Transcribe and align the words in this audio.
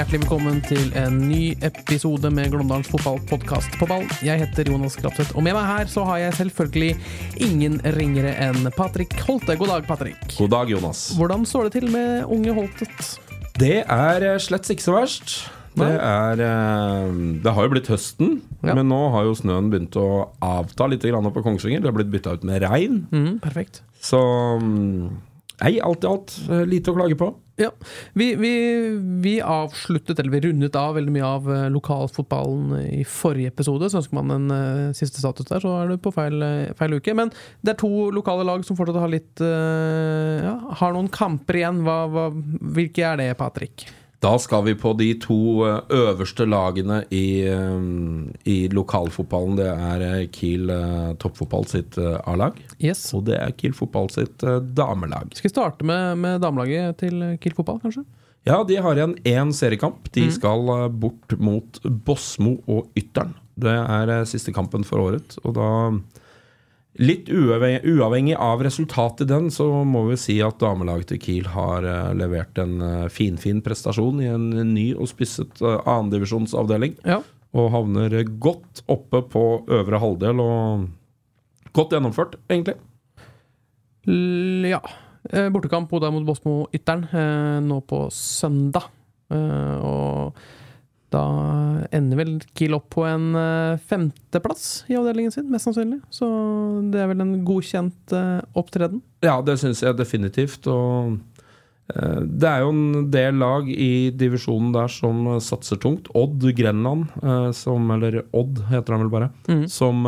Hjertelig 0.00 0.22
velkommen 0.22 0.62
til 0.64 0.94
en 0.96 1.16
ny 1.28 1.50
episode 1.60 2.30
med 2.32 2.46
Glåmdalens 2.54 2.88
fotballpodkast 2.88 3.74
på 3.76 3.84
ball. 3.84 4.06
Jeg 4.24 4.40
heter 4.40 4.70
Jonas 4.72 4.94
Grapseth, 4.96 5.34
og 5.36 5.44
med 5.44 5.52
meg 5.52 5.66
her 5.68 5.90
så 5.92 6.06
har 6.08 6.22
jeg 6.22 6.38
selvfølgelig 6.38 6.94
ingen 7.44 7.76
ringere 7.98 8.32
enn 8.46 8.70
Patrick 8.78 9.12
Holte. 9.26 9.58
God 9.60 9.74
dag, 9.74 9.84
Patrick. 9.84 10.16
God 10.38 10.54
dag, 10.54 10.72
Jonas. 10.72 11.02
Hvordan 11.20 11.44
står 11.44 11.68
det 11.68 11.74
til 11.76 11.90
med 11.92 12.24
unge 12.32 12.56
Holtet? 12.56 13.12
Det 13.60 13.82
er 13.84 14.24
eh, 14.24 14.40
slett 14.40 14.72
ikke 14.72 14.88
så 14.88 14.96
verst. 14.96 15.36
Det 15.76 15.92
er 15.92 16.46
eh, 16.48 17.12
Det 17.44 17.56
har 17.58 17.68
jo 17.68 17.76
blitt 17.76 17.92
høsten, 17.92 18.38
Ja. 18.64 18.72
men 18.72 18.88
nå 18.88 19.02
har 19.12 19.28
jo 19.28 19.36
snøen 19.36 19.68
begynt 19.68 20.00
å 20.00 20.30
avta 20.40 20.88
litt 20.88 21.04
på 21.04 21.44
Kongsvinger. 21.44 21.84
Det 21.84 21.92
har 21.92 21.98
blitt 22.00 22.14
bytta 22.16 22.38
ut 22.40 22.48
med 22.48 22.64
regn. 22.64 23.02
Mm, 23.12 23.34
perfekt. 23.44 23.82
Så 24.00 24.16
mm, 24.64 25.28
Nei, 25.60 25.76
alt 25.84 26.04
i 26.04 26.08
alt 26.08 26.34
eh, 26.48 26.64
lite 26.64 26.88
å 26.88 26.96
klage 26.96 27.20
på. 27.20 27.34
Ja, 27.60 27.68
vi, 28.16 28.34
vi, 28.40 28.52
vi 29.20 29.34
avsluttet, 29.44 30.18
eller 30.18 30.32
vi 30.32 30.40
rundet 30.46 30.76
av 30.80 30.94
veldig 30.96 31.12
mye 31.12 31.26
av 31.28 31.48
eh, 31.52 31.66
lokalfotballen 31.74 32.72
i 32.86 33.02
forrige 33.04 33.52
episode. 33.52 33.90
Så 33.90 34.00
ønsker 34.00 34.16
man 34.16 34.32
en 34.32 34.46
uh, 34.54 34.96
siste 34.96 35.20
status 35.20 35.50
der, 35.50 35.60
så 35.60 35.74
er 35.76 35.92
du 35.92 36.00
på 36.00 36.14
feil, 36.14 36.40
eh, 36.46 36.72
feil 36.78 36.96
uke. 36.96 37.14
Men 37.16 37.32
det 37.60 37.74
er 37.74 37.80
to 37.82 38.08
lokale 38.16 38.46
lag 38.48 38.64
som 38.64 38.78
fortsatt 38.78 39.02
har 39.02 39.12
litt 39.12 39.44
uh, 39.44 40.40
Ja, 40.40 40.56
har 40.80 40.96
noen 40.96 41.12
kamper 41.12 41.60
igjen. 41.60 41.84
Hva, 41.84 41.98
hva, 42.08 42.28
hvilke 42.78 43.04
er 43.04 43.20
det, 43.20 43.32
Patrick? 43.40 43.84
Da 44.20 44.34
skal 44.38 44.64
vi 44.66 44.74
på 44.76 44.92
de 44.98 45.14
to 45.22 45.36
eh, 45.64 45.78
øverste 45.96 46.44
lagene 46.44 46.98
i, 47.08 47.40
eh, 47.48 47.84
i 48.52 48.56
lokalfotballen. 48.68 49.56
Det 49.56 49.68
er 49.72 50.04
eh, 50.08 50.26
Kiel 50.34 50.68
toppfotball 51.22 51.64
sitt 51.70 51.96
A-lag, 51.98 52.58
Yes. 52.84 53.06
og 53.16 53.24
det 53.30 53.38
er 53.40 53.54
Kiel 53.56 53.72
fotball 53.76 54.10
sitt 54.12 54.44
damelag. 54.76 55.32
Skal 55.36 55.48
vi 55.48 55.54
starte 55.54 55.88
med, 55.88 56.18
med 56.20 56.40
damelaget 56.44 56.98
til 57.00 57.22
Kiel 57.40 57.56
fotball, 57.56 57.80
kanskje? 57.80 58.04
Ja, 58.48 58.62
de 58.64 58.76
har 58.80 58.96
igjen 58.96 59.16
én 59.28 59.50
seriekamp. 59.56 60.06
De 60.16 60.26
skal 60.32 60.68
eh, 60.76 60.86
bort 60.92 61.34
mot 61.40 61.80
Bosmo 62.04 62.58
og 62.68 62.92
Ytteren. 63.00 63.34
Det 63.60 63.72
er 63.72 64.12
siste 64.28 64.52
kampen 64.56 64.84
for 64.88 65.02
året, 65.02 65.34
og 65.44 65.56
da 65.58 65.66
Litt 66.98 67.28
uavhengig, 67.30 68.34
av 68.34 68.64
resultatet 68.66 69.28
i 69.28 69.30
den, 69.30 69.46
så 69.54 69.68
må 69.86 70.02
vi 70.08 70.16
si 70.18 70.40
at 70.42 70.58
damelaget 70.58 71.12
til 71.12 71.20
Kiel 71.22 71.50
har 71.54 71.86
eh, 71.86 72.08
levert 72.18 72.58
en 72.58 72.80
eh, 72.82 73.10
finfin 73.12 73.62
prestasjon 73.62 74.18
i 74.24 74.26
en 74.32 74.48
ny 74.72 74.88
og 74.96 75.06
spisset 75.08 75.62
uh, 75.62 75.78
annendivisjonsavdeling. 75.84 76.98
Ja. 77.06 77.20
Og 77.54 77.70
havner 77.74 78.18
godt 78.42 78.82
oppe 78.90 79.22
på 79.30 79.44
øvre 79.70 80.02
halvdel, 80.02 80.42
og 80.42 80.88
godt 81.78 81.94
gjennomført, 81.94 82.36
egentlig. 82.50 82.76
L 84.10 84.66
ja. 84.68 84.82
Eh, 85.28 85.48
Bortekamp 85.52 85.92
Oda 85.92 86.10
mot 86.10 86.24
Bosmo 86.24 86.64
Ytteren 86.72 87.04
eh, 87.12 87.58
nå 87.64 87.80
på 87.84 88.06
søndag. 88.14 88.88
Eh, 89.30 89.76
og 89.84 90.40
da 91.10 91.22
ender 91.94 92.20
vel 92.20 92.36
Kiel 92.54 92.76
opp 92.76 92.88
på 92.94 93.02
en 93.08 93.34
eh, 93.38 93.80
femteplass 93.90 94.84
i 94.90 94.96
avdelingen 94.98 95.32
sin, 95.34 95.48
mest 95.50 95.66
sannsynlig. 95.66 95.98
Så 96.14 96.28
det 96.92 97.02
er 97.02 97.10
vel 97.10 97.24
en 97.24 97.34
godkjent 97.46 98.14
eh, 98.14 98.38
opptreden. 98.58 99.02
Ja, 99.26 99.40
det 99.42 99.58
syns 99.62 99.82
jeg 99.82 99.98
definitivt. 99.98 100.68
Og 100.70 101.18
eh, 101.94 102.22
det 102.22 102.48
er 102.52 102.62
jo 102.64 102.72
en 102.76 103.10
del 103.10 103.38
lag 103.42 103.68
i 103.74 104.10
divisjonen 104.14 104.70
der 104.76 104.90
som 104.94 105.26
satser 105.42 105.82
tungt. 105.82 106.08
Odd 106.14 106.46
Grenland, 106.56 107.10
som 107.58 107.90
Eller 107.96 108.22
Odd 108.30 108.62
heter 108.70 108.94
han 108.96 109.06
vel 109.06 109.14
bare. 109.18 109.30
mm. 109.50 109.64
Som 109.70 110.06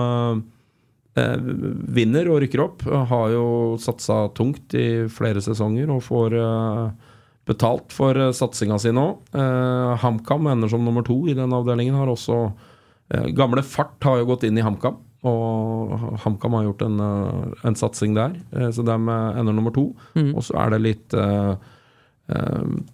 eh, 1.19 1.39
vinner 1.99 2.31
og 2.31 2.45
rykker 2.45 2.63
opp. 2.65 2.87
Har 3.11 3.33
jo 3.35 3.47
satsa 3.83 4.29
tungt 4.39 4.75
i 4.79 5.09
flere 5.13 5.43
sesonger 5.45 5.91
og 5.93 6.05
får 6.07 6.39
eh, 6.39 7.11
betalt 7.49 7.93
for 7.95 8.19
uh, 8.19 8.31
satsinga 8.37 8.79
si 8.79 8.93
nå. 8.95 9.07
Eh, 9.35 9.95
HamKam 10.03 10.47
ender 10.53 10.71
som 10.71 10.85
nummer 10.85 11.03
to 11.07 11.17
i 11.29 11.35
den 11.35 11.53
avdelingen. 11.53 11.97
Har 11.99 12.13
også 12.13 12.37
eh, 13.11 13.33
Gamle 13.35 13.65
Fart 13.67 13.99
har 14.07 14.21
jo 14.21 14.29
gått 14.31 14.47
inn 14.47 14.61
i 14.61 14.65
HamKam. 14.65 15.01
Og 15.29 15.93
HamKam 16.25 16.57
har 16.59 16.65
gjort 16.67 16.83
en, 16.87 17.01
eh, 17.01 17.67
en 17.71 17.79
satsing 17.79 18.15
der, 18.19 18.35
eh, 18.57 18.71
så 18.75 18.83
de 18.87 18.95
eh, 18.95 19.39
ender 19.41 19.55
nummer 19.55 19.75
to. 19.75 19.93
Mm. 20.19 20.33
Og 20.35 20.43
så 20.47 20.57
er 20.65 20.75
det 20.75 20.83
litt 20.83 21.15
eh, 21.19 21.55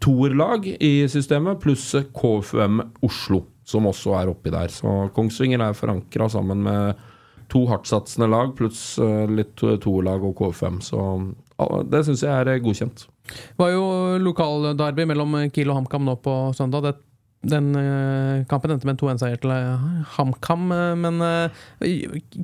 toerlag 0.05 0.67
i 0.81 0.93
systemet, 1.09 1.61
pluss 1.63 1.93
KFUM 2.17 2.83
Oslo, 3.07 3.45
som 3.69 3.89
også 3.89 4.17
er 4.19 4.33
oppi 4.33 4.53
der. 4.53 4.73
Så 4.73 5.11
Kongsvinger 5.17 5.63
er 5.65 5.77
forankra 5.77 6.29
sammen 6.33 6.65
med 6.67 7.05
to 7.49 7.65
hardtsatsende 7.69 8.29
lag, 8.29 8.53
pluss 8.57 8.99
eh, 9.01 9.25
litt 9.31 9.57
toerlag 9.57 10.25
og 10.29 10.37
KFUM. 10.41 10.83
Så 10.85 11.05
det 11.89 12.05
syns 12.07 12.25
jeg 12.27 12.33
er 12.33 12.53
eh, 12.53 12.61
godkjent. 12.65 13.07
Det 13.29 13.61
var 13.61 13.75
jo 13.75 13.85
lokalderby 14.23 15.07
mellom 15.09 15.37
Kiel 15.55 15.73
og 15.73 15.83
HamKam 15.83 16.07
nå 16.09 16.17
på 16.25 16.35
søndag. 16.57 16.87
Det, 16.89 16.95
den 17.55 17.71
eh, 17.79 18.45
kampen 18.51 18.75
endte 18.75 18.89
med 18.89 18.97
en 18.97 19.03
2-1-seier 19.05 19.41
til 19.43 19.55
eh, 19.55 19.89
HamKam, 20.17 20.69
eh, 20.75 20.95
men 20.99 21.23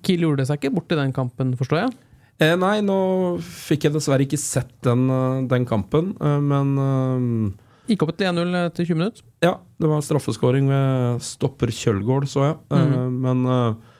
Kiel 0.04 0.26
gjorde 0.28 0.46
seg 0.48 0.60
ikke 0.60 0.74
bort 0.76 0.94
i 0.94 1.00
den 1.00 1.14
kampen, 1.16 1.56
forstår 1.58 1.84
jeg? 1.84 1.96
Eh, 2.42 2.54
nei, 2.58 2.76
nå 2.84 2.96
fikk 3.42 3.88
jeg 3.88 3.96
dessverre 3.96 4.26
ikke 4.26 4.40
sett 4.40 4.72
den, 4.86 5.06
den 5.50 5.66
kampen, 5.70 6.14
men 6.20 7.54
Gikk 7.84 8.06
opp 8.06 8.14
til 8.16 8.30
1-0 8.30 8.54
etter 8.62 8.86
20 8.86 8.96
minutter. 8.96 9.24
Ja, 9.44 9.58
det 9.80 9.88
var 9.90 10.04
straffeskåring 10.04 10.70
ved 10.70 11.24
stopper 11.24 11.72
Kjølgård, 11.74 12.24
så 12.32 12.46
jeg. 12.46 12.54
Eh, 12.72 12.94
men 13.12 13.42
eh, 13.44 13.56
eh, 13.66 13.94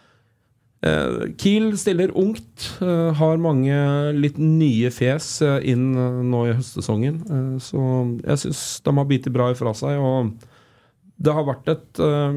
Kiel 1.41 1.71
stiller 1.81 2.13
ungt. 2.19 2.67
eh, 2.85 3.13
har 3.17 3.41
mange 3.41 3.77
litt 4.17 4.37
nye 4.41 4.91
fjes 4.93 5.29
eh, 5.45 5.61
inn 5.73 5.95
eh, 5.97 6.19
nå 6.25 6.43
i 6.49 6.57
høstsesongen. 6.59 7.21
Eh, 7.25 7.55
så 7.63 7.85
jeg 8.25 8.43
syns 8.43 8.65
de 8.85 8.97
har 8.99 9.09
bitt 9.09 9.29
bra 9.33 9.51
ifra 9.55 9.73
seg. 9.77 9.97
Og 9.97 10.35
det 11.25 11.33
har 11.37 11.47
vært 11.47 11.71
et, 11.73 12.03
eh, 12.03 12.37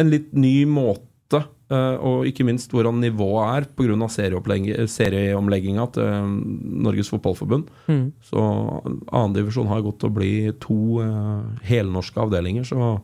en 0.00 0.12
litt 0.12 0.32
ny 0.32 0.64
måte, 0.70 1.42
eh, 1.74 1.96
og 1.98 2.28
ikke 2.30 2.46
minst 2.46 2.72
hvordan 2.72 3.00
nivået 3.02 3.58
er, 3.58 3.68
pga. 3.76 4.08
serieomlegginga 4.88 5.88
til 5.92 6.04
eh, 6.06 6.34
Norges 6.86 7.10
Fotballforbund. 7.12 7.68
Mm. 7.90 8.06
Så 8.22 8.44
annendivisjon 9.12 9.68
har 9.68 9.82
gått 9.84 10.00
til 10.00 10.12
å 10.12 10.16
bli 10.16 10.34
to 10.64 11.02
eh, 11.02 11.66
helnorske 11.68 12.24
avdelinger. 12.24 12.64
Så 12.64 12.94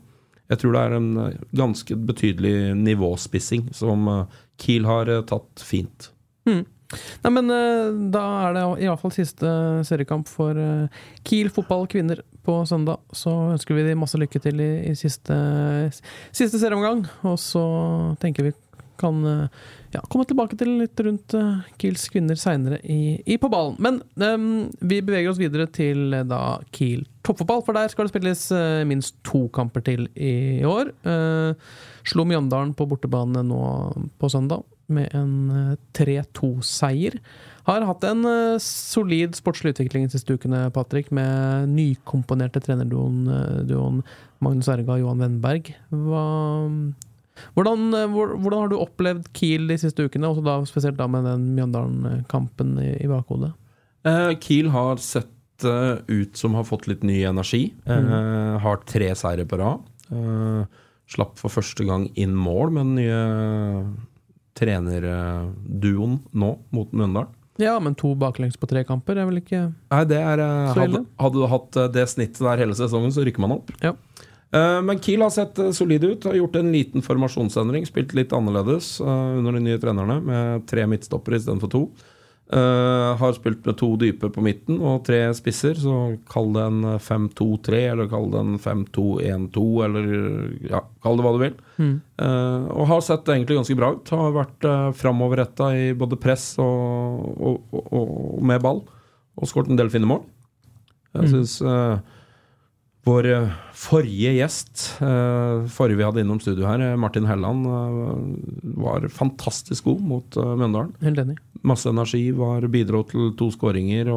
jeg 0.50 0.58
tror 0.58 0.74
det 0.74 0.82
er 0.82 0.96
en 0.96 1.08
eh, 1.22 1.38
ganske 1.54 1.96
betydelig 2.08 2.74
nivåspissing 2.80 3.70
som 3.76 4.08
eh, 4.10 4.38
Kiel 4.60 4.88
har 4.88 5.10
eh, 5.10 5.24
tatt 5.28 5.62
fint. 5.64 6.10
Nei, 6.50 7.30
men 7.30 7.46
da 8.10 8.20
er 8.48 8.54
det 8.56 8.62
i 8.82 8.88
hvert 8.88 8.98
fall 8.98 9.12
siste 9.14 9.50
seriekamp 9.86 10.26
for 10.26 10.58
Kiel 11.22 11.52
fotball 11.54 11.84
kvinner 11.92 12.24
på 12.42 12.56
søndag. 12.66 12.98
Så 13.14 13.30
ønsker 13.52 13.78
vi 13.78 13.84
dem 13.86 14.00
masse 14.02 14.18
lykke 14.18 14.40
til 14.42 14.58
i, 14.64 14.70
i 14.90 14.96
siste, 14.98 15.36
siste 16.34 16.58
serieomgang. 16.58 17.04
Og 17.30 17.38
så 17.38 17.62
tenker 18.18 18.48
vi 18.48 18.54
kan 18.98 19.22
ja, 19.90 20.02
komme 20.06 20.26
tilbake 20.28 20.54
til 20.58 20.76
litt 20.78 21.00
rundt 21.02 21.34
eh, 21.34 21.62
Kiels 21.80 22.06
kvinner 22.12 22.38
seinere 22.38 22.78
i, 22.86 23.18
i 23.26 23.38
På 23.42 23.50
ballen. 23.50 23.74
Men 23.82 24.00
um, 24.22 24.68
vi 24.78 25.00
beveger 25.02 25.32
oss 25.32 25.40
videre 25.40 25.66
til 25.74 26.14
eh, 26.14 26.26
da 26.28 26.60
Kiel 26.74 27.02
toppfotball, 27.26 27.64
for 27.66 27.76
der 27.76 27.90
skal 27.90 28.06
det 28.06 28.14
spilles 28.14 28.44
uh, 28.54 28.86
minst 28.88 29.18
to 29.26 29.48
kamper 29.54 29.82
til 29.84 30.06
i 30.14 30.62
år. 30.66 30.92
Eh, 31.04 31.70
slo 32.08 32.24
Mjøndalen 32.24 32.72
på 32.78 32.86
bortebane 32.88 33.42
nå 33.44 33.62
på 34.20 34.30
søndag 34.32 34.64
med 34.90 35.10
en 35.14 35.34
eh, 35.54 35.74
3-2-seier. 35.98 37.18
Har 37.66 37.84
hatt 37.86 38.06
en 38.08 38.24
solid 38.62 39.36
sportslig 39.38 39.74
utvikling 39.74 40.06
de 40.08 40.16
siste 40.16 40.34
ukene, 40.34 40.64
Patrick, 40.74 41.12
med 41.14 41.68
nykomponerte 41.70 42.62
trenerduoen 42.64 44.00
Magnus 44.42 44.70
Erga 44.72 44.96
og 44.96 45.04
Johan 45.04 45.22
Wennberg. 45.22 45.70
Hva, 45.92 46.24
hvordan, 47.56 47.88
eh, 47.96 48.06
hvordan 48.14 48.58
har 48.64 48.68
du 48.72 48.76
opplevd 48.80 49.28
Kiel 49.36 49.66
de 49.70 49.78
siste 49.80 50.04
ukene, 50.06 50.28
også 50.30 50.44
da, 50.44 50.58
spesielt 50.68 50.98
da 51.00 51.06
med 51.10 51.24
den 51.28 51.48
Mjøndalen-kampen 51.56 52.76
i, 52.82 52.90
i 53.04 53.08
bakhodet? 53.10 53.52
Eh, 54.08 54.34
Kiel 54.42 54.70
har 54.74 55.00
sett 55.04 55.64
eh, 55.64 55.98
ut 56.08 56.36
som 56.40 56.54
har 56.56 56.64
fått 56.68 56.86
litt 56.90 57.02
ny 57.06 57.22
energi. 57.28 57.66
Eh, 57.84 58.58
Har 58.64 58.80
tre 58.88 59.10
seire 59.18 59.44
på 59.48 59.58
rad. 59.60 59.82
Eh, 60.10 60.62
slapp 61.10 61.36
for 61.40 61.50
første 61.52 61.84
gang 61.88 62.08
inn 62.18 62.32
mål 62.38 62.70
med 62.76 62.86
den 62.86 62.94
nye 63.00 63.20
trenerduoen 64.60 66.18
nå 66.32 66.50
mot 66.74 66.92
Mjøndalen. 66.92 67.36
Ja, 67.60 67.74
men 67.82 67.92
to 67.98 68.14
baklengs 68.16 68.56
på 68.56 68.68
tre 68.70 68.82
kamper 68.88 69.18
er 69.20 69.26
vel 69.28 69.42
ikke 69.42 69.58
Nei, 69.68 70.04
det 70.08 70.16
er 70.16 70.40
eh, 70.40 70.70
hadde, 70.78 71.02
hadde 71.20 71.36
du 71.42 71.46
hatt 71.50 71.76
eh, 71.76 71.90
det 71.92 72.06
snittet 72.08 72.40
der 72.40 72.62
hele 72.62 72.76
sesongen, 72.78 73.12
så 73.12 73.24
rykker 73.26 73.42
man 73.44 73.52
opp. 73.58 73.72
Ja. 73.84 73.92
Eh, 74.52 74.82
Men 74.82 74.98
Kiel 74.98 75.22
har 75.22 75.30
sett 75.30 75.58
eh, 75.58 75.70
solide 75.70 76.06
ut. 76.06 76.24
Har 76.24 76.34
gjort 76.34 76.56
en 76.56 76.72
liten 76.72 77.02
formasjonsendring. 77.02 77.86
Spilt 77.86 78.14
litt 78.18 78.32
annerledes 78.36 78.96
eh, 79.00 79.36
under 79.38 79.52
de 79.56 79.64
nye 79.66 79.82
trenerne, 79.82 80.20
med 80.26 80.66
tre 80.70 80.86
midtstoppere 80.90 81.40
istedenfor 81.40 81.70
to. 81.76 81.84
Har 82.50 83.30
spilt 83.36 83.62
med 83.62 83.76
to 83.78 83.92
dype 83.94 84.26
på 84.34 84.42
midten 84.42 84.80
og 84.82 85.04
tre 85.06 85.20
spisser, 85.38 85.76
så 85.78 86.16
kall 86.32 86.48
det 86.56 86.64
en 86.66 86.80
eh, 86.96 87.04
5-2-3, 87.04 87.82
eller 87.92 88.08
kall 88.10 88.26
det 88.32 88.40
en 88.40 88.56
5-2-1-2, 88.58 89.66
eller 89.86 90.08
ja, 90.66 90.80
kall 91.06 91.20
det 91.20 91.26
hva 91.28 91.32
du 91.36 91.38
vil. 91.44 91.54
Mm. 91.78 91.92
og 92.74 92.88
har 92.90 93.04
sett 93.06 93.30
egentlig 93.30 93.60
ganske 93.60 93.76
bra 93.78 93.92
ut. 93.94 94.10
Har 94.10 94.34
vært 94.34 94.66
framoverretta 94.98 95.70
i 95.78 95.86
både 95.94 96.18
press 96.18 96.56
og, 96.58 97.22
og, 97.38 97.62
og, 97.70 98.02
og 98.02 98.42
med 98.50 98.66
ball, 98.66 98.82
og 99.38 99.46
skåret 99.46 99.70
en 99.70 99.78
del 99.78 99.94
fine 99.94 100.10
mål. 100.10 100.26
Jeg 101.20 101.30
syns 101.30 101.54
vår 103.04 103.26
eh, 103.26 103.52
forrige 103.74 104.32
gjest, 104.36 104.86
eh, 105.00 105.66
forrige 105.72 106.00
vi 106.00 106.04
hadde 106.04 106.24
innom 106.24 106.40
studio 106.40 106.66
her, 106.68 106.80
eh, 106.84 106.96
Martin 107.00 107.28
Helland, 107.28 107.66
var 108.80 109.08
fantastisk 109.08 109.84
god 109.88 110.00
mot 110.00 110.36
Mjøndalen. 110.36 110.92
Helt 111.04 111.22
enig. 111.22 111.38
Masse 111.62 111.88
energi, 111.88 112.30
var 112.36 112.66
bidro 112.72 113.04
til 113.08 113.32
to 113.38 113.50
skåringer. 113.54 114.10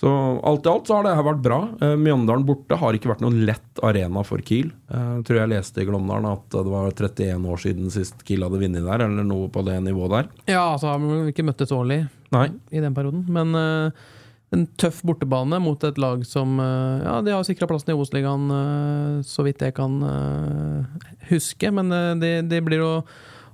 Så 0.00 0.10
alt 0.46 0.64
i 0.64 0.70
alt 0.70 0.86
så 0.88 0.96
har 0.96 1.04
det 1.04 1.16
her 1.18 1.26
vært 1.26 1.42
bra. 1.44 1.58
Mjøndalen 1.98 2.46
borte 2.48 2.78
har 2.78 2.96
ikke 2.96 3.10
vært 3.10 3.24
noen 3.24 3.42
lett 3.44 3.82
arena 3.84 4.22
for 4.24 4.40
Kiel. 4.46 4.70
Jeg 4.88 5.26
tror 5.28 5.40
jeg 5.42 5.50
leste 5.52 5.82
i 5.82 5.86
Glåmdalen 5.88 6.30
at 6.30 6.46
det 6.54 6.72
var 6.72 6.88
31 6.94 7.50
år 7.52 7.60
siden 7.60 7.92
sist 7.92 8.24
Kiel 8.24 8.46
hadde 8.46 8.62
vunnet 8.62 8.86
der, 8.86 9.04
eller 9.04 9.26
noe 9.26 9.50
på 9.52 9.62
det 9.66 9.76
nivået 9.84 10.14
der. 10.14 10.30
Ja, 10.54 10.70
altså 10.72 10.94
har 10.94 11.02
vi 11.02 11.34
ikke 11.34 11.44
møttes 11.50 11.74
årlig 11.76 12.00
Nei. 12.32 12.46
i 12.72 12.80
den 12.82 12.96
perioden. 12.96 13.26
Men 13.28 13.52
eh, 13.58 14.08
en 14.50 14.66
tøff 14.80 15.00
bortebane 15.06 15.60
mot 15.62 15.84
et 15.86 15.98
lag 16.02 16.22
som 16.26 16.58
eh, 16.58 17.04
Ja, 17.04 17.18
de 17.22 17.34
har 17.34 17.46
sikra 17.46 17.68
plassen 17.70 17.92
i 17.92 17.96
Obos-ligaen, 17.96 18.48
eh, 18.56 19.16
så 19.26 19.44
vidt 19.46 19.62
jeg 19.62 19.76
kan 19.76 20.00
eh, 20.02 21.08
huske. 21.30 21.70
Men 21.74 21.92
det, 22.22 22.32
de 22.50 22.60
blir 22.66 22.82
å, 22.82 22.92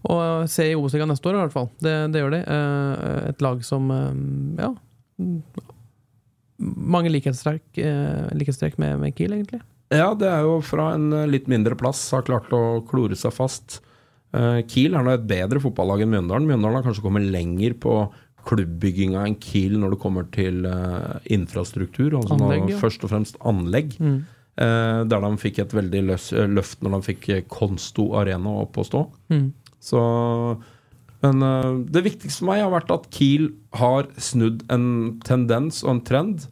å 0.09 0.19
se 0.51 0.71
i 0.71 0.77
Obos-ligaen 0.77 1.13
neste 1.13 1.29
år, 1.29 1.37
i 1.37 1.45
hvert 1.45 1.57
fall. 1.57 1.71
Det, 1.85 1.95
det 2.15 2.25
gjør 2.25 2.37
de. 2.39 2.43
Et 3.33 3.49
lag 3.49 3.65
som 3.67 3.93
Ja. 4.61 4.73
Mange 6.57 7.11
likhetstrekk, 7.13 7.77
likhetstrekk 8.33 8.79
med, 8.81 8.95
med 9.03 9.13
Kiel, 9.17 9.35
egentlig. 9.37 9.59
Ja, 9.93 10.15
det 10.17 10.31
er 10.31 10.47
jo 10.47 10.63
fra 10.65 10.95
en 10.95 11.11
litt 11.29 11.51
mindre 11.53 11.77
plass 11.77 12.01
har 12.17 12.25
klart 12.25 12.49
å 12.57 12.81
klore 12.89 13.17
seg 13.19 13.35
fast. 13.37 13.83
Kiel 14.73 14.97
er 14.97 15.05
nå 15.05 15.13
et 15.13 15.27
bedre 15.29 15.61
fotballag 15.61 16.05
enn 16.05 16.15
Mjøndalen. 16.15 16.49
Mjøndalen 16.49 16.79
har 16.81 16.87
kanskje 16.89 17.05
kommet 17.05 17.29
lenger 17.29 17.77
på 17.81 17.99
klubbbygginga 18.47 19.27
en 19.27 19.37
Kiel 19.43 19.77
når 19.83 19.95
det 19.95 20.01
kommer 20.03 20.27
til 20.35 20.65
uh, 20.71 21.19
infrastruktur. 21.33 22.15
Altså 22.21 22.39
Anlegg, 22.39 22.71
ja. 22.73 22.81
Først 22.81 23.05
og 23.07 23.13
fremst 23.13 23.39
anlegg. 23.47 23.97
Eh, 24.57 25.01
der 25.05 25.21
de 25.21 25.37
fikk 25.37 25.59
et 25.61 25.75
veldig 25.77 26.01
løs, 26.09 26.31
eh, 26.33 26.49
løft 26.49 26.81
når 26.81 26.95
de 26.95 27.07
fikk 27.11 27.27
Konsto 27.53 28.15
Arena 28.17 28.55
opp 28.63 28.79
å 28.81 28.87
stå. 28.89 29.05
Mm. 29.33 29.51
Så 29.85 30.01
Men 31.25 31.43
uh, 31.43 31.79
det 31.91 32.03
viktigste 32.05 32.43
for 32.43 32.51
meg 32.51 32.61
har 32.61 32.71
vært 32.71 32.91
at 32.93 33.07
Kiel 33.11 33.49
har 33.75 34.07
snudd 34.21 34.63
en 34.71 35.17
tendens 35.25 35.81
og 35.85 35.95
en 35.95 36.03
trend. 36.05 36.45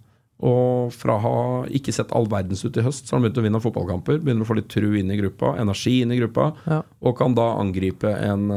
Og 0.45 0.91
fra 0.93 1.15
å 1.15 1.23
ha 1.23 1.41
ikke 1.73 1.93
sett 1.95 2.13
all 2.17 2.27
verdens 2.29 2.65
ut 2.65 2.77
i 2.77 2.83
høst, 2.85 3.07
så 3.07 3.15
har 3.15 3.21
de 3.21 3.29
begynt 3.29 3.41
å 3.41 3.45
vinne 3.45 3.61
fotballkamper. 3.63 4.19
Begynner 4.25 4.45
å 4.45 4.49
få 4.49 4.57
litt 4.59 4.73
tru 4.73 4.89
inn 4.99 5.13
i 5.13 5.19
gruppa, 5.21 5.55
energi 5.61 6.01
inn 6.03 6.13
i 6.13 6.19
gruppa. 6.19 6.51
Ja. 6.67 6.81
Og 7.05 7.15
kan 7.21 7.37
da 7.37 7.53
angripe 7.61 8.11
en 8.11 8.49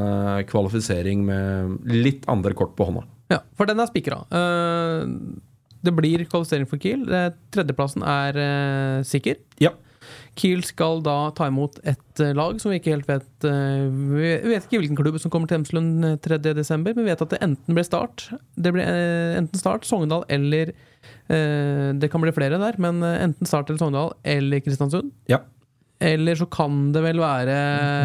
kvalifisering 0.50 1.22
med 1.28 1.94
litt 1.94 2.28
andre 2.32 2.58
kort 2.58 2.74
på 2.80 2.90
hånda. 2.90 3.06
Ja, 3.32 3.42
for 3.60 3.68
den 3.70 3.80
er 3.84 3.90
spikra. 3.90 4.22
Eh, 4.32 5.08
det 5.84 5.94
blir 5.96 6.24
kvalifisering 6.28 6.68
for 6.70 6.80
Kiel. 6.82 7.04
Eh, 7.14 7.30
Tredjeplassen 7.54 8.04
er 8.08 8.40
eh, 8.44 9.02
sikker. 9.08 9.36
Ja. 9.64 9.74
Kiel 10.40 10.62
skal 10.64 11.02
da 11.04 11.16
ta 11.36 11.48
imot 11.50 11.80
et 11.84 12.22
lag 12.38 12.60
som 12.62 12.72
vi 12.72 12.78
ikke 12.80 12.94
helt 12.94 13.08
vet 13.10 13.44
Vi 13.44 14.30
vet 14.48 14.64
ikke 14.68 14.80
hvilken 14.80 14.96
klubb 14.96 15.18
som 15.20 15.32
kommer 15.34 15.50
til 15.50 15.58
Hemselund 15.58 16.06
eh, 16.08 16.14
3.12., 16.24 16.78
men 16.86 17.02
vi 17.02 17.08
vet 17.10 17.24
at 17.26 17.34
det 17.34 17.40
enten 17.44 17.76
blir 17.76 17.84
Start 17.84 18.30
Det 18.56 18.72
blir 18.76 18.88
enten 18.88 19.60
Start, 19.60 19.84
Sogndal 19.90 20.24
eller 20.32 20.72
Det 21.28 22.10
kan 22.14 22.24
bli 22.24 22.32
flere 22.36 22.60
der, 22.62 22.78
men 22.80 23.02
enten 23.04 23.50
Start 23.50 23.70
eller 23.70 23.82
Sogndal 23.82 24.14
eller 24.24 24.64
Kristiansund. 24.64 25.12
ja. 25.28 25.42
Eller 26.00 26.36
så 26.38 26.46
kan 26.46 26.92
det 26.94 27.02
vel 27.02 27.18
være 27.18 27.54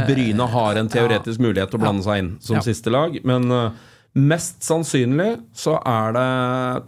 Bryne 0.09 0.47
har 0.49 0.79
en 0.81 0.89
teoretisk 0.89 1.43
mulighet 1.45 1.69
til 1.69 1.77
å 1.77 1.83
blande 1.83 2.03
seg 2.07 2.23
inn 2.23 2.31
som 2.41 2.57
Ja. 2.57 2.63
siste 2.65 2.89
lag, 2.91 3.19
men 3.29 3.51
eh, 3.53 3.71
mest 4.19 4.61
sannsynlig 4.65 5.39
så 5.57 5.79
er 5.89 6.17
det, 6.17 6.29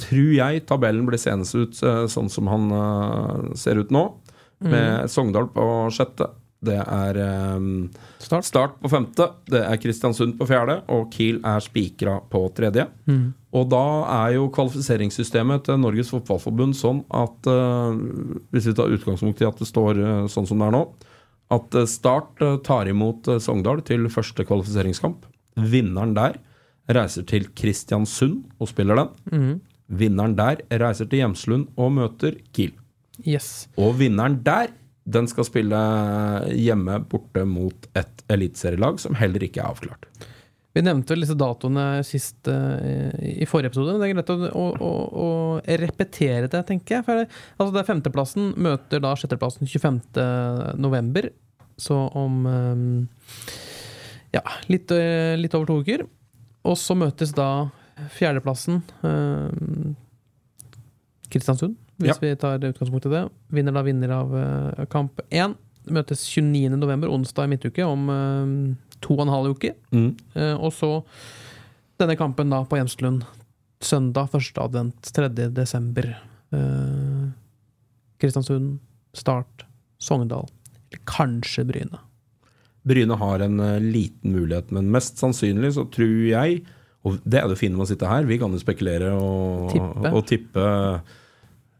tror 0.04 0.32
jeg, 0.36 0.64
tabellen 0.68 1.06
blir 1.08 1.20
senest 1.20 1.56
ut 1.56 1.80
eh, 1.80 2.04
sånn 2.10 2.30
som 2.32 2.50
han 2.52 2.72
eh, 2.76 3.52
ser 3.58 3.80
ut 3.80 3.92
nå, 3.94 4.06
med 4.64 5.10
Sogndal 5.12 5.50
på 5.52 5.64
sjette. 5.92 6.30
Det 6.64 6.78
er 6.80 7.18
um, 7.58 7.90
Start. 8.22 8.46
Start 8.46 8.76
på 8.80 8.88
femte, 8.88 9.26
det 9.52 9.60
er 9.60 9.76
Kristiansund 9.76 10.38
på 10.38 10.46
fjerde, 10.48 10.78
og 10.88 11.10
Kiel 11.12 11.42
er 11.44 11.60
spikra 11.60 12.14
på 12.32 12.40
tredje. 12.56 12.86
Og 13.52 13.66
da 13.68 13.82
er 14.14 14.36
jo 14.38 14.46
kvalifiseringssystemet 14.54 15.66
til 15.66 15.82
Norges 15.82 16.14
Fotballforbund 16.14 16.78
sånn 16.78 17.02
at 17.12 17.50
uh, 17.50 17.92
Hvis 18.54 18.70
vi 18.70 18.76
tar 18.78 18.96
utgangspunkt 18.96 19.44
i 19.44 19.48
at 19.50 19.60
det 19.60 19.68
står 19.68 20.00
uh, 20.00 20.24
sånn 20.32 20.48
som 20.48 20.62
det 20.62 20.70
er 20.70 20.76
nå, 20.78 20.82
at 21.52 21.76
Start 21.92 22.40
tar 22.64 22.88
imot 22.88 23.28
Sogndal 23.44 23.84
til 23.84 24.08
første 24.08 24.48
kvalifiseringskamp. 24.48 25.28
Vinneren 25.60 26.16
der 26.16 26.40
reiser 26.92 27.26
til 27.28 27.48
Kristiansund 27.56 28.42
og 28.60 28.70
spiller 28.70 29.00
den. 29.00 29.60
Vinneren 29.88 30.36
der 30.36 30.62
reiser 30.80 31.08
til 31.08 31.22
Hjemslund 31.22 31.68
og 31.76 31.92
møter 31.98 32.38
Kiel. 32.52 32.74
Yes. 33.22 33.68
Og 33.78 33.98
vinneren 34.00 34.40
der, 34.44 34.72
den 35.04 35.28
skal 35.28 35.46
spille 35.46 35.78
hjemme 36.56 36.98
borte 37.08 37.44
mot 37.46 37.88
et 37.96 38.24
eliteserielag 38.32 38.98
som 39.02 39.16
heller 39.20 39.44
ikke 39.44 39.60
er 39.62 39.70
avklart. 39.70 40.08
Vi 40.74 40.82
nevnte 40.82 41.14
vel 41.14 41.22
disse 41.22 41.36
datoene 41.38 42.02
sist 42.02 42.48
uh, 42.50 43.12
i 43.22 43.46
forrige 43.46 43.70
episode. 43.70 43.94
Det 44.00 44.08
er 44.08 44.16
greit 44.16 44.32
å, 44.32 44.64
å, 44.82 44.88
å, 45.22 45.28
repetere 45.84 46.48
det, 46.50 46.64
tenker 46.66 46.96
jeg. 46.96 47.06
For, 47.06 47.28
altså 47.60 47.74
det 47.76 47.82
er 47.84 47.90
Femteplassen 47.92 48.50
møter 48.58 49.04
da 49.04 49.12
sjetteplassen 49.14 49.70
25. 49.70 50.00
november. 50.82 51.30
Så 51.78 51.94
om 52.18 52.42
um, 52.48 52.82
ja, 54.34 54.42
litt, 54.70 54.90
eh, 54.90 55.36
litt 55.38 55.54
over 55.54 55.70
to 55.70 55.78
uker. 55.84 56.04
Og 56.64 56.76
så 56.80 56.94
møtes 56.96 57.32
da 57.36 57.48
fjerdeplassen 58.16 58.80
eh, 59.04 59.92
Kristiansund, 61.30 61.76
hvis 62.00 62.14
Ja. 62.14 62.18
vi 62.22 62.34
tar 62.36 62.58
utgangspunkt 62.58 63.06
i 63.06 63.12
det. 63.12 63.24
Vinner 63.54 63.72
da 63.76 63.82
vinner 63.86 64.10
av 64.10 64.34
eh, 64.38 64.84
kamp 64.90 65.20
én. 65.30 65.54
Møtes 65.92 66.22
29. 66.32 66.76
november, 66.80 67.08
onsdag 67.12 67.44
i 67.44 67.52
midtuke, 67.52 67.84
om 67.84 68.08
eh, 68.10 68.98
to 69.04 69.14
og 69.18 69.26
en 69.26 69.32
halv 69.34 69.54
uke. 69.56 69.74
Eh, 69.92 70.54
og 70.56 70.72
så 70.72 71.02
denne 72.00 72.16
kampen 72.18 72.50
da 72.50 72.62
på 72.64 72.78
Hjemslund 72.80 73.24
søndag, 73.84 74.30
1. 74.34 74.56
advent, 74.64 75.12
3. 75.12 75.28
desember. 75.52 76.14
Kristiansund, 78.22 78.78
Start, 79.14 79.64
Sogndal, 80.00 80.46
eller 80.90 81.02
kanskje 81.04 81.64
Bryne. 81.68 81.98
Bryne 82.84 83.18
har 83.20 83.44
en 83.44 83.60
eh, 83.64 83.82
liten 83.82 84.36
mulighet, 84.36 84.72
men 84.74 84.92
mest 84.92 85.20
sannsynlig 85.20 85.74
så 85.78 85.86
tror 85.92 86.16
jeg 86.28 86.62
Og 87.04 87.18
det 87.24 87.40
er 87.40 87.50
det 87.50 87.60
fine 87.60 87.76
med 87.76 87.84
å 87.84 87.90
sitte 87.90 88.08
her, 88.08 88.24
vi 88.28 88.38
kan 88.40 88.52
jo 88.52 88.60
spekulere 88.60 89.12
og 89.12 89.72
Tippe. 89.74 90.12
Og 90.14 90.24
tippe. 90.28 90.68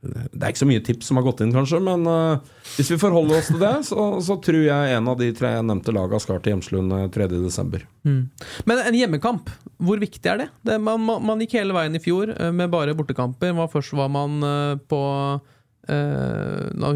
Det 0.05 0.43
er 0.43 0.53
ikke 0.53 0.61
så 0.61 0.69
mye 0.69 0.83
tips 0.85 1.09
som 1.09 1.19
har 1.19 1.25
gått 1.25 1.41
inn, 1.45 1.53
kanskje, 1.55 1.79
men 1.81 2.05
uh, 2.05 2.43
hvis 2.77 2.91
vi 2.93 2.99
forholder 3.01 3.39
oss 3.39 3.49
til 3.49 3.61
det, 3.63 3.73
så, 3.89 4.05
så 4.25 4.37
tror 4.45 4.61
jeg 4.67 4.97
en 4.99 5.09
av 5.09 5.17
de 5.21 5.31
tre 5.37 5.55
nevnte 5.65 5.95
laga 5.97 6.21
skal 6.21 6.43
til 6.45 6.55
Hjemslund 6.55 6.93
3.12. 7.15 7.87
Mm. 8.05 8.21
Men 8.69 8.83
en 8.83 8.99
hjemmekamp, 8.99 9.49
hvor 9.81 10.03
viktig 10.03 10.31
er 10.31 10.43
det? 10.43 10.49
det 10.69 10.77
man, 10.83 11.01
man, 11.01 11.41
gikk 11.41 11.57
hele 11.57 11.77
veien 11.77 11.97
i 11.97 12.03
fjor 12.05 12.35
eh, 12.35 12.53
med 12.53 12.73
bare 12.75 12.97
bortekamper. 12.97 13.57
Først 13.73 13.97
var 13.97 14.13
man 14.13 14.45
eh, 14.45 14.77
på 14.93 15.01
eh, 15.15 15.54
Nå 15.89 16.93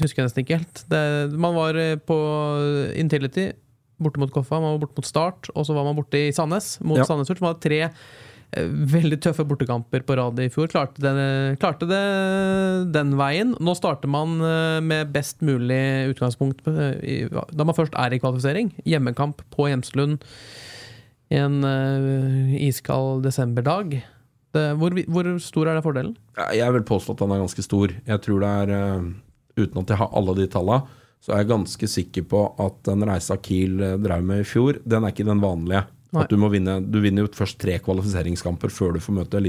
husker 0.00 0.22
jeg 0.22 0.28
nesten 0.28 0.44
ikke 0.44 0.60
helt. 0.60 0.84
Det, 0.90 1.02
man 1.36 1.56
var 1.58 1.76
eh, 1.80 1.96
på 2.00 2.16
Intility, 2.98 3.50
borte 4.00 4.22
mot 4.22 4.32
Koffa. 4.32 4.60
Man 4.62 4.76
var 4.76 4.82
borte 4.86 5.00
mot 5.00 5.08
Start, 5.08 5.50
og 5.54 5.66
så 5.68 5.76
var 5.76 5.84
man 5.88 5.98
borte 5.98 6.26
i 6.28 6.32
Sandnes, 6.32 6.78
mot 6.80 7.00
Ja. 7.00 7.06
Sandnes 7.08 7.30
Ulf. 7.32 7.42
Man 7.44 7.52
hadde 7.54 7.64
tre 7.66 7.80
eh, 7.86 8.70
veldig 8.94 9.20
tøffe 9.26 9.44
bortekamper 9.46 10.06
på 10.08 10.16
rad 10.16 10.40
i 10.40 10.48
fjor. 10.52 10.70
Klarte, 10.72 11.02
det, 11.04 11.58
klarte 11.60 11.88
det 11.90 12.00
den 12.96 13.12
veien. 13.20 13.52
Nå 13.60 13.76
starter 13.78 14.08
man 14.10 14.38
eh, 14.40 14.80
med 14.84 15.12
best 15.12 15.44
mulig 15.44 15.82
utgangspunkt 16.14 16.64
eh, 16.70 16.96
i, 17.04 17.18
da 17.28 17.68
man 17.68 17.76
først 17.76 17.94
er 17.98 18.16
i 18.16 18.22
kvalifisering. 18.22 18.72
Hjemmekamp 18.88 19.44
på 19.52 19.68
Hjemslund 19.70 20.20
en 21.30 21.60
eh, 21.62 22.56
iskald 22.66 23.22
desemberdag. 23.22 24.00
Det, 24.54 24.64
hvor, 24.80 24.96
hvor 25.06 25.28
stor 25.42 25.70
er 25.70 25.78
det 25.78 25.84
fordelen? 25.84 26.16
Jeg 26.56 26.74
vil 26.74 26.86
påstå 26.86 27.14
at 27.14 27.22
den 27.22 27.34
er 27.34 27.42
ganske 27.44 27.64
stor. 27.64 27.92
Jeg 28.06 28.22
tror 28.24 28.42
det 28.42 28.50
er, 28.62 28.72
eh, 28.76 29.04
uten 29.60 29.82
at 29.82 29.92
jeg 29.92 30.00
har 30.00 30.16
alle 30.18 30.34
de 30.38 30.48
tallene, 30.50 30.98
så 31.20 31.34
er 31.34 31.42
jeg 31.42 31.50
ganske 31.52 31.90
sikker 31.92 32.26
på 32.30 32.44
at 32.64 32.78
den 32.88 33.06
reisa 33.06 33.36
Kiel 33.38 33.80
eh, 33.84 33.98
drev 34.02 34.24
med 34.26 34.42
i 34.42 34.48
fjor, 34.48 34.80
den 34.82 35.06
er 35.06 35.14
ikke 35.14 35.28
den 35.28 35.42
vanlige. 35.42 35.84
Nei. 36.10 36.24
At 36.24 36.32
du 36.32 36.40
må 36.42 36.48
vinne 36.50 36.80
Du 36.82 36.96
vinner 36.98 37.22
jo 37.22 37.30
først 37.30 37.60
tre 37.62 37.76
kvalifiseringskamper 37.78 38.72
før 38.74 38.96
du 38.96 38.98
får 38.98 39.14
møte 39.14 39.42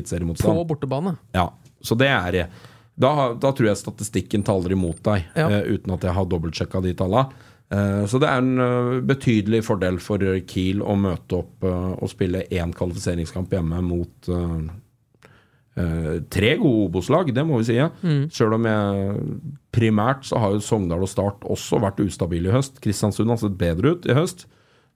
På 0.43 0.67
bortebane. 0.70 1.15
Ja, 1.34 1.48
så 1.81 1.98
det 1.98 2.12
er 2.13 2.51
da, 3.01 3.34
da 3.34 3.50
tror 3.50 3.72
jeg 3.72 3.79
statistikken 3.79 4.43
taler 4.46 4.75
imot 4.75 5.01
deg, 5.01 5.25
Ja. 5.34 5.48
uh, 5.50 5.74
uten 5.74 5.96
at 5.96 6.03
jeg 6.05 6.13
har 6.13 6.27
dobbeltsjekka 6.29 6.84
de 6.84 6.93
tallene. 6.93 7.31
Eh, 7.72 8.05
så 8.05 8.20
det 8.20 8.27
er 8.27 8.41
en 8.41 8.60
eh, 8.60 9.01
betydelig 9.08 9.62
fordel 9.63 10.00
for 10.03 10.24
Kiel 10.48 10.81
å 10.84 10.98
møte 11.00 11.38
opp 11.39 11.63
eh, 11.63 11.91
og 12.03 12.12
spille 12.12 12.43
én 12.51 12.74
kvalifiseringskamp 12.75 13.53
hjemme 13.55 13.79
mot 13.86 14.31
eh, 15.79 16.15
tre 16.31 16.55
gode 16.59 16.87
Obos-lag, 16.89 17.29
det 17.33 17.43
må 17.47 17.59
vi 17.61 17.67
si. 17.69 17.77
Ja. 17.77 17.89
Sjøl 18.33 18.57
om 18.57 18.67
jeg 18.67 19.27
primært 19.75 20.25
så 20.27 20.41
har 20.41 20.55
jo 20.55 20.63
Sogndal 20.63 21.05
og 21.05 21.11
Start 21.11 21.45
også 21.47 21.79
vært 21.83 22.01
ustabile 22.03 22.51
i 22.51 22.55
høst. 22.55 22.81
Kristiansund 22.83 23.31
har 23.31 23.39
sett 23.41 23.59
bedre 23.59 23.95
ut 23.95 24.07
i 24.09 24.15
høst. 24.17 24.47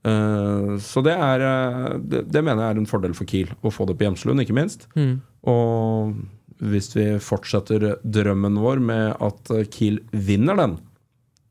Eh, 0.06 0.72
så 0.84 1.04
det 1.06 1.16
er 1.18 1.46
eh, 1.50 1.92
det, 2.04 2.26
det 2.32 2.44
mener 2.44 2.64
jeg 2.66 2.76
er 2.76 2.82
en 2.84 2.90
fordel 2.90 3.16
for 3.18 3.30
Kiel, 3.30 3.54
å 3.66 3.74
få 3.74 3.88
det 3.90 3.98
på 4.00 4.08
Hjemslund, 4.08 4.44
ikke 4.44 4.58
minst. 4.58 4.90
Og 5.46 6.18
hvis 6.66 6.92
vi 6.96 7.08
fortsetter 7.20 7.98
drømmen 8.04 8.60
vår 8.64 8.80
med 8.80 9.24
at 9.24 9.50
Kiel 9.74 10.00
vinner 10.12 10.56
den, 10.60 10.78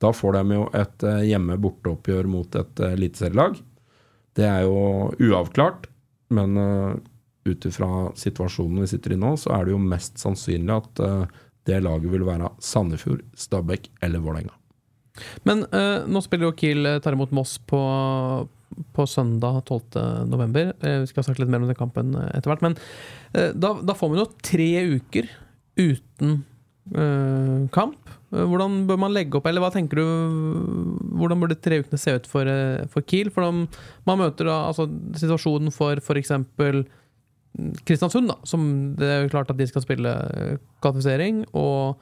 da 0.02 0.10
får 0.16 0.36
de 0.36 0.56
jo 0.56 0.64
et 0.76 1.04
hjemme-borteoppgjør 1.28 2.26
mot 2.28 2.56
et 2.58 2.80
eliteserielag. 2.88 3.58
Det 4.34 4.46
er 4.48 4.64
jo 4.66 5.12
uavklart, 5.22 5.86
men 6.34 6.56
ut 7.44 7.66
ifra 7.68 7.88
situasjonen 8.18 8.84
vi 8.84 8.90
sitter 8.94 9.14
i 9.14 9.20
nå, 9.20 9.34
så 9.40 9.52
er 9.56 9.66
det 9.66 9.74
jo 9.74 9.80
mest 9.82 10.20
sannsynlig 10.22 10.74
at 10.74 11.02
eh, 11.04 11.40
det 11.68 11.80
laget 11.84 12.12
vil 12.12 12.26
være 12.26 12.52
Sandefjord, 12.62 13.24
Stabæk 13.36 13.88
eller 14.04 14.22
Vålerenga. 14.24 14.54
Men 15.46 15.64
eh, 15.70 16.06
nå 16.10 16.22
spiller 16.24 16.50
jo 16.50 16.56
Kiel 16.58 16.88
eh, 16.88 17.00
tar 17.04 17.16
imot 17.16 17.34
Moss 17.36 17.56
på, 17.70 17.80
på 18.96 19.06
søndag 19.06 19.62
12.11. 19.68 20.74
Uh, 20.82 20.98
vi 21.04 21.12
skal 21.12 21.28
snakke 21.28 21.44
litt 21.44 21.52
mer 21.52 21.62
om 21.62 21.70
den 21.70 21.78
kampen 21.78 22.16
eh, 22.18 22.32
etter 22.34 22.52
hvert. 22.52 22.64
Men 22.66 22.76
eh, 23.32 23.52
da, 23.54 23.76
da 23.80 23.96
får 23.96 24.12
man 24.12 24.24
jo 24.24 24.28
tre 24.44 24.68
uker 24.96 25.30
uten 25.78 26.42
eh, 26.92 27.70
kamp. 27.74 28.10
Eh, 28.34 28.42
Hvordan 28.42 28.82
bør 28.88 29.00
man 29.06 29.14
legge 29.14 29.38
opp, 29.38 29.46
eller 29.48 29.62
hva 29.64 29.72
tenker 29.74 30.00
du 30.00 30.04
Hvordan 31.14 31.40
burde 31.42 31.60
tre 31.62 31.80
ukene 31.84 32.00
se 32.00 32.16
ut 32.18 32.28
for, 32.30 32.50
eh, 32.50 32.84
for 32.90 33.06
Kiel? 33.06 33.30
For 33.34 33.46
de, 33.46 33.68
man 34.08 34.20
møter 34.20 34.50
da 34.50 34.64
altså, 34.72 34.88
situasjonen 35.20 35.74
for 35.74 36.02
f.eks. 36.02 36.34
Kristiansund, 37.86 38.32
da, 38.32 38.38
som 38.48 38.64
det 38.98 39.06
er 39.06 39.22
jo 39.24 39.30
klart 39.36 39.52
at 39.52 39.58
de 39.60 39.66
skal 39.70 39.84
spille 39.84 40.10
eh, 40.10 40.56
kvalifisering. 40.82 41.44
Og 41.54 42.00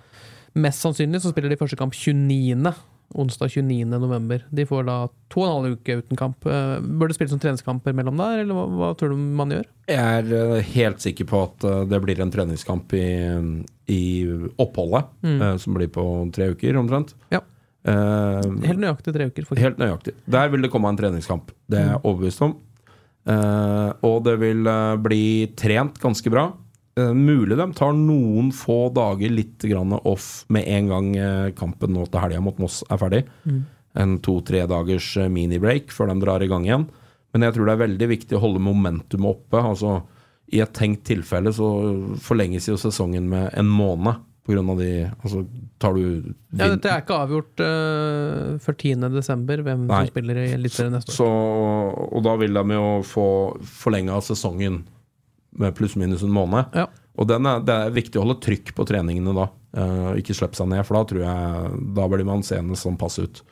mest 0.57 0.85
sannsynlig 0.85 1.21
så 1.23 1.33
spiller 1.33 1.53
de 1.53 1.61
første 1.61 1.79
kamp 1.81 1.97
29. 1.97 2.73
Onsdag 3.13 3.53
29. 3.53 3.85
november. 3.93 4.47
De 4.49 4.65
får 4.65 4.87
da 4.89 4.97
to 5.33 5.43
og 5.43 5.49
en 5.51 5.53
halv 5.53 5.77
uke 5.77 5.99
uten 6.01 6.17
kamp. 6.17 6.49
Eh, 6.49 6.79
Bør 6.81 7.13
det 7.13 7.19
spilles 7.19 7.35
noen 7.35 7.45
treningskamper 7.45 7.97
mellom 7.99 8.17
der, 8.23 8.47
eller 8.47 8.57
hva, 8.57 8.65
hva 8.81 8.91
tror 8.97 9.13
du 9.13 9.21
man 9.21 9.53
gjør? 9.53 9.69
Jeg 9.93 10.25
er 10.25 10.35
eh, 10.41 10.73
helt 10.73 11.05
sikker 11.05 11.29
på 11.29 11.45
at 11.51 11.69
det 11.93 12.01
blir 12.07 12.25
en 12.25 12.33
treningskamp 12.33 12.97
i, 12.97 13.07
i 13.93 14.03
oppholdet, 14.57 15.13
mm. 15.21 15.41
som 15.61 15.77
blir 15.77 15.93
på 15.93 16.07
tre 16.33 16.55
uker 16.57 16.81
omtrent. 16.81 17.13
Ja. 17.35 17.45
Helt 17.85 18.79
nøyaktig 18.79 19.13
tre 19.13 19.29
uker. 19.29 19.45
Faktisk. 19.45 19.61
Helt 19.61 19.81
nøyaktig. 19.83 20.17
Der 20.33 20.53
vil 20.53 20.65
det 20.65 20.73
komme 20.73 20.89
en 20.89 20.97
treningskamp. 20.97 21.53
Det 21.69 21.83
er 21.83 21.91
jeg 21.93 22.05
overbevist 22.07 22.47
om. 22.47 22.57
Eh, 23.29 23.91
og 24.03 24.25
det 24.27 24.37
vil 24.43 24.67
eh, 24.67 24.95
bli 25.03 25.25
trent 25.59 25.99
ganske 26.03 26.33
bra. 26.33 26.49
Eh, 26.99 27.13
mulig 27.15 27.59
de 27.59 27.69
tar 27.77 27.95
noen 27.97 28.51
få 28.55 28.87
dager 28.95 29.33
litt 29.33 29.63
grann 29.69 29.95
off 29.99 30.45
med 30.53 30.67
en 30.69 30.91
gang 30.91 31.13
kampen 31.59 31.95
nå 31.95 32.09
til 32.09 32.25
helga 32.25 32.43
mot 32.45 32.59
Moss 32.63 32.83
er 32.89 33.01
ferdig. 33.01 33.23
En 33.93 34.17
to-tre 34.25 34.65
dagers 34.69 35.15
mini-break 35.29 35.93
før 35.93 36.11
de 36.11 36.19
drar 36.23 36.43
i 36.45 36.51
gang 36.51 36.67
igjen. 36.67 36.89
Men 37.33 37.47
jeg 37.47 37.57
tror 37.57 37.69
det 37.69 37.77
er 37.77 37.85
veldig 37.87 38.09
viktig 38.11 38.37
å 38.37 38.43
holde 38.43 38.65
momentumet 38.65 39.31
oppe. 39.31 39.61
Altså, 39.61 40.03
I 40.53 40.63
et 40.65 40.75
tenkt 40.77 41.07
tilfelle 41.09 41.53
så 41.55 41.69
forlenges 42.21 42.69
jo 42.69 42.77
sesongen 42.81 43.29
med 43.31 43.53
en 43.57 43.69
måned. 43.69 44.21
På 44.43 44.55
grunn 44.55 44.71
av 44.73 44.81
de 44.81 44.89
Altså, 45.07 45.45
tar 45.79 45.95
du 45.95 46.35
Ja, 46.59 46.67
dette 46.73 46.91
er 46.91 47.05
ikke 47.05 47.21
avgjort 47.25 47.63
uh, 47.63 48.59
før 48.63 48.77
10. 48.77 49.07
desember, 49.15 49.63
hvem 49.63 49.87
Nei. 49.87 50.01
som 50.01 50.11
spiller 50.11 50.41
i 50.43 50.49
Eliteserien 50.57 50.97
neste 50.97 51.15
år. 51.15 51.19
Så, 51.21 51.29
og 52.09 52.27
da 52.27 52.35
vil 52.41 52.59
de 52.59 52.79
jo 52.79 52.89
få 53.07 53.29
forlenga 53.85 54.19
sesongen 54.25 54.83
med 55.63 55.77
pluss-minus 55.77 56.25
en 56.27 56.35
måned. 56.35 56.75
Ja. 56.75 56.89
Og 57.21 57.29
den 57.29 57.47
er, 57.47 57.63
det 57.63 57.75
er 57.77 57.95
viktig 57.95 58.19
å 58.19 58.25
holde 58.25 58.41
trykk 58.43 58.73
på 58.75 58.87
treningene 58.89 59.35
da. 59.37 59.49
Uh, 59.73 60.13
ikke 60.21 60.35
slippe 60.37 60.59
seg 60.59 60.69
ned, 60.73 60.83
for 60.85 60.99
da 60.99 61.07
tror 61.09 61.23
jeg 61.25 61.77
Da 61.97 62.05
blir 62.13 62.27
man 62.29 62.43
seende 62.45 62.77
sånn 62.77 62.99
pass 63.01 63.21
ut. 63.23 63.45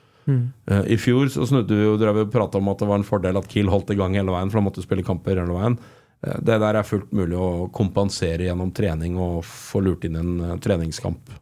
Eh, 0.66 0.84
I 0.94 0.98
fjor 1.00 1.30
så 1.32 1.46
snudde 1.48 1.76
vi 1.76 1.86
og 1.90 2.32
prata 2.32 2.60
om 2.60 2.68
at 2.72 2.82
det 2.82 2.88
var 2.90 3.00
en 3.00 3.06
fordel 3.06 3.38
at 3.40 3.48
Kiel 3.50 3.70
holdt 3.72 3.92
i 3.94 3.98
gang 3.98 4.16
hele 4.18 4.34
veien, 4.34 4.50
for 4.50 4.60
da 4.60 4.66
måtte 4.68 4.84
spille 4.84 5.06
kamper 5.06 5.40
hele 5.40 5.56
veien. 5.56 5.78
Eh, 6.26 6.38
det 6.40 6.60
der 6.62 6.80
er 6.80 6.86
fullt 6.86 7.12
mulig 7.16 7.38
å 7.38 7.68
kompensere 7.74 8.48
gjennom 8.48 8.72
trening 8.76 9.18
og 9.20 9.44
få 9.48 9.82
lurt 9.84 10.06
inn 10.08 10.18
en 10.20 10.32
eh, 10.46 10.56
treningskamp. 10.62 11.32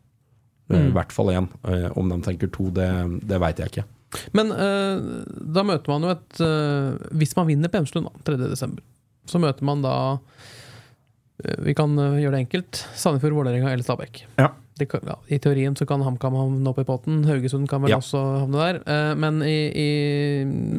Mm. 0.69 0.91
I 0.91 0.97
hvert 0.97 1.15
fall 1.15 1.33
én. 1.33 1.49
Eh, 1.65 1.89
om 1.97 2.11
de 2.13 2.21
tenker 2.25 2.51
to, 2.53 2.69
det, 2.75 2.91
det 3.25 3.41
veit 3.41 3.63
jeg 3.63 3.73
ikke. 3.73 3.89
Men 4.37 4.53
uh, 4.55 5.25
da 5.27 5.65
møter 5.69 5.93
man 5.93 6.07
jo 6.07 6.13
et 6.15 6.39
uh, 6.41 6.97
Hvis 7.21 7.35
man 7.37 7.49
vinner 7.51 7.69
på 7.69 7.83
Emslund 7.83 8.09
da, 8.09 8.23
3. 8.25 8.39
desember, 8.41 8.85
så 9.29 9.41
møter 9.43 9.67
man 9.69 9.83
da 9.85 9.97
uh, 10.17 11.59
Vi 11.67 11.75
kan 11.77 11.93
eh, 12.01 12.23
gjøre 12.23 12.39
det 12.39 12.45
enkelt. 12.47 12.81
Sandefjord, 12.97 13.37
Vålerenga 13.37 13.73
eller 13.73 13.85
Stabæk. 13.85 14.25
Ja. 14.41 14.53
Det 14.79 14.87
kan, 14.89 15.01
ja, 15.11 15.17
I 15.35 15.39
teorien 15.43 15.75
så 15.75 15.85
kan 15.91 16.03
HamKam 16.07 16.37
havne 16.39 16.71
opp 16.71 16.79
i 16.79 16.85
potten. 16.87 17.25
Haugesund 17.27 17.67
kan 17.71 17.83
vel 17.83 17.91
Ja. 17.91 17.99
også 17.99 18.21
havne 18.45 18.61
der. 18.63 18.77
Eh, 18.87 19.15
men 19.19 19.41
i, 19.43 19.57
i 19.75 19.89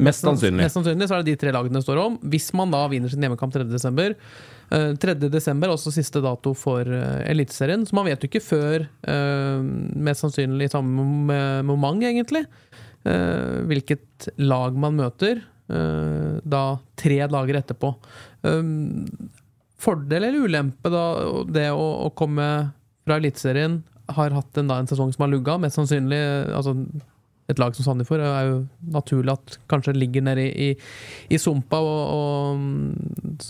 Mest 0.00 0.24
sannsynlig. 0.24 0.62
mest 0.64 0.78
sannsynlig 0.78 1.08
så 1.10 1.18
er 1.18 1.22
det 1.22 1.34
de 1.34 1.40
tre 1.42 1.52
lagene 1.52 1.76
det 1.76 1.84
står 1.84 2.00
om. 2.00 2.16
Hvis 2.32 2.48
man 2.56 2.72
da 2.72 2.86
vinner 2.88 3.12
sin 3.12 3.20
hjemmekamp 3.20 3.52
3. 3.52 3.66
desember. 3.68 4.14
Eh, 4.72 4.94
3. 5.02 5.14
desember 5.28 5.68
er 5.68 5.74
også 5.76 5.92
siste 5.92 6.22
dato 6.24 6.54
for 6.54 6.86
uh, 6.88 7.20
Eliteserien, 7.28 7.84
så 7.84 7.92
man 7.98 8.06
vet 8.06 8.22
jo 8.24 8.28
ikke 8.30 8.40
før 8.44 8.86
uh, 8.86 9.60
mest 10.08 10.22
sannsynlig 10.24 10.70
i 10.70 10.72
samme 10.72 10.94
mom- 11.04 11.66
moment, 11.66 12.04
egentlig, 12.06 12.44
eh, 13.04 13.60
hvilket 13.68 14.30
lag 14.38 14.76
man 14.78 14.96
møter 14.96 15.42
da 15.70 16.62
tre 16.98 17.16
dager 17.30 17.60
etterpå. 17.60 17.92
Fordel 19.80 20.24
eller 20.26 20.44
ulempe, 20.44 20.90
da, 20.92 21.04
det 21.48 21.68
å, 21.72 21.84
å 22.06 22.10
komme 22.18 22.46
fra 23.06 23.16
Eliteserien, 23.20 23.80
har 24.10 24.34
hatt 24.34 24.58
en, 24.58 24.66
da, 24.70 24.80
en 24.82 24.88
sesong 24.90 25.12
som 25.14 25.22
har 25.24 25.30
lugga, 25.30 25.54
mest 25.62 25.78
sannsynlig 25.78 26.18
altså 26.56 26.74
et 27.50 27.58
lag 27.58 27.74
som 27.74 27.82
Sandefjord 27.86 28.22
er 28.22 28.46
jo 28.46 28.58
naturlig 28.94 29.32
at 29.34 29.56
kanskje 29.70 29.94
ligger 29.96 30.22
nede 30.22 30.44
i, 30.46 30.68
i, 30.70 31.34
i 31.34 31.38
sumpa 31.42 31.80
og, 31.82 32.02
og 32.14 33.40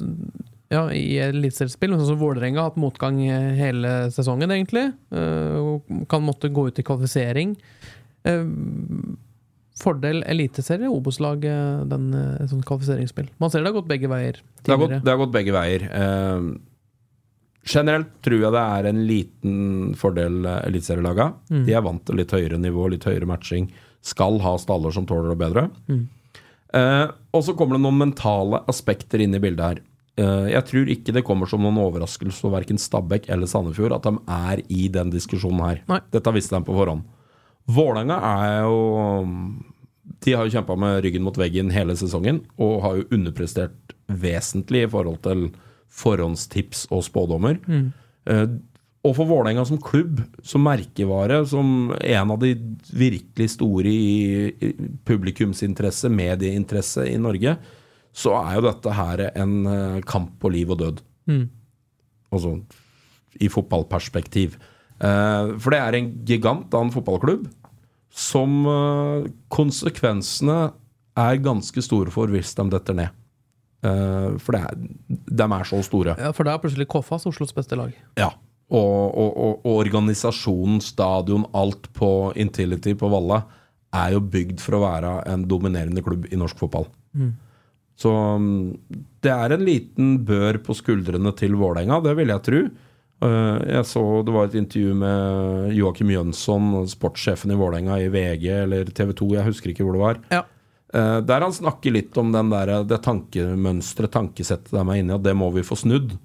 ja, 0.72 0.84
i 0.94 1.18
eliteseriespill. 1.20 1.96
Sånn 1.98 2.08
som 2.12 2.20
Vålerenga 2.20 2.62
har 2.62 2.70
hatt 2.70 2.78
motgang 2.80 3.18
hele 3.58 3.90
sesongen, 4.14 4.52
egentlig. 4.54 4.86
eh, 5.12 5.56
Og 5.58 5.90
kan 6.08 6.24
måtte 6.24 6.48
gå 6.54 6.68
ut 6.70 6.78
i 6.80 6.86
kvalifisering. 6.86 7.56
Eh, 8.24 8.46
Fordel 9.80 10.22
eliteserie, 10.28 10.88
Obos-lag, 10.92 11.44
eh, 11.48 11.84
den 11.90 12.08
eh, 12.14 12.46
sånn 12.50 12.64
kvalifiseringsspill. 12.68 13.28
Man 13.40 13.52
ser 13.52 13.64
det 13.64 13.72
har 13.72 13.78
gått 13.80 13.88
begge 13.90 14.08
veier 14.12 14.40
Det 14.64 14.72
har, 14.74 14.80
gått, 14.80 14.96
det 15.04 15.12
har 15.12 15.20
gått 15.24 15.34
begge 15.36 15.54
veier. 15.56 15.86
Eh, 15.90 16.50
generelt 17.66 18.12
tror 18.24 18.40
jeg 18.40 18.54
det 18.54 18.62
er 18.62 18.88
en 18.88 19.02
liten 19.08 19.58
fordel 19.98 20.46
eliteserielaga. 20.46 21.32
Mm. 21.50 21.64
De 21.66 21.76
er 21.76 21.84
vant 21.84 22.02
til 22.06 22.20
litt 22.20 22.32
høyere 22.34 22.58
nivå, 22.60 22.88
litt 22.92 23.06
høyere 23.08 23.28
matching. 23.28 23.68
Skal 24.00 24.40
ha 24.44 24.56
staller 24.58 24.94
som 24.96 25.06
tåler 25.08 25.34
det 25.34 25.40
bedre. 25.42 25.68
Eh, 26.72 27.06
og 27.34 27.44
så 27.44 27.54
kommer 27.58 27.76
det 27.76 27.84
noen 27.84 28.00
mentale 28.00 28.62
aspekter 28.70 29.22
inn 29.22 29.36
i 29.36 29.42
bildet 29.42 29.66
her. 29.66 29.80
Eh, 30.20 30.50
jeg 30.54 30.66
tror 30.68 30.92
ikke 30.92 31.14
det 31.16 31.24
kommer 31.26 31.50
som 31.50 31.62
noen 31.64 31.80
overraskelse 31.82 32.42
for 32.42 32.54
verken 32.54 32.80
Stabæk 32.80 33.28
eller 33.30 33.50
Sandefjord 33.50 33.96
at 33.96 34.06
de 34.06 34.14
er 34.36 34.62
i 34.68 34.88
den 34.92 35.12
diskusjonen 35.14 35.64
her. 35.64 35.82
Nei. 35.90 36.00
Dette 36.14 36.34
visste 36.36 36.56
de 36.56 36.66
på 36.66 36.76
forhånd. 36.76 37.06
Vålerenga 37.70 38.16
er 38.26 38.62
jo 38.64 38.78
De 40.24 40.32
har 40.34 40.46
jo 40.46 40.52
kjempa 40.56 40.74
med 40.80 41.02
ryggen 41.04 41.22
mot 41.22 41.36
veggen 41.38 41.70
hele 41.70 41.94
sesongen 41.96 42.42
og 42.58 42.80
har 42.84 42.96
jo 42.98 43.08
underprestert 43.14 43.94
vesentlig 44.10 44.84
i 44.84 44.90
forhold 44.90 45.20
til 45.24 45.50
forhåndstips 45.90 46.86
og 46.94 47.04
spådommer. 47.06 47.60
Eh, 48.30 48.46
og 49.00 49.14
for 49.16 49.24
Vålerenga 49.24 49.64
som 49.64 49.80
klubb, 49.80 50.20
som 50.44 50.64
merkevare, 50.66 51.38
som 51.48 51.92
en 51.96 52.32
av 52.34 52.40
de 52.42 52.52
virkelig 52.92 53.54
store 53.54 53.88
i 53.88 54.18
i 54.50 54.72
publikumsinteresse, 55.08 56.10
medieinteresse 56.12 57.06
i 57.08 57.16
Norge, 57.16 57.56
så 58.12 58.34
er 58.42 58.58
jo 58.58 58.66
dette 58.66 58.92
her 58.92 59.24
en 59.30 59.54
eh, 59.66 60.02
kamp 60.06 60.36
på 60.42 60.50
liv 60.52 60.70
og 60.70 60.82
død. 60.82 61.00
Altså 62.30 62.58
i 63.40 63.48
fotballperspektiv. 63.50 64.58
Eh, 65.00 65.54
for 65.62 65.72
det 65.72 65.80
er 65.80 65.96
en 65.96 66.10
gigant 66.26 66.74
av 66.74 66.84
en 66.84 66.92
fotballklubb 66.94 67.46
som 68.10 68.66
eh, 68.66 69.30
konsekvensene 69.52 70.58
er 71.20 71.42
ganske 71.44 71.84
store 71.84 72.12
for 72.14 72.30
hvis 72.32 72.52
de 72.58 72.66
detter 72.72 72.98
ned. 72.98 73.16
Eh, 73.82 74.36
for 74.42 74.56
det 74.56 74.60
er, 74.60 74.80
de 75.08 75.46
er 75.46 75.68
så 75.68 75.80
store. 75.86 76.16
Ja, 76.20 76.32
for 76.36 76.44
da 76.48 76.54
er 76.54 76.62
plutselig 76.62 76.88
Koffas 76.92 77.26
Oslos 77.30 77.54
beste 77.56 77.78
lag. 77.80 77.94
Ja. 78.20 78.30
Og, 78.70 79.16
og, 79.18 79.30
og, 79.34 79.54
og 79.66 79.78
organisasjonen, 79.80 80.78
stadion, 80.84 81.46
alt 81.58 81.88
på 81.96 82.30
Intility 82.38 82.94
på 82.98 83.08
Valle 83.10 83.40
er 83.98 84.12
jo 84.14 84.20
bygd 84.22 84.60
for 84.62 84.78
å 84.78 84.84
være 84.84 85.14
en 85.32 85.46
dominerende 85.50 86.04
klubb 86.06 86.28
i 86.30 86.38
norsk 86.38 86.60
fotball. 86.60 86.86
Så 88.00 88.12
mm, 88.38 89.00
det 89.24 89.32
er 89.34 89.56
en 89.56 89.64
liten 89.66 90.12
bør 90.28 90.60
på 90.64 90.76
skuldrene 90.78 91.32
til 91.36 91.56
Vålerenga, 91.58 91.98
det 92.04 92.14
vil 92.20 92.30
jeg 92.30 92.44
tro. 92.46 92.60
Eh, 93.26 93.58
Jeg 93.74 93.88
så 93.90 94.04
Det 94.24 94.32
var 94.36 94.46
et 94.46 94.54
intervju 94.62 94.94
med 95.02 95.74
Joakim 95.76 96.14
Jønsson, 96.14 96.70
sportssjefen 96.88 97.50
i 97.52 97.58
Vålerenga, 97.58 97.98
i 98.00 98.08
VG 98.12 98.46
eller 98.62 98.94
TV 98.94 99.12
2, 99.18 99.32
jeg 99.40 99.48
husker 99.50 99.74
ikke 99.74 99.84
hvor 99.88 99.98
det 99.98 100.04
var. 100.06 100.22
Ja. 100.30 100.44
Eh, 100.94 101.20
Der 101.22 101.40
han 101.46 101.52
snakker 101.54 101.92
litt 101.94 102.16
om 102.18 102.32
den 102.34 102.50
der, 102.50 102.82
det 102.84 103.02
tankemønsteret, 103.06 104.10
tankesettet 104.14 104.72
de 104.74 104.80
er 104.82 104.98
inne 105.02 105.14
i, 105.14 105.18
at 105.20 105.22
det 105.26 105.36
må 105.38 105.50
vi 105.54 105.62
få 105.66 105.76
snudd. 105.78 106.16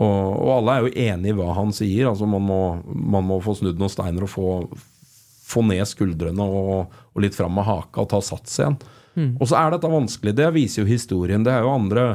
Og, 0.00 0.38
og 0.40 0.48
alle 0.56 0.72
er 0.78 0.86
jo 0.86 0.94
enig 1.12 1.30
i 1.30 1.36
hva 1.36 1.50
han 1.54 1.72
sier. 1.76 2.08
altså 2.08 2.26
Man 2.26 2.42
må, 2.48 2.60
man 2.88 3.24
må 3.28 3.40
få 3.44 3.54
snudd 3.58 3.78
noen 3.78 3.92
steiner 3.92 4.24
og 4.24 4.32
få, 4.32 4.46
få 5.46 5.62
ned 5.68 5.84
skuldrene 5.86 6.42
og, 6.42 6.94
og 7.12 7.20
litt 7.22 7.36
fram 7.36 7.52
med 7.58 7.66
haka 7.68 8.00
og 8.00 8.08
ta 8.10 8.22
sats 8.24 8.56
igjen. 8.62 8.78
Og 9.36 9.44
så 9.44 9.58
er 9.60 9.74
dette 9.74 9.90
vanskelig. 9.92 10.32
Det 10.38 10.46
viser 10.54 10.80
jo 10.82 10.88
historien. 10.88 11.44
Det 11.44 11.52
er 11.52 11.60
jo 11.66 11.74
andre, 11.74 12.06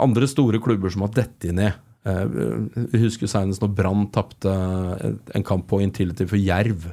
andre 0.00 0.26
store 0.32 0.56
klubber 0.64 0.88
som 0.94 1.04
har 1.04 1.12
dettet 1.18 1.52
ned. 1.52 1.76
Eh, 2.08 2.24
Jeg 2.94 3.02
husker 3.04 3.28
senest 3.28 3.60
når 3.60 3.74
Brann 3.76 4.06
tapte 4.14 4.54
en 5.36 5.44
kamp 5.44 5.68
på 5.68 5.82
Intility 5.84 6.24
for 6.24 6.40
Jerv. 6.40 6.88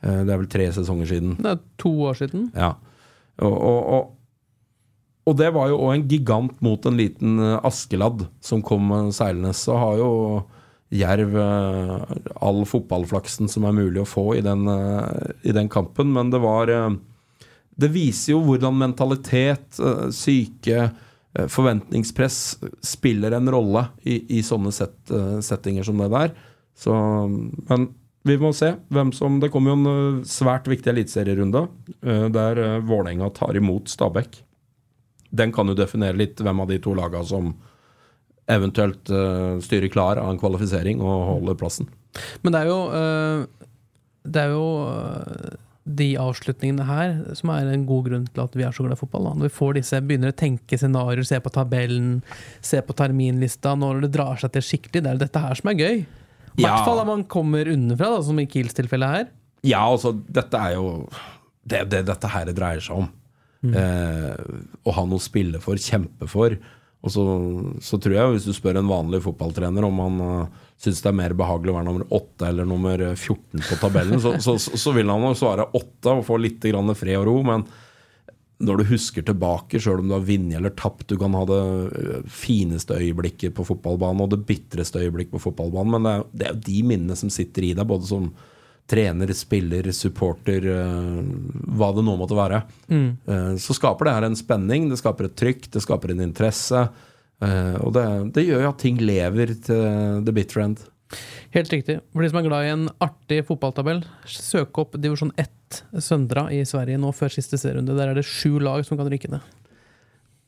Eh, 0.00 0.22
Det 0.24 0.32
er 0.32 0.40
vel 0.40 0.48
tre 0.48 0.70
sesonger 0.72 1.12
siden. 1.12 1.36
Det 1.44 1.52
er 1.52 1.60
to 1.84 1.92
år 2.08 2.16
siden. 2.22 2.48
Ja. 2.56 2.72
Og, 3.42 3.54
og, 3.54 4.10
og, 5.26 5.36
det 5.38 5.50
var 5.54 5.70
jo 5.70 5.80
òg 5.86 5.94
en 5.96 6.04
gigant 6.10 6.60
mot 6.64 6.86
en 6.86 6.98
liten 6.98 7.40
eh, 7.42 7.56
Askeladd 7.66 8.26
som 8.44 8.62
kom 8.66 8.92
eh, 8.94 9.08
seilende. 9.16 9.54
Så 9.56 9.78
har 9.80 9.98
jo 9.98 10.10
Jerv 10.94 11.34
eh, 11.40 12.12
all 12.46 12.62
fotballflaksen 12.70 13.50
som 13.50 13.66
er 13.66 13.74
mulig 13.74 14.04
å 14.04 14.08
få 14.08 14.28
i 14.38 14.44
den, 14.44 14.68
i 15.42 15.54
den 15.56 15.72
kampen, 15.72 16.12
men 16.14 16.30
det 16.30 16.42
var 16.44 16.70
Det 17.74 17.90
viser 17.90 18.36
jo 18.36 18.44
hvordan 18.46 18.76
mentalitet, 18.78 19.80
syke, 20.14 20.92
forventningspress 21.34 22.38
spiller 22.86 23.34
en 23.34 23.50
rolle 23.50 23.88
i, 24.06 24.38
i 24.38 24.42
sånne 24.46 24.70
set, 24.70 25.10
settinger 25.42 25.82
som 25.82 25.98
det 25.98 26.12
der. 26.12 26.30
Så, 26.78 26.94
men 27.66 27.88
vi 28.24 28.36
må 28.40 28.54
se 28.56 28.70
hvem 28.94 29.12
som 29.12 29.36
Det 29.40 29.50
kommer 29.52 29.72
jo 29.72 29.78
en 29.80 29.90
eh, 29.90 30.24
svært 30.28 30.68
viktig 30.70 30.90
eliteserierunde 30.94 31.66
eh, 32.00 32.26
der 32.32 32.60
eh, 32.62 32.78
Vålerenga 32.84 33.28
tar 33.36 33.56
imot 33.58 33.92
Stabæk. 33.92 34.40
Den 35.34 35.52
kan 35.52 35.68
jo 35.68 35.76
definere 35.76 36.16
litt 36.16 36.40
hvem 36.40 36.62
av 36.62 36.70
de 36.70 36.78
to 36.80 36.94
laga 36.96 37.24
som 37.26 37.52
eventuelt 38.44 39.08
styrer 39.64 39.88
klar 39.88 40.18
av 40.20 40.28
en 40.28 40.38
kvalifisering 40.38 40.98
og 41.00 41.22
holder 41.30 41.54
plassen. 41.56 41.86
Men 42.44 42.52
det 42.52 42.60
er 42.60 42.68
jo 42.68 42.80
Det 44.20 44.42
er 44.42 44.52
jo 44.52 44.66
de 45.84 46.08
avslutningene 46.20 46.84
her 46.84 47.14
som 47.36 47.50
er 47.54 47.72
en 47.72 47.86
god 47.88 48.04
grunn 48.08 48.26
til 48.28 48.42
at 48.44 48.54
vi 48.56 48.66
er 48.68 48.72
så 48.72 48.84
glad 48.84 48.98
i 48.98 49.00
fotball. 49.00 49.30
Da. 49.30 49.32
Når 49.40 49.48
vi 49.48 49.56
får 49.56 49.72
disse, 49.78 50.02
begynner 50.04 50.32
å 50.32 50.36
tenke 50.36 50.78
scenarioer, 50.80 51.24
se 51.24 51.40
på 51.40 51.52
tabellen, 51.56 52.20
se 52.60 52.80
på 52.84 52.96
terminlista, 52.96 53.74
når 53.80 54.04
det 54.04 54.12
drar 54.16 54.36
seg 54.40 54.52
til 54.52 54.64
skikkelig, 54.68 55.02
det 55.02 55.10
er 55.10 55.18
jo 55.18 55.24
dette 55.24 55.44
her 55.44 55.60
som 55.60 55.72
er 55.72 55.80
gøy. 55.80 56.04
I 56.54 56.62
Ja. 56.62 56.70
hvert 56.70 56.86
fall 56.86 57.00
når 57.02 57.10
man 57.10 57.24
kommer 57.24 57.68
unnafra, 57.68 58.12
da, 58.16 58.22
som 58.22 58.38
i 58.38 58.46
Kiels 58.46 58.74
tilfelle 58.76 59.08
her. 59.10 59.28
Ja, 59.64 59.82
altså, 59.88 60.12
dette 60.12 60.54
er 60.60 60.76
jo 60.76 61.08
det 61.66 61.88
det 61.90 62.04
dette 62.06 62.28
her 62.28 62.52
dreier 62.52 62.80
seg 62.84 63.02
om. 63.02 63.08
Eh, 63.64 64.36
å 64.84 64.92
ha 64.92 65.04
noe 65.08 65.16
å 65.16 65.24
spille 65.24 65.60
for, 65.62 65.80
kjempe 65.80 66.28
for. 66.28 66.56
Og 67.04 67.12
så, 67.12 67.24
så 67.84 67.98
tror 68.00 68.16
jeg, 68.16 68.32
hvis 68.32 68.46
du 68.48 68.52
spør 68.56 68.78
en 68.80 68.88
vanlig 68.88 69.20
fotballtrener 69.24 69.84
om 69.84 69.98
han 70.00 70.20
uh, 70.24 70.68
syns 70.80 71.02
det 71.04 71.10
er 71.10 71.16
mer 71.18 71.34
behagelig 71.36 71.72
å 71.72 71.76
være 71.76 71.88
nummer 71.90 72.06
8 72.16 72.46
eller 72.48 72.68
nummer 72.68 73.02
14 73.12 73.60
på 73.60 73.76
tabellen, 73.82 74.20
så, 74.24 74.38
så, 74.40 74.54
så, 74.56 74.94
vil 74.96 75.12
han 75.12 75.20
nok 75.20 75.36
svare 75.36 75.66
8 75.68 76.14
og 76.14 76.24
få 76.24 76.38
litt 76.40 76.64
fred 76.64 77.18
og 77.18 77.26
ro. 77.28 77.36
Men 77.44 77.66
når 78.62 78.80
du 78.80 78.84
husker 78.92 79.24
tilbake, 79.26 79.80
sjøl 79.82 80.02
om 80.02 80.08
du 80.10 80.14
har 80.14 80.26
vunnet 80.26 80.58
eller 80.60 80.74
tapt 80.78 81.08
Du 81.10 81.16
kan 81.18 81.34
ha 81.34 81.42
det 81.48 81.60
øh, 81.98 82.26
fineste 82.30 82.96
øyeblikket 83.00 83.54
på 83.56 83.66
fotballbanen 83.66 84.22
og 84.24 84.30
det 84.34 84.44
bitreste 84.46 85.02
øyeblikket 85.02 85.34
på 85.34 85.44
fotballbanen, 85.48 85.96
men 85.96 86.06
det 86.06 86.12
er, 86.14 86.26
det 86.30 86.46
er 86.46 86.52
jo 86.54 86.66
de 86.68 86.82
minnene 86.92 87.18
som 87.18 87.32
sitter 87.32 87.66
i 87.66 87.72
deg, 87.74 87.88
både 87.88 88.08
som 88.08 88.28
trener, 88.90 89.30
spiller, 89.32 89.88
supporter, 89.96 90.68
øh, 90.70 91.20
hva 91.74 91.90
det 91.96 92.04
nå 92.06 92.14
måtte 92.20 92.38
være. 92.38 92.62
Mm. 92.92 93.56
Så 93.58 93.76
skaper 93.78 94.06
det 94.06 94.16
her 94.18 94.28
en 94.28 94.38
spenning, 94.38 94.90
det 94.90 95.00
skaper 95.00 95.30
et 95.30 95.38
trykk, 95.40 95.70
det 95.72 95.82
skaper 95.82 96.12
en 96.12 96.20
interesse. 96.26 96.82
Og 97.44 97.90
det, 97.92 98.04
det 98.36 98.44
gjør 98.46 98.62
jo 98.62 98.68
at 98.70 98.78
ting 98.80 99.00
lever 99.02 99.50
til 99.66 100.20
the 100.24 100.32
bitter 100.36 100.62
end. 100.62 100.84
Helt 101.54 101.70
riktig. 101.72 101.98
For 102.12 102.24
de 102.24 102.30
som 102.30 102.40
er 102.40 102.46
glad 102.48 102.66
i 102.66 102.72
en 102.72 102.86
artig 103.04 103.42
fotballtabell, 103.48 104.02
søk 104.26 104.80
opp 104.82 104.96
divisjon 104.98 105.34
1 105.40 105.50
Søndra 106.02 106.48
i 106.54 106.60
Sverige 106.66 107.00
nå 107.02 107.10
før 107.14 107.32
siste 107.34 107.58
serierunde. 107.58 107.96
Der 107.98 108.12
er 108.12 108.18
det 108.18 108.26
sju 108.28 108.60
lag 108.62 108.84
som 108.86 108.98
kan 108.98 109.10
rykke 109.10 109.30
ned. 109.32 109.54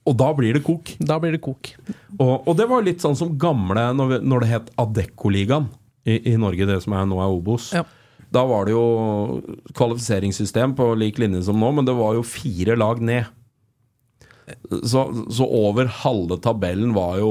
Og 0.07 0.15
da 0.19 0.31
blir 0.39 0.55
det 0.55 0.63
kok. 0.67 0.93
Da 1.03 1.19
blir 1.23 1.35
det 1.35 1.43
kok. 1.43 1.73
Og, 2.19 2.47
og 2.47 2.53
det 2.59 2.69
var 2.71 2.85
litt 2.87 3.03
sånn 3.03 3.19
som 3.19 3.35
gamle 3.41 3.89
når, 3.99 4.13
vi, 4.13 4.19
når 4.31 4.45
det 4.45 4.51
het 4.53 4.73
Adeccoligaen 4.79 5.67
i, 6.07 6.21
i 6.31 6.37
Norge, 6.39 6.69
det 6.69 6.79
som 6.85 6.95
er 6.95 7.09
nå 7.11 7.19
er 7.23 7.35
Obos. 7.35 7.73
Ja. 7.75 7.83
Da 8.35 8.43
var 8.47 8.67
det 8.67 8.75
jo 8.75 8.85
kvalifiseringssystem 9.75 10.75
på 10.79 10.89
lik 10.99 11.19
linje 11.23 11.45
som 11.47 11.59
nå, 11.59 11.73
men 11.75 11.87
det 11.87 11.95
var 11.99 12.15
jo 12.19 12.27
fire 12.27 12.79
lag 12.79 13.03
ned. 13.03 13.27
Så, 14.87 15.01
så 15.35 15.47
over 15.47 15.89
halve 16.05 16.37
tabellen 16.45 16.93
var 16.95 17.17
jo 17.19 17.31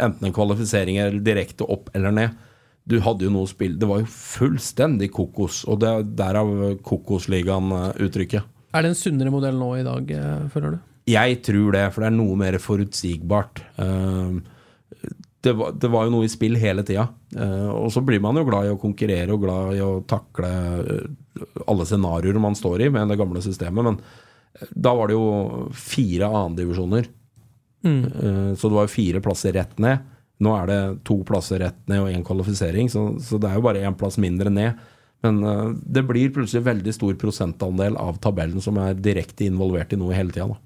enten 0.00 0.28
en 0.30 0.32
kvalifisering 0.32 0.96
eller 1.02 1.20
direkte 1.20 1.66
opp 1.68 1.90
eller 1.92 2.14
ned. 2.16 2.38
Du 2.88 2.96
hadde 3.04 3.26
jo 3.28 3.30
noe 3.30 3.46
spill 3.46 3.76
Det 3.78 3.86
var 3.86 4.00
jo 4.00 4.08
fullstendig 4.10 5.10
kokos, 5.14 5.60
og 5.70 5.82
det 5.84 5.90
er 5.92 6.06
derav 6.18 6.48
Kokosligaen-uttrykket. 6.82 8.48
Er 8.72 8.82
det 8.86 8.90
en 8.94 8.98
sunnere 8.98 9.30
modell 9.30 9.58
nå 9.60 9.68
i 9.78 9.84
dag, 9.86 10.10
eh, 10.16 10.48
føler 10.54 10.74
du? 10.74 10.80
Jeg 11.12 11.42
tror 11.44 11.72
det, 11.76 11.84
for 11.92 12.00
det 12.02 12.08
er 12.08 12.16
noe 12.16 12.36
mer 12.40 12.58
forutsigbart. 12.62 13.62
Eh, 13.78 14.40
Det 15.42 15.52
var, 15.58 15.72
det 15.74 15.88
var 15.90 16.04
jo 16.06 16.10
noe 16.14 16.24
i 16.24 16.30
spill 16.30 16.54
hele 16.54 16.84
tida. 16.86 17.08
Eh, 17.36 17.68
Og 17.68 17.90
så 17.90 18.00
blir 18.06 18.20
man 18.22 18.36
jo 18.38 18.44
glad 18.46 18.66
i 18.66 18.70
å 18.74 18.78
konkurrere 18.78 19.32
og 19.34 19.42
glad 19.42 19.74
i 19.74 19.80
å 19.82 20.04
takle 20.06 20.48
eh, 20.48 21.08
alle 21.66 21.84
scenarioer 21.84 22.38
man 22.38 22.54
står 22.54 22.82
i 22.86 22.90
med 22.94 23.08
det 23.10 23.18
gamle 23.18 23.42
systemet, 23.42 23.82
men 23.84 23.98
eh, 23.98 24.30
da 24.70 24.94
var 24.94 25.10
det 25.10 25.16
jo 25.16 25.68
fire 25.74 26.28
annendivisjoner. 26.28 27.06
Mm. 27.82 28.54
Så 28.54 28.68
det 28.68 28.76
var 28.76 28.90
fire 28.92 29.22
plasser 29.24 29.56
rett 29.56 29.78
ned. 29.82 30.04
Nå 30.42 30.54
er 30.58 30.68
det 30.70 30.80
to 31.06 31.20
plasser 31.26 31.62
rett 31.62 31.78
ned 31.90 32.02
og 32.02 32.10
én 32.10 32.24
kvalifisering, 32.26 32.90
så, 32.90 33.04
så 33.22 33.38
det 33.42 33.50
er 33.50 33.58
jo 33.58 33.64
bare 33.66 33.82
én 33.86 33.96
plass 33.98 34.18
mindre 34.22 34.50
ned. 34.52 34.80
Men 35.22 35.38
uh, 35.46 35.70
det 35.70 36.02
blir 36.08 36.32
plutselig 36.34 36.64
veldig 36.66 36.94
stor 36.96 37.14
prosentandel 37.20 37.96
av 38.00 38.18
tabellen 38.22 38.62
som 38.62 38.78
er 38.82 38.98
direkte 38.98 39.46
involvert 39.46 39.94
i 39.94 40.00
noe 40.00 40.16
hele 40.16 40.34
tida. 40.34 40.58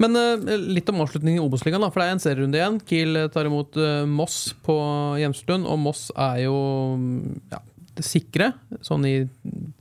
Men 0.00 0.16
uh, 0.16 0.56
litt 0.56 0.88
om 0.88 1.02
avslutningen 1.04 1.42
i 1.42 1.44
Obos-ligaen, 1.44 1.84
for 1.92 2.00
det 2.00 2.06
er 2.06 2.16
en 2.16 2.24
serierunde 2.24 2.60
igjen. 2.60 2.78
Kiel 2.88 3.20
tar 3.34 3.50
imot 3.50 3.76
uh, 3.76 4.06
Moss 4.08 4.54
på 4.64 4.78
hjemstund, 5.20 5.68
og 5.68 5.82
Moss 5.82 6.06
er 6.16 6.46
jo 6.46 6.56
ja, 7.52 7.60
sikre, 8.04 8.52
sånn 8.84 9.06
i 9.08 9.14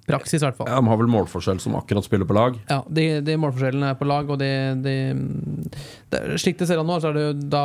praksis 0.08 0.42
i 0.42 0.46
hvert 0.46 0.58
fall. 0.60 0.70
Ja, 0.70 0.80
de 0.80 0.92
har 0.92 1.00
vel 1.02 1.12
målforskjell 1.12 1.60
som 1.64 1.76
akkurat 1.80 2.08
spiller 2.08 2.30
på 2.30 2.38
lag. 2.38 2.58
Ja, 2.70 2.80
de, 2.88 3.08
de 3.26 3.38
målforskjellene 3.42 3.92
er 3.94 4.00
på 4.00 4.08
lag, 4.08 4.32
og 4.32 4.40
det, 4.42 4.54
de, 4.86 4.96
det 6.14 6.24
Slik 6.42 6.60
det 6.62 6.70
ser 6.70 6.82
an 6.82 6.90
nå, 6.90 7.00
så 7.04 7.12
er 7.12 7.18
det 7.18 7.26
jo 7.28 7.38
da 7.58 7.64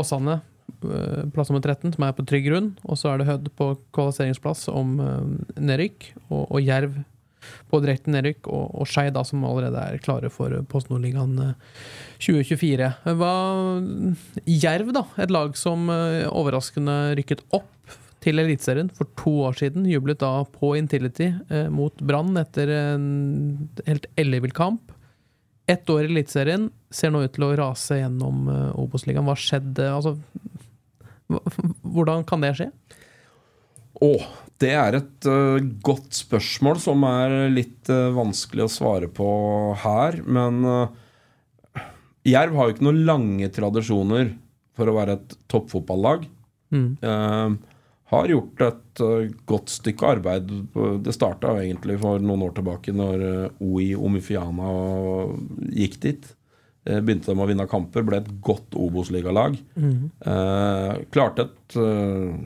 Åsane, 0.00 0.40
eh, 0.86 1.22
plass 1.34 1.52
nummer 1.52 1.64
13, 1.64 1.96
som 1.96 2.06
er 2.06 2.16
på 2.16 2.26
trygg 2.28 2.50
grunn. 2.50 2.74
Og 2.86 3.00
så 3.00 3.12
er 3.12 3.20
det 3.20 3.30
Hødd 3.30 3.48
på 3.58 3.72
kvalifiseringsplass 3.96 4.68
om 4.72 4.98
eh, 5.04 5.56
nedrykk, 5.58 6.12
og, 6.28 6.44
og 6.44 6.60
Jerv 6.64 7.00
på 7.70 7.80
direkte 7.82 8.12
nedrykk, 8.12 8.48
og, 8.50 8.64
og 8.82 8.88
Skei, 8.88 9.08
da, 9.14 9.22
som 9.26 9.44
allerede 9.46 9.80
er 9.80 10.02
klare 10.02 10.30
for 10.32 10.54
Post 10.70 10.90
Nordligaen 10.92 11.36
eh, 11.44 11.82
2024. 12.20 12.90
Hva, 13.20 13.34
Jerv, 14.44 14.92
da, 14.96 15.04
et 15.22 15.34
lag 15.34 15.56
som 15.58 15.88
eh, 15.92 16.26
overraskende 16.28 16.98
rykket 17.18 17.44
opp 17.56 17.68
til 18.24 18.40
Eliteserien 18.42 18.90
for 18.94 19.08
to 19.18 19.32
år 19.48 19.58
siden. 19.60 19.88
Jublet 19.88 20.20
da 20.22 20.44
på 20.44 20.74
Intility 20.78 21.30
eh, 21.48 21.68
mot 21.72 21.94
Brann 22.04 22.36
etter 22.40 22.72
en 22.74 23.06
helt 23.86 24.08
ellevill 24.20 24.54
kamp. 24.56 24.92
Ett 25.70 25.88
år 25.90 26.04
i 26.04 26.10
Eliteserien 26.10 26.68
ser 26.90 27.12
nå 27.14 27.24
ut 27.24 27.34
til 27.36 27.46
å 27.46 27.54
rase 27.58 28.00
gjennom 28.00 28.48
eh, 28.50 28.80
Obos-ligaen. 28.80 29.26
Hva 29.28 29.36
skjedde? 29.38 29.88
Altså, 29.88 30.16
hvordan 31.94 32.26
kan 32.28 32.44
det 32.44 32.56
skje? 32.58 32.70
Å, 34.00 34.10
det 34.62 34.72
er 34.76 34.96
et 34.96 35.28
uh, 35.28 35.58
godt 35.84 36.14
spørsmål 36.16 36.78
som 36.80 37.02
er 37.04 37.34
litt 37.52 37.90
uh, 37.92 38.08
vanskelig 38.16 38.64
å 38.64 38.72
svare 38.72 39.10
på 39.12 39.28
her. 39.82 40.20
Men 40.24 40.62
uh, 40.64 41.82
Jerv 42.28 42.56
har 42.56 42.68
jo 42.68 42.76
ikke 42.76 42.86
noen 42.86 43.02
lange 43.08 43.50
tradisjoner 43.52 44.32
for 44.78 44.88
å 44.88 44.96
være 44.96 45.18
et 45.18 45.34
toppfotballag. 45.50 46.24
Mm. 46.70 46.94
Eh, 48.10 48.16
har 48.16 48.26
gjort 48.28 48.60
et 48.66 49.00
øh, 49.06 49.30
godt 49.46 49.68
stykke 49.70 50.06
arbeid. 50.16 50.50
Det 51.04 51.14
starta 51.14 51.54
egentlig 51.62 51.98
for 52.02 52.18
noen 52.18 52.42
år 52.42 52.54
tilbake, 52.56 52.92
når 52.96 53.22
øh, 53.22 53.48
OI 53.62 53.92
Omifiana 53.94 54.70
gikk 55.70 56.00
dit. 56.02 56.30
Eh, 56.86 57.00
begynte 57.04 57.30
de 57.30 57.38
å 57.38 57.46
vinne 57.46 57.66
kamper, 57.70 58.02
ble 58.02 58.18
et 58.22 58.30
godt 58.42 58.74
Obos-ligalag. 58.74 59.58
Eh, 59.76 61.04
klarte 61.12 61.46
et 61.48 61.76
eh, 61.76 62.40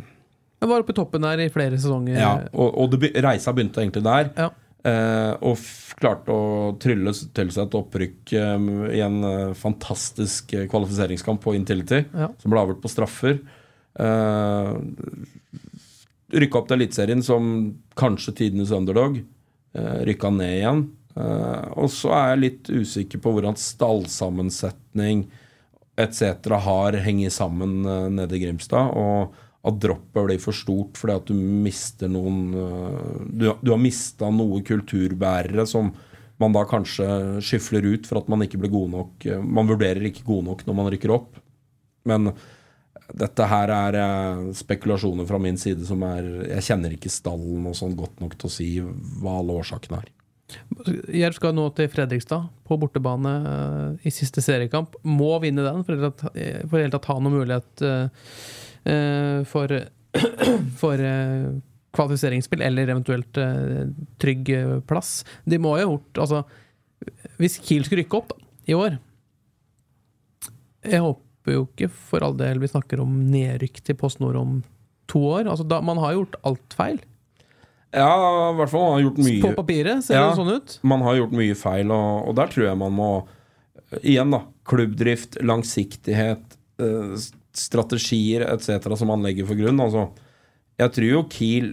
Jeg 0.61 0.69
var 0.71 0.83
oppe 0.85 0.93
i 0.95 0.99
toppen 0.99 1.25
der 1.25 1.45
i 1.47 1.49
flere 1.53 1.79
sesonger. 1.79 2.19
ja, 2.19 2.35
og, 2.53 2.77
og 2.85 2.93
det, 2.95 3.13
reisa 3.25 3.53
begynte 3.57 3.81
egentlig 3.85 4.05
der. 4.05 4.31
Ja. 4.37 4.51
Eh, 4.85 5.33
og 5.41 5.55
f 5.57 5.95
klarte 5.97 6.29
å 6.35 6.75
trylle 6.83 7.13
til 7.33 7.51
seg 7.55 7.63
et 7.71 7.77
opprykk 7.79 8.33
eh, 8.37 8.65
i 8.99 9.01
en 9.05 9.21
eh, 9.25 9.53
fantastisk 9.57 10.53
eh, 10.59 10.67
kvalifiseringskamp 10.69 11.41
på 11.41 11.55
Intility, 11.57 12.03
Ja. 12.13 12.29
som 12.43 12.53
ble 12.53 12.61
avgjort 12.67 12.83
på 12.85 12.91
straffer. 12.93 13.39
Eh, 14.01 14.73
rykka 16.35 16.61
opp 16.61 16.69
til 16.71 16.81
Eliteserien 16.81 17.23
som 17.23 17.47
kanskje 17.99 18.35
tidenes 18.41 18.75
underdog. 18.75 19.21
Uh, 19.75 20.03
rykka 20.07 20.31
ned 20.31 20.53
igjen. 20.55 20.83
Uh, 21.19 21.67
og 21.83 21.89
så 21.91 22.13
er 22.15 22.29
jeg 22.29 22.43
litt 22.43 22.69
usikker 22.71 23.23
på 23.23 23.33
hvordan 23.35 23.57
stallsammensetning 23.59 25.25
etc. 25.99 26.55
har 26.63 26.99
hengt 27.03 27.35
sammen 27.35 27.83
uh, 27.87 28.07
nede 28.11 28.39
i 28.39 28.43
Grimstad. 28.43 28.95
Og 28.99 29.35
at 29.65 29.79
droppet 29.81 30.27
blir 30.27 30.41
for 30.43 30.57
stort 30.57 30.99
fordi 31.01 31.15
at 31.17 31.31
du 31.31 31.37
mister 31.37 32.11
noen 32.13 32.41
eh, 32.53 33.23
Du, 33.31 33.47
du 33.65 33.71
har 33.73 33.81
mista 33.81 34.29
noen 34.33 34.65
kulturbærere 34.67 35.65
som 35.69 35.93
man 36.43 36.53
da 36.55 36.65
kanskje 36.69 37.07
skyfler 37.45 37.87
ut 37.95 38.09
for 38.09 38.21
at 38.21 38.29
man 38.33 38.45
ikke 38.45 38.61
blir 38.61 38.73
god 38.75 38.93
nok 38.93 39.27
eh, 39.29 39.41
Man 39.41 39.71
vurderer 39.71 40.05
ikke 40.11 40.27
god 40.29 40.45
nok 40.51 40.67
når 40.67 40.79
man 40.81 40.91
rykker 40.93 41.15
opp. 41.15 41.41
Men 42.05 42.35
dette 43.15 43.47
her 43.51 43.71
er 43.75 43.97
eh, 44.01 44.43
spekulasjoner 44.57 45.27
fra 45.29 45.39
min 45.43 45.59
side 45.61 45.85
som 45.87 46.03
er 46.07 46.27
Jeg 46.55 46.67
kjenner 46.71 46.95
ikke 46.95 47.13
stallen 47.13 47.67
og 47.69 47.77
sånn 47.79 47.97
godt 47.99 48.23
nok 48.23 48.37
til 48.41 48.49
å 48.49 48.53
si 48.53 48.69
hva 48.81 49.39
alle 49.41 49.57
årsakene 49.61 50.01
er. 50.01 50.11
Jerv 51.15 51.37
skal 51.37 51.55
nå 51.57 51.67
til 51.77 51.89
Fredrikstad 51.91 52.49
på 52.69 52.79
bortebane 52.81 53.35
eh, 53.51 54.09
i 54.09 54.15
siste 54.15 54.43
seriekamp. 54.45 54.97
Må 55.05 55.35
vinne 55.45 55.67
den 55.67 55.85
for 55.85 55.95
i 55.95 56.01
det 56.01 56.11
hele 56.11 56.91
tatt- 56.95 57.05
eh, 57.05 57.13
ha 57.13 57.19
noen 57.21 57.39
mulighet 57.39 57.87
for, 59.49 59.73
for 60.83 61.03
kvalifiseringsspill, 61.95 62.61
eller 62.67 62.91
eventuelt 62.93 63.39
trygg 64.21 64.51
plass. 64.89 65.23
De 65.49 65.57
må 65.63 65.77
jo 65.79 65.87
ha 65.87 65.87
gjort 65.87 66.21
Altså, 66.25 66.43
hvis 67.41 67.57
Kiel 67.65 67.87
skulle 67.87 68.03
rykke 68.05 68.19
opp 68.21 68.35
i 68.69 68.77
år 68.77 68.99
Jeg 70.85 71.01
håper 71.05 71.24
jo 71.53 71.67
ikke 71.67 71.91
for 71.93 72.25
all 72.25 72.33
del 72.39 72.59
vi 72.59 72.67
snakker 72.71 73.01
om 73.01 73.19
nedrykk 73.31 73.83
til 73.85 73.95
Post 74.01 74.21
Nord 74.21 74.37
om 74.41 74.63
to 75.07 75.21
år. 75.21 75.45
Altså, 75.51 75.67
da, 75.69 75.81
man 75.85 75.99
har 76.01 76.15
gjort 76.17 76.37
alt 76.49 76.73
feil. 76.79 77.01
Ja, 77.95 78.09
i 78.51 78.57
hvert 78.59 78.71
fall. 78.73 78.81
Man 78.83 78.93
har 78.97 79.03
gjort 79.05 79.19
mye 79.23 79.43
På 79.45 79.53
papiret 79.61 80.03
ser 80.03 80.15
Ja. 80.17 80.31
det 80.31 80.37
sånn 80.41 80.55
ut. 80.57 80.79
Man 80.83 81.03
har 81.03 81.15
gjort 81.21 81.33
mye 81.37 81.55
feil, 81.55 81.91
og, 81.95 82.29
og 82.29 82.35
der 82.35 82.47
tror 82.51 82.65
jeg 82.71 82.79
man 82.81 82.93
må 82.97 83.11
Igjen, 84.03 84.31
da. 84.33 84.41
Klubbdrift, 84.67 85.37
langsiktighet, 85.45 86.57
eh, 86.83 87.13
strategier 87.55 88.43
etc. 88.49 88.97
som 88.99 89.07
man 89.13 89.23
legger 89.23 89.47
for 89.47 89.55
grunn. 89.55 89.79
Altså, 89.79 90.09
jeg 90.81 90.91
tror 90.97 91.07
jo 91.07 91.21
Kiel, 91.31 91.69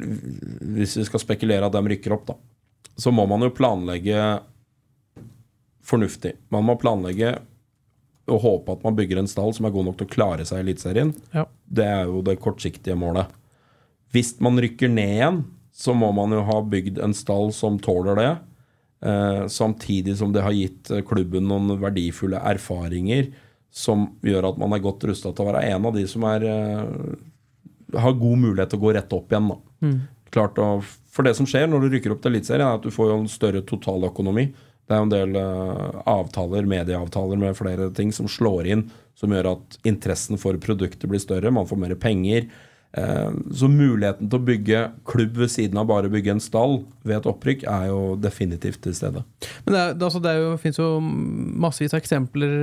hvis 0.76 0.98
vi 1.00 1.06
skal 1.08 1.24
spekulere 1.24 1.66
at 1.66 1.74
de 1.74 1.82
rykker 1.82 2.14
opp, 2.14 2.28
da, 2.28 2.36
så 3.02 3.10
må 3.16 3.26
man 3.32 3.42
jo 3.42 3.50
planlegge 3.50 4.20
fornuftig. 5.82 6.36
Man 6.54 6.68
må 6.68 6.76
planlegge 6.78 7.40
og 8.32 8.44
håpe 8.46 8.76
at 8.76 8.86
man 8.86 8.96
bygger 8.98 9.22
en 9.22 9.30
stall 9.30 9.54
som 9.56 9.68
er 9.68 9.74
god 9.76 9.90
nok 9.90 10.00
til 10.00 10.08
å 10.10 10.14
klare 10.14 10.46
seg 10.48 10.62
i 10.62 10.66
Eliteserien. 10.66 11.14
Ja. 11.36 11.46
Det 11.68 11.88
er 11.88 12.06
jo 12.10 12.24
det 12.26 12.40
kortsiktige 12.42 12.98
målet. 13.00 13.32
Hvis 14.12 14.34
man 14.44 14.60
rykker 14.60 14.92
ned 14.92 15.18
igjen, 15.18 15.44
så 15.72 15.96
må 15.98 16.12
man 16.16 16.34
jo 16.36 16.44
ha 16.48 16.58
bygd 16.68 17.00
en 17.04 17.16
stall 17.16 17.54
som 17.56 17.80
tåler 17.82 18.20
det. 18.20 18.32
Eh, 19.02 19.48
samtidig 19.48 20.18
som 20.20 20.34
det 20.34 20.44
har 20.46 20.54
gitt 20.54 20.92
eh, 20.92 21.02
klubben 21.08 21.48
noen 21.50 21.74
verdifulle 21.82 22.38
erfaringer 22.52 23.32
som 23.74 24.12
gjør 24.22 24.52
at 24.52 24.60
man 24.62 24.76
er 24.76 24.84
godt 24.84 25.08
rusta 25.10 25.32
til 25.32 25.42
å 25.42 25.48
være 25.48 25.64
en 25.72 25.88
av 25.90 25.96
de 25.96 26.04
som 26.12 26.26
er, 26.30 26.46
eh, 26.46 27.96
har 27.98 28.20
god 28.20 28.44
mulighet 28.44 28.74
til 28.74 28.82
å 28.82 28.84
gå 28.84 28.94
rett 28.98 29.16
opp 29.16 29.32
igjen. 29.32 29.54
Da. 29.54 29.94
Klart 30.32 30.60
å, 30.62 30.68
for 31.12 31.26
det 31.26 31.34
som 31.40 31.48
skjer 31.50 31.72
når 31.72 31.88
du 31.88 31.96
rykker 31.96 32.14
opp 32.14 32.22
til 32.22 32.36
Eliteserien, 32.36 32.68
er 32.68 32.78
at 32.78 32.86
du 32.86 32.94
får 32.94 33.10
jo 33.10 33.18
en 33.24 33.32
større 33.32 33.64
totaløkonomi. 33.68 34.52
Det 34.88 34.96
er 34.96 35.00
jo 35.00 35.08
en 35.08 35.14
del 35.14 35.38
uh, 35.40 36.02
avtaler, 36.10 36.68
medieavtaler 36.68 37.40
med 37.40 37.56
flere 37.58 37.92
ting 37.96 38.12
som 38.16 38.30
slår 38.32 38.68
inn, 38.74 38.90
som 39.18 39.32
gjør 39.32 39.54
at 39.54 39.80
interessen 39.88 40.40
for 40.42 40.58
produktet 40.62 41.08
blir 41.10 41.22
større. 41.22 41.54
Man 41.54 41.70
får 41.70 41.80
mer 41.80 41.96
penger. 42.00 42.50
Uh, 42.92 43.32
så 43.56 43.70
muligheten 43.72 44.28
til 44.28 44.42
å 44.42 44.48
bygge 44.50 44.80
klubb 45.08 45.38
ved 45.40 45.54
siden 45.54 45.80
av 45.80 45.88
bare 45.88 46.10
å 46.10 46.12
bygge 46.12 46.34
en 46.34 46.44
stall 46.44 46.82
ved 47.08 47.22
et 47.22 47.30
opprykk, 47.32 47.64
er 47.72 47.86
jo 47.88 48.02
definitivt 48.20 48.82
til 48.84 48.98
stede. 48.98 49.24
Men 49.64 49.78
det, 49.78 49.84
er, 49.84 49.96
altså, 49.96 50.20
det 50.24 50.34
er 50.34 50.42
jo, 50.42 50.58
finnes 50.60 50.82
jo 50.82 50.90
massevis 51.02 51.96
av 51.96 52.02
eksempler 52.02 52.58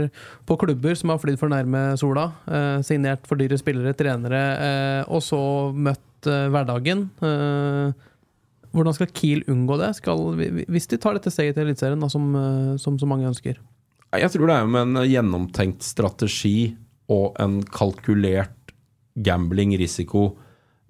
på 0.48 0.58
klubber 0.60 0.98
som 1.00 1.14
har 1.14 1.22
flydd 1.22 1.40
for 1.40 1.54
nærme 1.54 1.90
sola, 2.00 2.30
Uh, 2.48 2.80
signert 2.84 3.24
for 3.28 3.40
dyre 3.40 3.56
spillere, 3.60 3.94
trenere, 3.96 4.42
og 5.08 5.22
så 5.24 5.40
møtt 5.72 6.04
hverdagen. 6.26 7.08
Eh, 7.22 7.92
hvordan 8.74 8.96
skal 8.96 9.10
Kiel 9.14 9.44
unngå 9.48 9.78
det, 9.80 9.92
skal, 9.98 10.26
hvis 10.68 10.88
de 10.90 10.98
tar 11.00 11.16
dette 11.16 11.32
steget 11.32 11.56
til 11.56 11.66
Eliteserien, 11.66 12.10
som, 12.12 12.28
eh, 12.36 12.74
som 12.80 12.98
så 13.00 13.08
mange 13.08 13.28
ønsker? 13.28 13.60
Jeg 14.16 14.32
tror 14.32 14.48
det 14.48 14.56
er 14.56 14.68
med 14.72 14.86
en 14.86 15.08
gjennomtenkt 15.08 15.84
strategi 15.84 16.74
og 17.12 17.36
en 17.40 17.60
kalkulert 17.62 18.72
gambling-risiko 19.18 20.30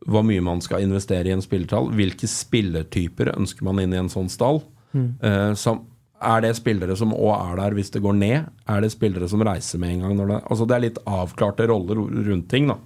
hvor 0.08 0.24
mye 0.26 0.42
man 0.44 0.60
skal 0.62 0.84
investere 0.84 1.30
i 1.30 1.34
en 1.34 1.42
spillertall. 1.42 1.90
Hvilke 1.96 2.28
spillertyper 2.30 3.32
ønsker 3.34 3.66
man 3.66 3.80
inn 3.82 3.94
i 3.94 4.00
en 4.00 4.10
sånn 4.12 4.30
stall? 4.30 4.62
Eh, 4.94 5.54
som, 5.58 5.82
er 6.18 6.42
det 6.42 6.54
spillere 6.58 6.96
som 6.98 7.14
òg 7.14 7.34
er 7.36 7.58
der 7.60 7.76
hvis 7.76 7.92
det 7.94 8.02
går 8.04 8.16
ned? 8.18 8.48
Er 8.70 8.82
det 8.82 8.92
spillere 8.94 9.28
som 9.30 9.42
reiser 9.46 9.82
med 9.82 9.96
en 9.96 10.06
gang? 10.06 10.16
Når 10.18 10.30
det, 10.30 10.38
altså 10.50 10.68
det 10.68 10.76
er 10.76 10.84
litt 10.86 11.02
avklarte 11.06 11.68
roller 11.70 12.00
rundt 12.30 12.48
ting. 12.50 12.70
da. 12.70 12.78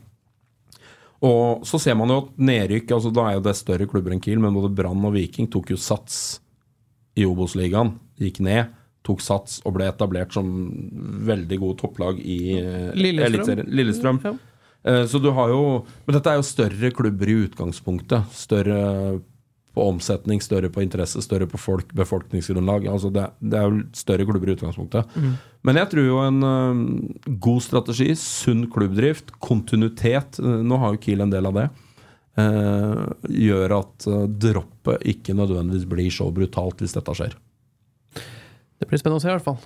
Og 1.23 1.63
så 1.69 1.79
ser 1.79 1.95
man 1.99 2.11
jo 2.11 2.17
at 2.25 2.31
nedrykk 2.43 2.91
altså 2.97 3.13
Da 3.15 3.29
er 3.29 3.37
jo 3.37 3.45
det 3.47 3.55
større 3.55 3.87
klubber 3.91 4.15
enn 4.15 4.23
Kiel, 4.23 4.41
men 4.43 4.55
både 4.57 4.73
Brann 4.75 5.05
og 5.07 5.15
Viking 5.15 5.47
tok 5.53 5.71
jo 5.71 5.79
sats 5.79 6.41
i 7.15 7.27
Obos-ligaen. 7.29 7.93
Gikk 8.19 8.41
ned, 8.43 8.73
tok 9.07 9.23
sats 9.23 9.61
og 9.67 9.77
ble 9.77 9.87
etablert 9.91 10.35
som 10.35 10.49
veldig 11.29 11.59
gode 11.63 11.79
topplag 11.83 12.19
i 12.23 12.57
eh, 12.59 12.89
Lillestrøm. 12.99 13.67
Lillestrøm. 13.71 14.21
Ja. 14.25 14.35
Eh, 14.85 15.05
Så 15.07 15.21
du 15.23 15.31
har 15.31 15.53
jo 15.53 15.85
Men 16.07 16.17
dette 16.17 16.33
er 16.33 16.41
jo 16.41 16.47
større 16.47 16.91
klubber 16.91 17.31
i 17.31 17.39
utgangspunktet. 17.47 18.27
Større 18.35 19.21
på 19.73 19.85
omsetning, 19.89 20.41
større 20.45 20.69
på 20.73 20.83
interesse, 20.85 21.23
større 21.25 21.47
på 21.49 21.61
folk, 21.61 21.93
befolkningsgrunnlag. 21.97 22.87
Altså 22.93 23.09
det, 23.13 23.25
det 23.41 23.59
er 23.59 23.69
jo 23.69 23.85
større 23.97 24.27
klubber 24.29 24.51
i 24.51 24.57
utgangspunktet. 24.57 25.15
Men 25.65 25.79
jeg 25.81 25.93
tror 25.93 26.09
jo 26.09 26.19
en 26.21 26.43
uh, 26.45 26.83
god 27.47 27.63
strategi, 27.65 28.11
sunn 28.19 28.67
klubbdrift, 28.73 29.33
kontinuitet 29.43 30.41
uh, 30.43 30.59
Nå 30.67 30.81
har 30.83 30.93
jo 30.93 31.01
Kiel 31.07 31.25
en 31.25 31.33
del 31.33 31.49
av 31.49 31.57
det. 31.57 31.71
Uh, 32.33 33.09
gjør 33.29 33.79
at 33.79 34.11
droppet 34.41 35.09
ikke 35.15 35.37
nødvendigvis 35.37 35.89
blir 35.89 36.13
så 36.13 36.29
brutalt 36.35 36.85
hvis 36.85 36.97
dette 36.97 37.17
skjer. 37.17 37.39
Det 38.83 38.89
blir 38.91 38.99
spennende 38.99 39.21
å 39.21 39.23
se, 39.23 39.31
i 39.31 39.37
hvert 39.37 39.47
fall. 39.47 39.59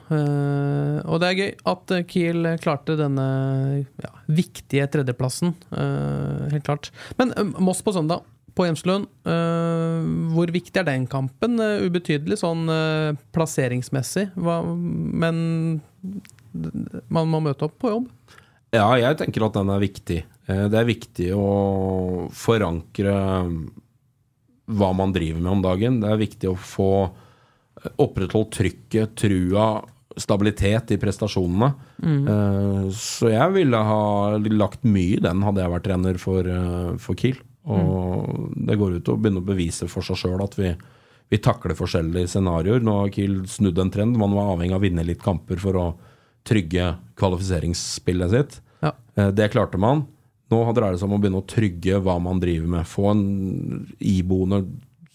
Og 1.09 1.21
det 1.23 1.29
er 1.31 1.39
gøy 1.39 1.53
at 1.73 1.93
Kiel 2.11 2.51
klarte 2.61 2.99
denne 2.99 3.29
ja, 3.81 4.11
viktige 4.29 4.85
tredjeplassen. 4.93 5.55
helt 5.73 6.67
klart. 6.67 6.91
Men 7.17 7.33
Moss 7.57 7.81
på 7.81 7.95
søndag, 7.97 8.27
på 8.57 8.65
Hjemslund. 8.67 9.07
eh, 9.29 10.07
hvor 10.33 10.49
viktig 10.53 10.81
er 10.81 10.87
den 10.89 11.07
kampen? 11.07 11.59
Eh, 11.61 11.85
ubetydelig 11.87 12.39
sånn 12.41 12.65
eh, 12.73 13.13
plasseringsmessig, 13.37 14.31
men 14.37 15.81
man 17.13 17.29
må 17.29 17.43
møte 17.45 17.69
opp 17.69 17.77
på 17.83 17.93
jobb. 17.93 18.07
Ja, 18.75 18.89
jeg 18.99 19.19
tenker 19.21 19.45
at 19.47 19.57
den 19.57 19.71
er 19.73 19.81
viktig. 19.81 20.23
Det 20.47 20.79
er 20.79 20.87
viktig 20.89 21.29
å 21.37 22.29
forankre 22.35 23.13
hva 24.67 24.89
man 24.97 25.13
driver 25.15 25.41
med 25.43 25.53
om 25.53 25.63
dagen. 25.65 26.01
Det 26.03 26.11
er 26.11 26.21
viktig 26.21 26.51
å 26.51 26.57
få 26.59 26.89
opprettholdt 28.03 28.57
trykket, 28.57 29.15
trua, 29.21 29.67
stabilitet 30.17 30.95
i 30.97 30.99
prestasjonene. 31.01 31.69
Eh, 32.03 32.89
Så 32.97 33.31
jeg 33.31 33.53
ville 33.55 33.77
ha 33.91 34.39
lagt 34.39 34.83
mye 34.89 35.19
i 35.19 35.23
den 35.23 35.43
hadde 35.47 35.63
jeg 35.63 35.75
vært 35.77 35.87
trener 35.91 36.19
for, 36.19 36.51
for 36.99 37.15
Kiel. 37.21 37.39
Og 37.67 38.53
det 38.69 38.77
går 38.79 38.99
ut 38.99 39.05
til 39.07 39.15
å 39.17 39.21
begynne 39.21 39.43
å 39.43 39.47
bevise 39.47 39.89
for 39.91 40.07
seg 40.07 40.21
sjøl 40.21 40.43
at 40.45 40.55
vi, 40.59 40.71
vi 41.33 41.39
takler 41.43 41.75
forskjellige 41.79 42.31
scenarioer. 42.31 42.85
Nå 42.85 43.01
har 43.01 43.13
Kiel 43.15 43.41
snudd 43.51 43.79
en 43.83 43.91
trend. 43.91 44.19
Man 44.21 44.35
var 44.37 44.53
avhengig 44.55 44.77
av 44.77 44.83
å 44.83 44.87
vinne 44.87 45.07
litt 45.07 45.23
kamper 45.25 45.59
for 45.63 45.81
å 45.81 45.87
trygge 46.47 46.93
kvalifiseringsspillet 47.19 48.31
sitt. 48.37 48.61
Ja. 48.85 48.93
Eh, 49.19 49.33
Det 49.35 49.51
klarte 49.55 49.81
man. 49.83 50.05
Nå 50.53 50.61
dreier 50.73 50.95
det 50.95 51.01
seg 51.03 51.11
om 51.11 51.17
å 51.19 51.23
begynne 51.23 51.43
å 51.43 51.49
trygge 51.51 51.99
hva 52.05 52.21
man 52.23 52.39
driver 52.43 52.71
med. 52.77 52.87
Få 52.87 53.11
en 53.11 53.25
iboende 53.99 54.63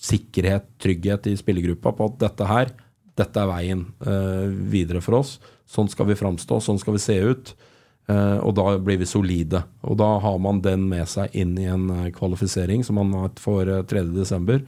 sikkerhet, 0.02 0.66
trygghet 0.82 1.30
i 1.32 1.38
spillergruppa 1.40 1.94
på 1.96 2.10
at 2.10 2.18
dette 2.20 2.48
her, 2.50 2.72
dette 3.20 3.40
er 3.40 3.48
veien 3.52 3.86
eh, 4.04 4.48
videre 4.72 5.00
for 5.04 5.20
oss. 5.22 5.38
Sånn 5.70 5.88
skal 5.92 6.10
vi 6.10 6.18
framstå, 6.20 6.58
sånn 6.60 6.80
skal 6.82 6.98
vi 6.98 7.04
se 7.04 7.16
ut. 7.22 7.54
Eh, 8.10 8.38
og 8.42 8.56
da 8.58 8.78
blir 8.82 9.02
vi 9.02 9.10
solide. 9.10 9.64
Og 9.88 9.98
da 10.02 10.16
har 10.24 10.38
man 10.42 10.62
den 10.66 10.88
med 10.90 11.10
seg 11.10 11.36
inn 11.38 11.54
i 11.60 11.68
en 11.70 11.90
eh, 11.94 12.08
kvalifisering 12.16 12.86
som 12.88 12.98
man 13.00 13.14
har 13.18 13.36
for 13.42 13.68
eh, 13.68 13.84
3.12. 13.88 14.64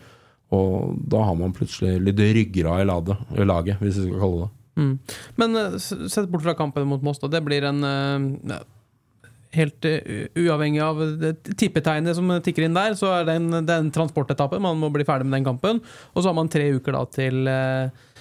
Og 0.54 1.00
da 1.10 1.24
har 1.26 1.40
man 1.40 1.56
plutselig 1.56 1.98
litt 2.04 2.20
ryggrad 2.20 2.84
i, 2.84 3.48
laget, 3.48 3.80
hvis 3.82 3.98
vi 3.98 4.10
skal 4.10 4.22
kalle 4.22 4.46
det. 4.46 4.52
Mm. 4.76 4.94
Men 5.42 5.60
eh, 5.60 5.80
sett 5.82 6.30
bort 6.30 6.46
fra 6.46 6.56
kampen 6.58 6.88
mot 6.90 7.04
Moss, 7.06 7.22
da. 7.24 7.32
Det 7.32 7.44
blir 7.46 7.66
en 7.70 7.84
eh, 7.90 8.62
helt 9.58 9.86
eh, 9.86 10.28
uavhengig 10.40 10.82
av 10.84 11.02
tippetegnet 11.58 12.18
som 12.18 12.32
tikker 12.46 12.68
inn 12.68 12.78
der, 12.78 12.98
så 12.98 13.12
er 13.20 13.28
det 13.28 13.38
en, 13.40 13.50
det 13.60 13.74
er 13.74 13.82
en 13.84 13.94
transportetappe. 13.94 14.62
Man 14.62 14.80
må 14.82 14.92
bli 14.94 15.06
ferdig 15.08 15.28
med 15.30 15.40
den 15.40 15.50
kampen. 15.50 15.82
Og 16.14 16.22
så 16.22 16.30
har 16.30 16.38
man 16.38 16.52
tre 16.54 16.70
uker 16.78 16.98
da 16.98 17.04
til 17.14 17.50
eh, 17.50 18.14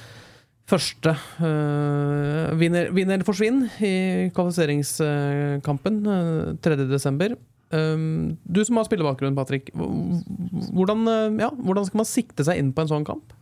første 0.70 1.12
uh, 1.42 2.52
vinner, 2.58 2.92
vinner 2.94 3.18
eller 3.18 3.26
forsvinn 3.26 3.64
i 3.82 3.94
kvalifiseringskampen 4.34 6.02
uh, 6.06 6.52
3.12. 6.62 7.36
Um, 7.72 8.36
du 8.44 8.60
som 8.64 8.76
har 8.76 8.84
spillebakgrunn, 8.84 9.36
Patrick. 9.36 9.70
Hvordan, 9.72 11.06
eh, 11.08 11.38
ja, 11.40 11.48
hvordan 11.56 11.86
skal 11.88 12.02
man 12.02 12.08
sikte 12.08 12.44
seg 12.44 12.60
inn 12.60 12.72
på 12.76 12.84
en 12.84 12.90
sånn 12.90 13.06
kamp? 13.08 13.32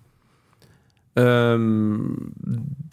Um, 1.18 2.30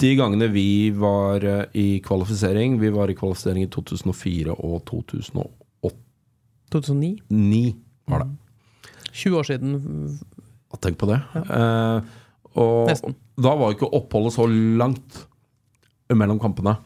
de 0.02 0.16
gangene 0.18 0.48
vi 0.50 0.90
var 0.98 1.44
eh, 1.46 1.68
i 1.78 2.00
kvalifisering 2.02 2.80
Vi 2.82 2.90
var 2.90 3.12
i 3.12 3.16
kvalifisering 3.16 3.68
i 3.68 3.70
2004 3.70 4.56
og 4.58 4.82
2008. 4.90 5.94
2009. 6.74 7.12
2009? 7.30 7.76
var 8.10 8.24
det. 8.24 8.32
20 9.14 9.38
år 9.38 9.48
siden. 9.48 9.78
Tenk 10.82 10.98
på 10.98 11.12
det. 11.12 11.22
Eh, 11.38 12.02
og 12.58 12.90
Nesten. 12.90 13.16
da 13.38 13.56
var 13.60 13.76
ikke 13.76 13.90
oppholdet 13.94 14.36
så 14.36 14.48
langt 14.50 15.24
mellom 16.14 16.40
kampene. 16.42 16.78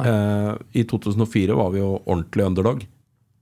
Eh, 0.00 0.52
I 0.80 0.84
2004 0.88 1.56
var 1.56 1.72
vi 1.74 1.82
jo 1.82 1.94
ordentlig 2.00 2.46
underdog. 2.48 2.84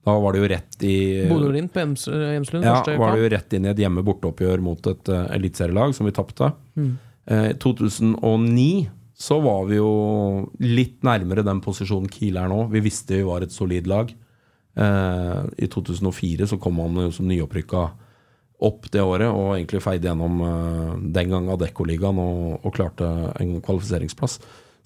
Da 0.06 0.14
var 0.16 0.32
det 0.32 0.40
jo 0.40 0.48
rett 0.48 0.84
i 0.86 0.96
Bodø-Glimt 1.28 1.74
på 1.74 1.82
Hjemslund. 1.82 2.64
Ja, 2.64 2.80
var 2.98 3.12
det 3.14 3.24
jo 3.24 3.32
rett 3.34 3.52
inn 3.56 3.66
i 3.68 3.72
et 3.72 3.82
hjemme-borteoppgjør 3.82 4.62
mot 4.64 4.88
et 4.88 5.12
uh, 5.12 5.26
eliteserielag 5.36 5.92
som 5.96 6.08
vi 6.08 6.14
tapte. 6.16 6.48
Mm. 6.78 6.94
Eh, 7.30 7.48
I 7.52 7.58
2009 7.60 8.88
så 9.20 9.36
var 9.44 9.66
vi 9.68 9.76
jo 9.76 9.90
litt 10.64 11.04
nærmere 11.04 11.44
den 11.44 11.60
posisjonen 11.60 12.08
Kiel 12.12 12.38
er 12.40 12.48
nå. 12.48 12.64
Vi 12.72 12.80
visste 12.86 13.18
vi 13.18 13.26
var 13.28 13.44
et 13.44 13.52
solid 13.52 13.90
lag. 13.90 14.08
Eh, 14.80 15.42
I 15.60 15.68
2004 15.68 16.48
så 16.48 16.58
kom 16.62 16.80
han 16.80 16.96
jo 17.04 17.10
som 17.12 17.28
nyopprykka 17.28 17.84
opp 18.60 18.90
det 18.92 19.02
året 19.02 19.28
og 19.30 19.54
egentlig 19.54 19.80
feide 19.84 20.10
gjennom 20.10 20.40
uh, 20.44 20.96
den 21.14 21.32
gang 21.32 21.48
Adeccoligaen 21.52 22.18
og, 22.20 22.58
og 22.60 22.74
klarte 22.76 23.08
en 23.40 23.56
kvalifiseringsplass. 23.64 24.40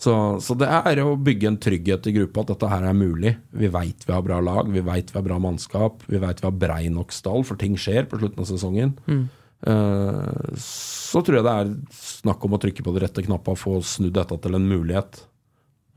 Så, 0.04 0.12
så 0.42 0.56
det 0.58 0.66
er 0.66 1.00
å 1.04 1.14
bygge 1.16 1.48
en 1.48 1.60
trygghet 1.62 2.08
i 2.10 2.14
gruppa 2.16 2.42
at 2.42 2.50
dette 2.52 2.70
her 2.70 2.88
er 2.88 2.96
mulig. 2.98 3.36
Vi 3.54 3.70
veit 3.72 4.02
vi 4.06 4.12
har 4.12 4.24
bra 4.26 4.40
lag, 4.42 4.68
vi 4.72 4.82
veit 4.84 5.12
vi 5.12 5.18
har 5.20 5.26
bra 5.26 5.38
mannskap, 5.42 6.02
vi 6.10 6.20
veit 6.22 6.42
vi 6.42 6.48
har 6.48 6.58
brei 6.58 6.82
nok 6.92 7.14
stall, 7.14 7.46
for 7.46 7.60
ting 7.60 7.78
skjer 7.78 8.08
på 8.10 8.18
slutten 8.20 8.42
av 8.42 8.50
sesongen. 8.50 8.94
Eh, 9.64 10.56
så 10.60 11.22
tror 11.24 11.38
jeg 11.38 11.46
det 11.46 11.54
er 11.54 11.70
snakk 11.94 12.42
om 12.44 12.56
å 12.56 12.60
trykke 12.60 12.84
på 12.84 12.92
de 12.94 13.04
rette 13.04 13.24
knappa 13.24 13.54
og 13.54 13.60
få 13.60 13.78
snudd 13.86 14.16
dette 14.18 14.38
til 14.44 14.58
en 14.58 14.68
mulighet. 14.68 15.22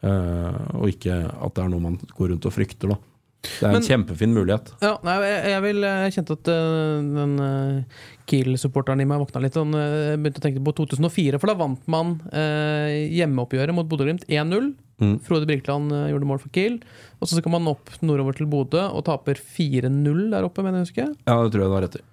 uh, 0.05 0.77
og 0.77 0.91
ikke 0.93 1.15
at 1.25 1.55
det 1.57 1.63
er 1.63 1.69
noe 1.73 1.81
man 1.81 1.95
går 2.13 2.29
rundt 2.29 2.45
og 2.45 2.53
frykter, 2.53 2.93
da. 2.93 3.16
Det 3.57 3.65
er 3.65 3.69
en 3.71 3.77
Men- 3.79 3.86
kjempefin 3.88 4.33
mulighet. 4.36 4.71
Ja, 4.83 4.95
nei, 5.05 5.15
jeg, 5.23 5.38
jeg, 5.53 5.62
vil, 5.65 5.86
jeg 5.88 6.15
kjente 6.17 6.36
at 6.38 6.49
uh, 6.51 7.05
den 7.17 7.36
uh, 7.41 8.01
Kiel-supporteren 8.29 9.03
i 9.03 9.07
meg 9.10 9.21
våkna 9.23 9.43
litt. 9.43 9.55
Sånn, 9.57 9.71
uh, 9.75 10.15
begynte 10.17 10.41
å 10.41 10.45
tenke 10.47 10.63
på 10.65 10.73
2004, 10.81 11.39
for 11.41 11.51
da 11.51 11.57
vant 11.60 11.88
man 11.91 12.17
hjemmeoppgjøret 12.33 13.75
mot 13.75 13.88
Bodø-Glimt 13.89 14.27
1-0. 14.27 14.73
Mm. 14.97 15.15
Frode 15.25 15.45
Birkeland 15.49 15.93
gjorde 16.10 16.27
mål 16.29 16.41
for 16.41 16.53
Kiel. 16.55 16.79
Og 17.21 17.29
så 17.29 17.38
skal 17.38 17.53
man 17.53 17.69
opp 17.69 17.91
nordover 18.01 18.38
til 18.38 18.49
Bodø 18.49 18.88
og 18.89 19.05
taper 19.07 19.39
4-0 19.39 20.29
der 20.33 20.47
oppe, 20.47 20.65
mener 20.65 20.81
jeg 20.81 20.88
å 20.88 20.89
huske. 20.89 21.10
Ja, 21.27 21.41
det 21.43 21.53
tror 21.53 21.63
jeg 21.63 21.71
du 21.71 21.75
har 21.77 21.86
rett 21.86 21.99
i. 21.99 22.05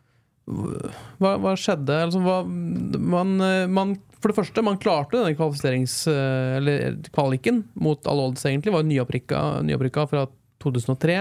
Hva, 0.44 1.30
hva 1.40 1.54
skjedde? 1.56 1.96
Altså, 2.04 2.20
hva, 2.20 2.42
man, 2.44 3.38
man, 3.72 3.94
for 4.20 4.30
det 4.30 4.36
første, 4.36 4.64
man 4.66 4.80
klarte 4.80 5.16
denne 5.16 5.36
kvalifiserings... 5.38 5.96
Eller 6.10 6.98
kvaliken 7.14 7.64
mot 7.80 8.04
alle 8.10 8.28
odds, 8.28 8.44
egentlig. 8.48 8.74
Var 8.74 8.84
nyopprykka, 8.90 9.44
nyopprykka 9.64 10.04
fra 10.10 10.26
2003. 10.64 11.20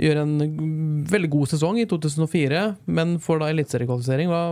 Gjør 0.00 0.22
en 0.22 0.36
veldig 1.10 1.28
god 1.28 1.50
sesong 1.50 1.76
i 1.82 1.84
2004, 1.88 2.60
men 2.96 3.18
får 3.20 3.42
da 3.42 3.50
eliteseriekvalifisering. 3.52 4.30
Hva, 4.32 4.42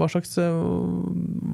hva 0.00 0.08
slags 0.10 0.34
øh, 0.42 1.04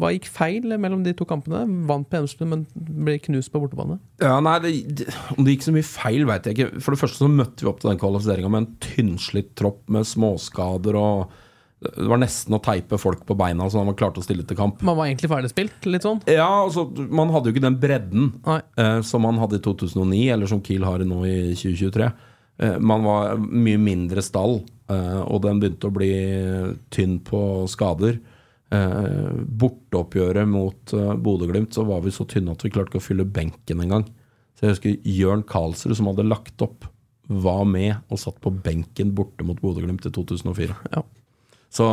Hva 0.01 0.13
gikk 0.15 0.31
feil 0.33 0.73
mellom 0.81 1.03
de 1.05 1.13
to 1.17 1.27
kampene? 1.29 1.67
Vant 1.89 2.09
på 2.09 2.23
Enslund, 2.23 2.49
men 2.55 2.63
ble 2.73 3.19
knust 3.27 3.53
på 3.53 3.61
bortebane. 3.61 3.99
Ja, 4.25 4.39
nei, 4.41 4.57
det, 4.63 5.11
Om 5.37 5.45
det 5.45 5.57
gikk 5.57 5.67
så 5.67 5.75
mye 5.77 5.89
feil, 5.89 6.25
veit 6.29 6.49
jeg 6.49 6.57
ikke. 6.57 6.81
For 6.81 6.97
det 6.97 7.03
første 7.03 7.21
så 7.27 7.29
møtte 7.33 7.67
vi 7.67 7.69
opp 7.73 7.83
til 7.83 7.93
den 7.93 8.01
kvalifiseringa 8.01 8.53
med 8.55 8.65
en 8.65 8.79
tynnslitt 8.87 9.53
tropp 9.61 9.85
med 9.93 10.09
småskader 10.09 10.97
og 10.97 11.37
Det 11.77 12.07
var 12.09 12.21
nesten 12.23 12.57
å 12.57 12.61
teipe 12.65 12.97
folk 12.97 13.27
på 13.29 13.35
beina 13.37 13.67
så 13.69 13.83
man 13.85 13.97
klarte 13.99 14.23
å 14.23 14.25
stille 14.25 14.47
til 14.49 14.57
kamp. 14.57 14.81
Man 14.87 14.97
var 14.97 15.11
egentlig 15.11 15.29
ferdigspilt, 15.29 15.85
litt 15.93 16.07
sånn. 16.07 16.23
Ja, 16.31 16.49
altså, 16.63 16.87
Man 16.97 17.29
hadde 17.35 17.51
jo 17.51 17.57
ikke 17.57 17.67
den 17.67 17.77
bredden 17.83 18.31
eh, 18.49 19.03
som 19.05 19.27
man 19.27 19.37
hadde 19.43 19.59
i 19.59 19.65
2009, 19.65 20.23
eller 20.33 20.49
som 20.49 20.63
Kiel 20.65 20.87
har 20.89 21.05
nå 21.05 21.21
i 21.29 21.37
2023. 21.53 22.09
Eh, 22.65 22.79
man 22.81 23.05
var 23.05 23.37
mye 23.37 23.81
mindre 23.83 24.25
stall, 24.25 24.63
eh, 24.89 25.21
og 25.21 25.43
den 25.45 25.61
begynte 25.61 25.91
å 25.91 25.97
bli 25.99 26.11
tynn 26.97 27.19
på 27.27 27.43
skader. 27.69 28.23
Eh, 28.73 29.35
borteoppgjøret 29.61 30.49
mot 30.49 30.97
eh, 30.97 31.13
Bodø-Glimt 31.23 31.77
så 31.77 31.85
var 31.87 32.01
vi 32.03 32.15
så 32.15 32.25
tynne 32.27 32.57
at 32.57 32.65
vi 32.65 32.73
klarte 32.73 32.95
ikke 32.95 33.03
å 33.05 33.09
fylle 33.11 33.29
benken 33.29 33.85
engang. 33.85 34.09
Så 34.57 34.65
jeg 34.65 34.73
husker 34.79 35.13
Jørn 35.13 35.45
Karlsrud, 35.47 35.93
som 36.01 36.09
hadde 36.09 36.25
lagt 36.25 36.65
opp, 36.65 36.89
var 37.29 37.67
med 37.69 37.99
og 38.09 38.21
satt 38.23 38.41
på 38.41 38.55
benken 38.65 39.13
borte 39.13 39.45
mot 39.45 39.61
Bodø-Glimt 39.61 40.09
i 40.09 40.15
2004. 40.17 40.81
Ja. 40.97 41.05
Så, 41.77 41.89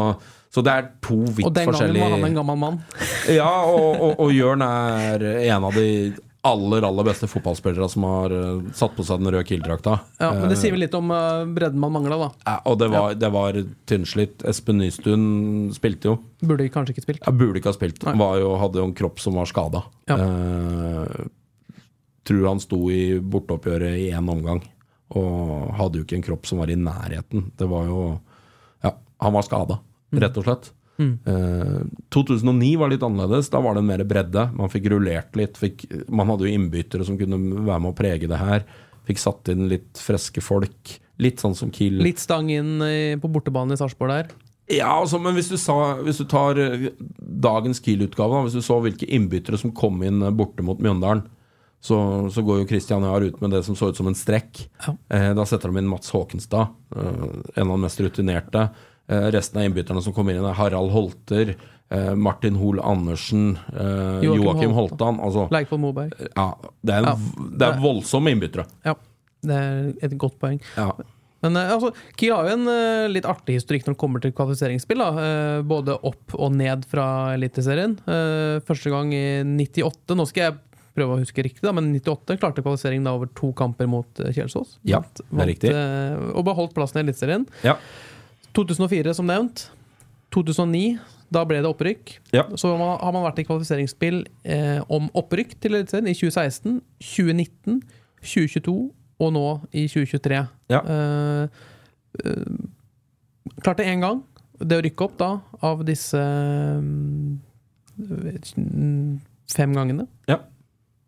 så 0.54 0.64
det 0.66 0.74
er 0.74 0.92
to 1.04 1.20
vidt 1.28 1.48
Og 1.48 1.54
den 1.54 1.68
gangen 1.68 1.76
forskjellige 1.76 2.06
var 2.06 2.16
han 2.16 2.28
en 2.30 2.38
gammel 2.42 2.62
mann. 2.62 2.84
ja, 3.40 3.50
og, 3.68 3.90
og, 3.94 4.22
og 4.24 4.36
Jørn 4.36 4.64
er 4.66 5.28
en 5.44 5.72
av 5.72 5.76
de 5.76 5.90
aller 6.44 6.84
aller 6.84 7.06
beste 7.08 7.28
fotballspillere 7.32 7.88
som 7.90 8.04
har 8.04 8.34
uh, 8.36 8.64
satt 8.76 8.98
på 8.98 9.04
seg 9.08 9.22
den 9.22 9.32
røde 9.32 9.46
Kiel-drakta. 9.48 9.94
Ja, 10.20 10.34
men 10.36 10.50
det 10.52 10.58
sier 10.60 10.74
vel 10.76 10.84
litt 10.84 10.98
om 10.98 11.08
uh, 11.14 11.46
bredden 11.48 11.80
man 11.80 11.94
mangla, 11.96 12.18
da. 12.20 12.28
Ja, 12.44 12.56
og 12.68 12.82
det 12.82 12.90
var, 12.92 13.16
det 13.16 13.30
var 13.32 13.60
tynnslitt. 13.88 14.44
Espen 14.52 14.82
Nystuen 14.82 15.24
spilte 15.76 16.12
jo. 16.12 16.18
Burde 16.44 16.68
kanskje 16.74 16.98
ikke 16.98 17.06
spilt. 17.06 17.24
Ja, 17.24 17.32
burde 17.32 17.62
ikke 17.62 17.72
ha 17.72 17.78
spilt. 17.78 18.04
Jo, 18.04 18.52
hadde 18.60 18.82
jo 18.82 18.90
en 18.90 18.98
kropp 18.98 19.24
som 19.24 19.40
var 19.40 19.48
skada. 19.48 19.86
Ja. 20.12 20.20
tror 22.28 22.44
han 22.50 22.60
sto 22.64 22.82
i 22.92 23.22
borteoppgjøret 23.24 24.04
i 24.04 24.12
én 24.12 24.28
omgang, 24.36 24.60
og 25.16 25.72
hadde 25.80 26.02
jo 26.02 26.08
ikke 26.08 26.20
en 26.20 26.28
kropp 26.28 26.52
som 26.52 26.60
var 26.60 26.72
i 26.72 26.80
nærheten. 26.80 27.54
Det 27.56 27.72
var 27.72 27.88
jo 27.88 28.04
Ja, 28.04 28.20
han 29.24 29.36
var 29.36 29.46
skada, 29.48 29.80
rett 30.14 30.40
og 30.40 30.48
slett. 30.48 30.72
Eh, 31.02 31.80
2009 32.14 32.78
var 32.80 32.92
litt 32.94 33.04
annerledes. 33.04 33.50
Da 33.52 33.62
var 33.64 33.76
det 33.76 33.84
en 33.84 33.90
mer 33.90 34.04
bredde. 34.08 34.46
Man 34.56 34.72
fikk 34.72 34.92
rullert 34.94 35.36
litt. 35.40 35.58
Fikk, 35.60 35.88
man 36.08 36.30
hadde 36.30 36.48
jo 36.48 36.54
innbyttere 36.54 37.08
som 37.08 37.18
kunne 37.20 37.40
være 37.64 37.82
med 37.82 37.92
å 37.92 37.98
prege 37.98 38.30
det 38.30 38.40
her. 38.40 38.68
Fikk 39.08 39.20
satt 39.20 39.52
inn 39.52 39.66
litt 39.72 40.00
friske 40.00 40.44
folk. 40.44 40.96
Litt 41.24 41.42
sånn 41.44 41.58
som 41.58 41.74
Kiel. 41.74 42.00
Litt 42.04 42.22
stang 42.22 42.50
inn 42.54 42.78
på 43.22 43.32
bortebane 43.32 43.76
i 43.76 43.80
Sarpsborg 43.80 44.14
der. 44.14 44.34
Ja, 44.72 44.94
altså, 44.96 45.20
men 45.20 45.36
hvis 45.36 45.52
du, 45.52 45.58
sa, 45.60 45.76
hvis 46.06 46.22
du 46.22 46.26
tar 46.30 46.60
eh, 46.62 46.90
dagens 47.18 47.82
Kiel-utgave, 47.84 48.32
da, 48.32 48.46
hvis 48.46 48.56
du 48.56 48.64
så 48.64 48.78
hvilke 48.84 49.08
innbyttere 49.12 49.60
som 49.60 49.74
kom 49.76 50.00
inn 50.08 50.22
eh, 50.24 50.32
borte 50.36 50.64
mot 50.64 50.80
Mjøndalen, 50.80 51.26
så, 51.84 51.98
så 52.32 52.42
går 52.48 52.62
jo 52.62 52.68
Christian 52.70 53.04
Jahr 53.04 53.26
ut 53.28 53.42
med 53.44 53.52
det 53.52 53.60
som 53.68 53.76
så 53.76 53.90
ut 53.92 54.00
som 54.00 54.08
en 54.08 54.16
strekk. 54.16 54.62
Ja. 54.86 54.96
Eh, 55.12 55.30
da 55.36 55.44
setter 55.48 55.68
de 55.68 55.82
inn 55.82 55.90
Mats 55.92 56.14
Håkenstad, 56.16 56.72
eh, 56.96 57.26
en 57.60 57.66
av 57.68 57.74
de 57.74 57.82
mest 57.84 58.00
rutinerte. 58.06 58.70
Eh, 59.08 59.30
resten 59.36 59.60
av 59.60 59.66
innbytterne 59.68 60.02
som 60.02 60.14
kommer 60.16 60.36
inn, 60.36 60.46
er 60.48 60.56
Harald 60.56 60.94
Holter, 60.94 61.56
eh, 61.92 62.14
Martin 62.16 62.56
Hoel 62.56 62.80
Andersen, 62.80 63.58
eh, 63.74 64.22
Joakim 64.24 64.44
Joakim 64.46 64.76
Holtan. 64.78 65.20
Altså, 65.20 65.50
Leikvoll 65.52 65.82
Moberg. 65.84 66.14
ja, 66.36 66.54
det 66.82 66.94
er, 66.94 67.02
Ja. 67.02 67.16
det 67.58 67.68
er 67.68 67.82
voldsomme 67.82 68.32
innbyttere. 68.32 68.66
Ja, 68.86 68.96
det 69.44 69.52
er 69.52 69.94
et 70.02 70.18
godt 70.18 70.40
poeng. 70.40 70.62
Ja. 70.78 70.94
Men 71.44 71.58
altså, 71.58 71.94
Kiel 72.16 72.32
har 72.32 72.48
jo 72.48 72.54
en 72.56 72.68
uh, 72.68 73.08
litt 73.12 73.26
artig 73.26 73.58
historikk 73.60 73.84
når 73.84 73.98
det 73.98 74.00
kommer 74.00 74.22
til 74.24 74.32
kvalifiseringsspill. 74.32 74.98
Da. 74.98 75.10
Uh, 75.12 75.62
både 75.68 75.98
opp 76.02 76.38
og 76.40 76.54
ned 76.56 76.86
fra 76.88 77.34
Eliteserien. 77.36 77.98
Uh, 78.08 78.64
første 78.64 78.90
gang 78.90 79.12
i 79.12 79.44
98. 79.44 80.16
Nå 80.16 80.26
skal 80.30 80.46
jeg 80.46 80.56
prøve 80.96 81.18
å 81.18 81.20
huske 81.20 81.44
riktig, 81.44 81.66
da, 81.66 81.74
men 81.74 81.92
98 82.00 82.38
klarte 82.40 82.64
kvalifisering 82.64 83.04
da 83.04 83.18
over 83.18 83.28
to 83.36 83.52
kamper 83.52 83.90
mot 83.90 84.08
Kjelsås. 84.32 84.78
Ja, 84.88 85.02
det 85.18 85.42
er 85.42 85.50
riktig. 85.50 85.72
og 86.32 86.46
beholdt 86.46 86.76
plassen 86.78 87.02
i 87.02 87.04
Eliteserien. 87.04 87.48
Ja. 87.66 87.76
2004, 88.56 89.14
som 89.18 89.26
nevnt. 89.30 89.68
2009, 90.34 90.98
da 91.34 91.44
ble 91.46 91.62
det 91.62 91.70
opprykk. 91.70 92.18
Ja. 92.34 92.44
Så 92.58 92.72
har 92.76 92.78
man- 93.14 93.24
vært 93.24 93.40
i 93.40 93.46
kvalifiseringsspill 93.48 94.26
eh, 94.46 94.82
om 94.90 95.10
opprykk 95.14 95.60
til 95.60 95.74
Eliteserien 95.76 96.08
i 96.10 96.14
2016, 96.14 96.82
2019, 97.00 97.82
2022 98.22 98.92
og 99.20 99.34
nå 99.34 99.62
i 99.74 99.88
2023. 99.88 100.48
Ja. 100.70 100.80
Eh, 100.82 101.48
eh, 102.26 102.46
klarte 103.62 103.84
én 103.86 104.02
gang 104.02 104.24
det 104.60 104.78
å 104.80 104.84
rykke 104.86 105.06
opp 105.06 105.18
da 105.18 105.32
av 105.62 105.84
disse 105.86 106.18
mm, 106.18 107.40
fem 109.54 109.74
gangene. 109.76 110.08
Ja. 110.30 110.40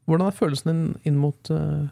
Hvordan 0.06 0.28
er 0.30 0.38
følelsen 0.38 0.72
din 0.72 0.84
inn 1.10 1.18
mot 1.22 1.50
eh, 1.54 1.88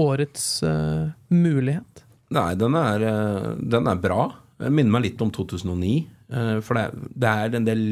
årets 0.00 0.62
eh, 0.66 1.10
mulighet? 1.30 2.02
Nei, 2.34 2.54
den 2.58 2.74
er, 2.78 3.04
eh, 3.10 3.50
den 3.62 3.86
er 3.90 4.00
bra. 4.02 4.24
Den 4.64 4.74
minner 4.74 4.94
meg 4.96 5.04
litt 5.10 5.22
om 5.24 5.30
2009. 5.34 5.92
eh, 6.32 6.58
For 6.64 6.74
det, 6.78 6.84
det 7.20 7.30
er 7.30 7.54
en 7.58 7.64
del 7.68 7.84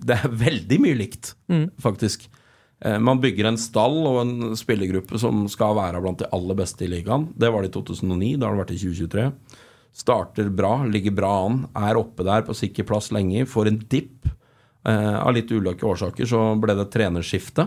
Det 0.00 0.16
er 0.18 0.28
veldig 0.44 0.78
mye 0.84 0.96
likt, 0.98 1.34
Mm. 1.48 1.70
faktisk. 1.80 2.26
eh, 2.82 2.98
Man 2.98 3.20
bygger 3.20 3.46
en 3.50 3.56
stall 3.60 3.98
og 4.06 4.20
en 4.22 4.56
spillergruppe 4.56 5.18
som 5.18 5.46
skal 5.48 5.74
være 5.76 6.00
blant 6.02 6.18
de 6.24 6.28
aller 6.32 6.54
beste 6.58 6.84
i 6.84 6.88
ligaen. 6.92 7.28
Det 7.36 7.50
var 7.52 7.62
det 7.62 7.70
i 7.74 7.78
2009, 7.80 8.36
det 8.38 8.46
har 8.46 8.56
det 8.56 8.64
vært 8.66 8.74
i 8.76 8.82
2023. 8.82 9.32
Starter 9.98 10.48
bra, 10.54 10.84
ligger 10.86 11.14
bra 11.16 11.32
an, 11.46 11.66
er 11.74 11.96
oppe 11.98 12.22
der 12.24 12.42
på 12.46 12.54
sikker 12.54 12.84
plass 12.86 13.10
lenge. 13.10 13.46
Får 13.48 13.66
en 13.66 13.78
dipp. 13.88 14.28
Eh, 14.86 15.14
av 15.18 15.34
litt 15.34 15.50
ulike 15.50 15.82
årsaker 15.84 16.24
så 16.28 16.42
ble 16.60 16.74
det 16.78 16.90
trenerskifte. 16.94 17.66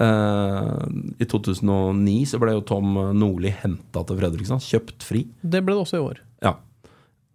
Eh, 0.00 0.78
I 1.18 1.24
2009 1.26 2.24
så 2.30 2.38
ble 2.38 2.52
jo 2.54 2.62
Tom 2.66 2.92
Nordli 3.18 3.50
henta 3.62 4.04
til 4.06 4.18
Fredrikstad, 4.20 4.62
kjøpt 4.62 5.02
fri. 5.06 5.24
Det 5.42 5.62
ble 5.64 5.74
det 5.74 5.82
også 5.86 5.98
i 5.98 6.04
år. 6.04 6.20
Ja. 6.44 6.54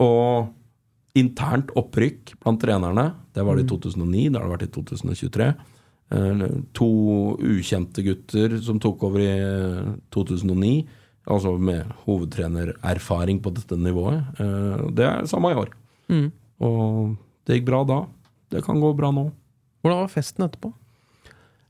Og 0.03 0.51
internt 1.17 1.69
opprykk 1.77 2.33
blant 2.41 2.61
trenerne, 2.63 3.11
det 3.33 3.45
var 3.45 3.57
det 3.57 3.67
i 3.67 3.69
2009, 3.69 4.31
det 4.33 4.39
har 4.39 4.47
det 4.47 4.55
vært 4.55 4.67
i 4.67 4.73
2023. 4.73 5.49
Eh, 6.13 6.43
to 6.77 6.89
ukjente 7.41 8.05
gutter 8.05 8.57
som 8.65 8.81
tok 8.81 9.05
over 9.09 9.23
i 9.23 9.33
2009, 10.13 10.73
altså 11.29 11.55
med 11.57 11.93
hovedtrenererfaring 12.05 13.41
på 13.43 13.53
dette 13.55 13.77
nivået. 13.79 14.23
Eh, 14.41 14.87
det 14.97 15.07
er 15.09 15.29
samme 15.29 15.53
i 15.53 15.59
år. 15.61 15.73
Mm. 16.09 16.27
Og 16.63 17.15
det 17.45 17.59
gikk 17.59 17.69
bra 17.69 17.83
da. 17.87 17.99
Det 18.53 18.63
kan 18.65 18.81
gå 18.81 18.93
bra 18.97 19.11
nå. 19.13 19.29
Hvordan 19.83 20.03
var 20.05 20.11
festen 20.13 20.45
etterpå? 20.45 20.71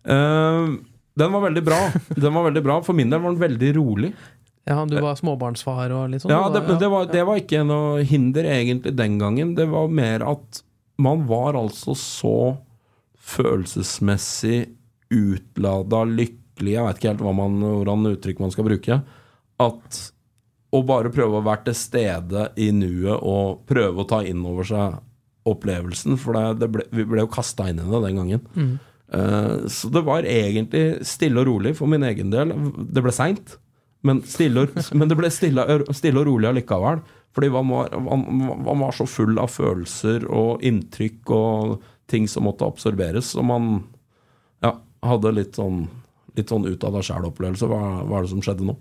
Uh, 0.04 0.76
den 1.16 1.32
var 1.32 1.46
veldig 1.46 1.64
bra. 1.66 1.80
Den 2.10 2.34
var 2.36 2.48
veldig 2.50 2.64
bra. 2.66 2.80
For 2.86 2.98
min 2.98 3.10
del 3.10 3.22
var 3.24 3.34
den 3.34 3.42
veldig 3.42 3.70
rolig. 3.78 4.12
Ja, 4.66 4.86
Du 4.88 4.96
var 5.04 5.18
småbarnsfar 5.20 5.92
og 5.92 6.10
litt 6.14 6.24
sånn? 6.24 6.32
Ja, 6.32 6.46
det, 6.54 6.62
var- 6.64 6.80
det, 6.80 6.90
var, 6.94 7.06
det 7.12 7.24
var 7.28 7.40
ikke 7.42 7.64
noe 7.68 8.04
hinder 8.08 8.46
egentlig 8.48 8.94
den 8.96 9.18
gangen. 9.20 9.56
Det 9.58 9.66
var 9.72 9.90
mer 9.92 10.24
at 10.24 10.62
man 11.04 11.26
var 11.28 11.58
altså 11.60 11.96
så 12.00 12.36
følelsesmessig 13.24 14.58
utlada, 15.14 16.04
lykkelig, 16.10 16.74
jeg 16.78 16.86
vet 16.88 17.00
ikke 17.00 17.12
helt 17.12 17.24
hva 17.26 17.34
man, 17.38 17.60
hvordan 17.62 18.08
uttrykk 18.14 18.40
man 18.44 18.54
skal 18.54 18.68
bruke, 18.68 18.98
at 19.64 20.00
å 20.74 20.82
bare 20.90 21.12
prøve 21.14 21.38
å 21.40 21.46
være 21.46 21.68
til 21.68 21.78
stede 21.78 22.48
i 22.62 22.72
nuet 22.74 23.20
og 23.20 23.62
prøve 23.70 24.02
å 24.04 24.08
ta 24.10 24.24
inn 24.26 24.42
over 24.50 24.66
seg 24.66 24.96
opplevelsen, 25.50 26.16
for 26.18 26.40
det, 26.58 26.70
ble, 26.72 26.86
vi 26.96 27.06
ble 27.06 27.26
jo 27.26 27.30
kasta 27.32 27.68
inn 27.70 27.82
i 27.84 27.86
det 27.92 28.00
den 28.08 28.20
gangen. 28.22 28.46
Eh, 29.14 29.68
så 29.70 29.92
det 29.94 30.02
var 30.08 30.26
egentlig 30.26 31.04
stille 31.06 31.44
og 31.44 31.50
rolig 31.52 31.76
for 31.78 31.92
min 31.92 32.06
egen 32.08 32.32
del. 32.34 32.56
Det 32.96 33.04
ble 33.06 33.14
seint, 33.14 33.58
men, 34.04 34.22
stille 34.28 34.68
men 34.92 35.10
det 35.10 35.18
ble 35.18 35.30
stille, 35.32 35.64
stille 35.96 36.22
og 36.22 36.28
rolig 36.28 36.50
allikevel. 36.50 37.02
Fordi 37.34 37.50
man 37.50 37.70
var, 37.72 37.94
man, 38.00 38.82
var 38.84 38.94
så 38.94 39.08
full 39.10 39.40
av 39.42 39.50
følelser 39.50 40.28
og 40.30 40.62
inntrykk 40.66 41.32
og 41.34 41.86
ting 42.12 42.28
som 42.30 42.46
måtte 42.46 42.68
absorberes. 42.68 43.32
Og 43.40 43.48
man 43.50 43.70
ja, 44.62 44.76
hadde 45.08 45.34
litt 45.34 45.58
sånn, 45.58 45.88
litt 46.38 46.54
sånn 46.54 46.68
ut 46.68 46.86
av 46.86 46.94
deg 46.98 47.08
sjæl-opplevelse. 47.08 47.70
Hva, 47.72 47.80
hva 48.06 48.20
er 48.20 48.28
det 48.28 48.34
som 48.36 48.44
skjedde 48.46 48.68
nå? 48.70 48.78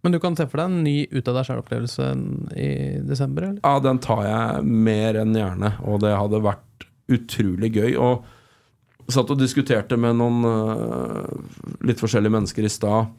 Men 0.00 0.14
du 0.14 0.20
kan 0.22 0.36
se 0.38 0.46
for 0.48 0.62
deg 0.62 0.70
en 0.70 0.84
ny 0.84 0.94
ut 1.10 1.26
av 1.26 1.40
deg 1.40 1.48
sjæl-opplevelse 1.48 2.10
i 2.56 2.70
desember? 3.08 3.48
eller? 3.50 3.64
Ja, 3.64 3.82
den 3.84 3.98
tar 4.04 4.22
jeg 4.24 4.68
mer 4.88 5.18
enn 5.20 5.34
gjerne, 5.36 5.74
og 5.84 6.04
det 6.04 6.14
hadde 6.16 6.44
vært 6.44 6.86
utrolig 7.10 7.72
gøy. 7.74 7.96
Og 8.00 9.10
satt 9.10 9.32
og 9.34 9.40
diskuterte 9.40 9.98
med 10.00 10.16
noen 10.20 10.46
øh, 10.46 11.74
litt 11.88 12.00
forskjellige 12.00 12.36
mennesker 12.36 12.66
i 12.66 12.72
stad. 12.72 13.10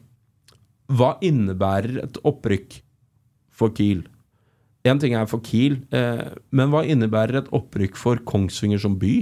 Hva 0.90 1.14
innebærer 1.24 2.02
et 2.02 2.18
opprykk 2.26 2.80
for 3.52 3.74
Kiel? 3.76 4.02
Én 4.82 4.98
ting 4.98 5.14
er 5.14 5.28
for 5.30 5.42
Kiel, 5.44 5.78
eh, 5.94 6.34
men 6.50 6.72
hva 6.72 6.82
innebærer 6.82 7.42
et 7.42 7.52
opprykk 7.54 7.96
for 7.96 8.18
Kongsvinger 8.26 8.80
som 8.82 8.98
by? 8.98 9.14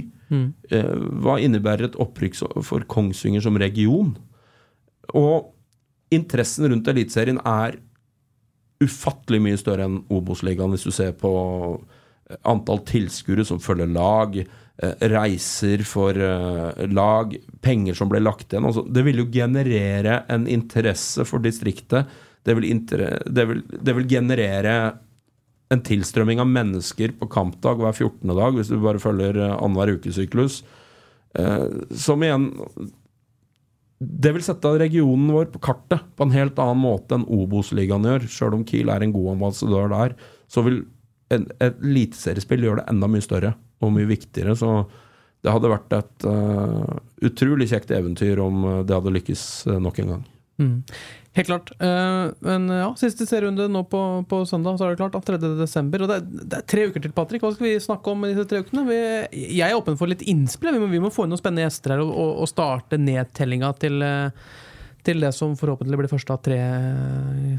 Eh, 0.71 0.95
hva 1.21 1.37
innebærer 1.43 1.89
et 1.89 1.97
opprykk 1.99 2.39
for 2.63 2.85
Kongsvinger 2.87 3.43
som 3.43 3.59
region? 3.59 4.15
Og 5.13 5.51
interessen 6.11 6.69
rundt 6.71 6.87
Eliteserien 6.87 7.39
er 7.45 7.77
ufattelig 8.81 9.41
mye 9.43 9.59
større 9.59 9.85
enn 9.85 9.99
Obos-ligaen, 10.09 10.71
hvis 10.73 10.87
du 10.87 10.91
ser 10.95 11.11
på 11.13 11.31
antall 12.47 12.81
tilskuere 12.87 13.45
som 13.47 13.59
følger 13.61 13.91
lag, 13.91 14.37
eh, 14.41 15.05
reiser 15.11 15.83
for 15.87 16.15
eh, 16.15 16.87
lag, 16.91 17.35
penger 17.61 17.97
som 17.97 18.11
ble 18.11 18.23
lagt 18.23 18.51
igjen. 18.51 18.67
Altså, 18.69 18.85
det 18.87 19.05
vil 19.07 19.23
jo 19.23 19.29
generere 19.31 20.21
en 20.31 20.47
interesse 20.47 21.25
for 21.27 21.43
distriktet. 21.43 22.09
Det 22.43 22.57
vil, 22.57 22.67
det 23.29 23.47
vil, 23.49 23.63
det 23.69 23.95
vil 23.97 24.09
generere 24.09 24.75
en 25.71 25.83
tilstrømming 25.87 26.41
av 26.43 26.49
mennesker 26.51 27.13
på 27.19 27.29
kampdag 27.31 27.79
hver 27.79 27.95
14. 27.95 28.31
dag, 28.35 28.55
hvis 28.57 28.71
du 28.71 28.79
bare 28.83 29.01
følger 29.01 29.37
eh, 29.39 29.53
annenhver 29.55 29.95
ukesyklus. 29.97 30.61
Eh, 31.39 31.67
som 31.95 32.23
igjen 32.25 32.49
Det 34.01 34.33
vil 34.35 34.43
sette 34.43 34.67
regionen 34.81 35.29
vår 35.31 35.45
på 35.53 35.61
kartet 35.63 36.03
på 36.17 36.25
en 36.25 36.33
helt 36.35 36.57
annen 36.59 36.81
måte 36.81 37.15
enn 37.15 37.27
Obos-ligaen 37.29 38.07
gjør. 38.07 38.25
Sjøl 38.27 38.57
om 38.57 38.65
Kiel 38.67 38.89
er 38.91 39.05
en 39.05 39.13
god 39.15 39.35
ambassadør 39.37 39.91
der, 39.93 40.15
så 40.51 40.65
vil 40.65 40.81
et 41.31 41.63
eliteseriespill 41.67 42.67
gjør 42.67 42.81
det 42.81 42.89
enda 42.91 43.09
mye 43.11 43.25
større 43.25 43.55
og 43.81 43.95
mye 43.95 44.09
viktigere. 44.09 44.55
Så 44.57 44.83
det 45.41 45.53
hadde 45.53 45.71
vært 45.71 45.95
et 45.97 46.27
uh, 46.29 46.99
utrolig 47.25 47.71
kjekt 47.71 47.93
eventyr 47.95 48.41
om 48.43 48.61
eh, 48.67 48.83
det 48.85 48.93
hadde 48.93 49.13
lykkes 49.15 49.45
eh, 49.71 49.79
nok 49.81 49.97
en 50.03 50.13
gang. 50.13 50.21
Mm. 50.61 50.75
Helt 51.33 51.47
klart. 51.47 51.71
Uh, 51.81 52.29
men 52.45 52.67
ja, 52.69 52.89
siste 52.99 53.25
serierunde 53.25 53.65
nå 53.71 53.81
på, 53.89 54.01
på 54.29 54.41
søndag, 54.45 54.77
så 54.77 54.85
er 54.85 54.93
det 54.93 54.99
klart. 55.01 55.15
at 55.17 55.31
3. 55.31 55.39
desember. 55.57 56.03
Og 56.03 56.11
det 56.11 56.19
er, 56.19 56.27
det 56.43 56.59
er 56.59 56.67
tre 56.73 56.85
uker 56.91 57.05
til, 57.05 57.13
Patrick. 57.15 57.45
Hva 57.45 57.53
skal 57.55 57.69
vi 57.69 57.75
snakke 57.81 58.13
om 58.13 58.25
i 58.27 58.33
disse 58.33 58.45
tre 58.51 58.61
ukene? 58.61 58.85
Vi, 58.89 58.99
jeg 59.57 59.65
er 59.65 59.79
åpen 59.79 59.97
for 59.97 60.11
litt 60.11 60.25
innspill. 60.29 60.75
Vi 60.75 60.83
må, 60.83 60.91
vi 60.91 61.01
må 61.01 61.13
få 61.13 61.25
inn 61.25 61.33
noen 61.33 61.41
spennende 61.41 61.65
gjester 61.65 61.95
her 61.95 62.03
og, 62.05 62.11
og, 62.11 62.33
og 62.43 62.51
starte 62.51 63.01
nedtellinga 63.01 63.71
til, 63.81 63.97
eh, 64.05 64.51
til 65.05 65.23
det 65.23 65.31
som 65.35 65.55
forhåpentlig 65.59 65.99
blir 65.99 66.11
første 66.11 66.35
av 66.35 66.41
tre 66.45 66.59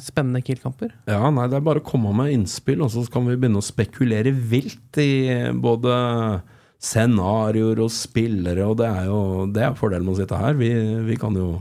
spennende 0.02 0.42
Kiel-kamper. 0.44 0.94
Ja, 1.11 1.31
nei, 1.35 1.48
det 1.50 1.59
er 1.59 1.66
bare 1.66 1.83
å 1.83 1.87
komme 1.87 2.12
med 2.16 2.33
innspill, 2.35 2.83
og 2.85 2.92
så 2.94 3.05
kan 3.12 3.26
vi 3.28 3.37
begynne 3.37 3.62
å 3.62 3.66
spekulere 3.66 4.33
vilt 4.33 5.00
i 5.02 5.12
både 5.59 5.96
scenarioer 6.83 7.83
og 7.85 7.92
spillere, 7.94 8.66
og 8.66 8.81
det 8.81 8.88
er 8.88 9.11
jo 9.11 9.20
det 9.55 9.66
er 9.66 9.76
fordelen 9.78 10.09
med 10.09 10.16
å 10.16 10.20
sitte 10.22 10.40
her. 10.40 10.57
Vi, 10.59 10.72
vi 11.07 11.18
kan 11.20 11.37
jo 11.38 11.52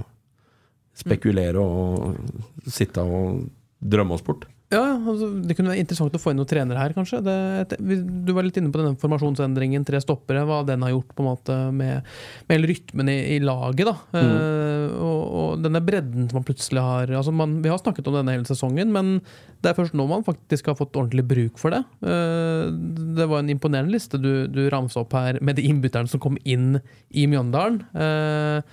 spekulere 0.98 1.62
og 1.62 2.70
sitte 2.70 3.04
og 3.06 3.46
drømme 3.82 4.18
oss 4.18 4.26
bort. 4.26 4.48
Ja, 4.72 4.96
altså, 4.96 5.28
Det 5.44 5.56
kunne 5.58 5.74
være 5.74 5.84
interessant 5.84 6.16
å 6.16 6.22
få 6.22 6.32
inn 6.32 6.40
noen 6.40 6.50
trenere 6.50 6.80
her, 6.80 6.94
kanskje. 6.96 7.20
Det, 7.26 7.78
du 7.78 8.32
var 8.32 8.46
litt 8.48 8.56
inne 8.60 8.72
på 8.72 8.80
denne 8.80 9.00
formasjonsendringen, 9.02 9.84
tre 9.88 10.00
stoppere, 10.04 10.46
hva 10.48 10.62
den 10.68 10.86
har 10.86 10.94
gjort 10.94 11.12
på 11.18 11.26
en 11.26 11.28
måte 11.28 11.58
med, 11.76 12.08
med 12.48 12.68
rytmen 12.72 13.12
i, 13.12 13.18
i 13.36 13.40
laget. 13.44 13.90
da. 13.90 14.22
Eh, 14.22 14.86
og, 14.96 15.20
og 15.42 15.66
denne 15.66 15.84
bredden 15.84 16.30
som 16.30 16.40
man 16.40 16.48
plutselig 16.48 16.84
har 16.86 17.12
altså 17.20 17.34
man, 17.36 17.60
Vi 17.64 17.72
har 17.72 17.82
snakket 17.82 18.08
om 18.08 18.18
denne 18.22 18.38
hele 18.38 18.48
sesongen, 18.48 18.96
men 18.96 19.20
det 19.62 19.72
er 19.74 19.78
først 19.78 19.98
nå 19.98 20.08
man 20.10 20.26
faktisk 20.26 20.72
har 20.72 20.80
fått 20.80 20.96
ordentlig 20.96 21.28
bruk 21.28 21.60
for 21.62 21.76
det. 21.76 21.84
Uh, 22.00 22.72
det 22.72 23.28
var 23.28 23.44
en 23.44 23.52
imponerende 23.52 23.94
liste 23.94 24.18
du, 24.22 24.48
du 24.50 24.64
ramsa 24.72 25.04
opp 25.04 25.14
her 25.20 25.38
med 25.44 25.60
de 25.60 25.68
innbytterne 25.68 26.10
som 26.10 26.24
kom 26.24 26.40
inn 26.48 26.80
i 27.12 27.28
Mjøndalen. 27.30 27.84
Uh, 27.92 28.64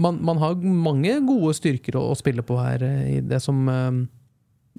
man, 0.00 0.18
man 0.24 0.40
har 0.40 0.58
mange 0.64 1.20
gode 1.28 1.54
styrker 1.58 2.00
å, 2.00 2.08
å 2.10 2.18
spille 2.18 2.42
på 2.46 2.56
her 2.58 2.82
i 2.88 3.20
det 3.22 3.42
som 3.44 3.68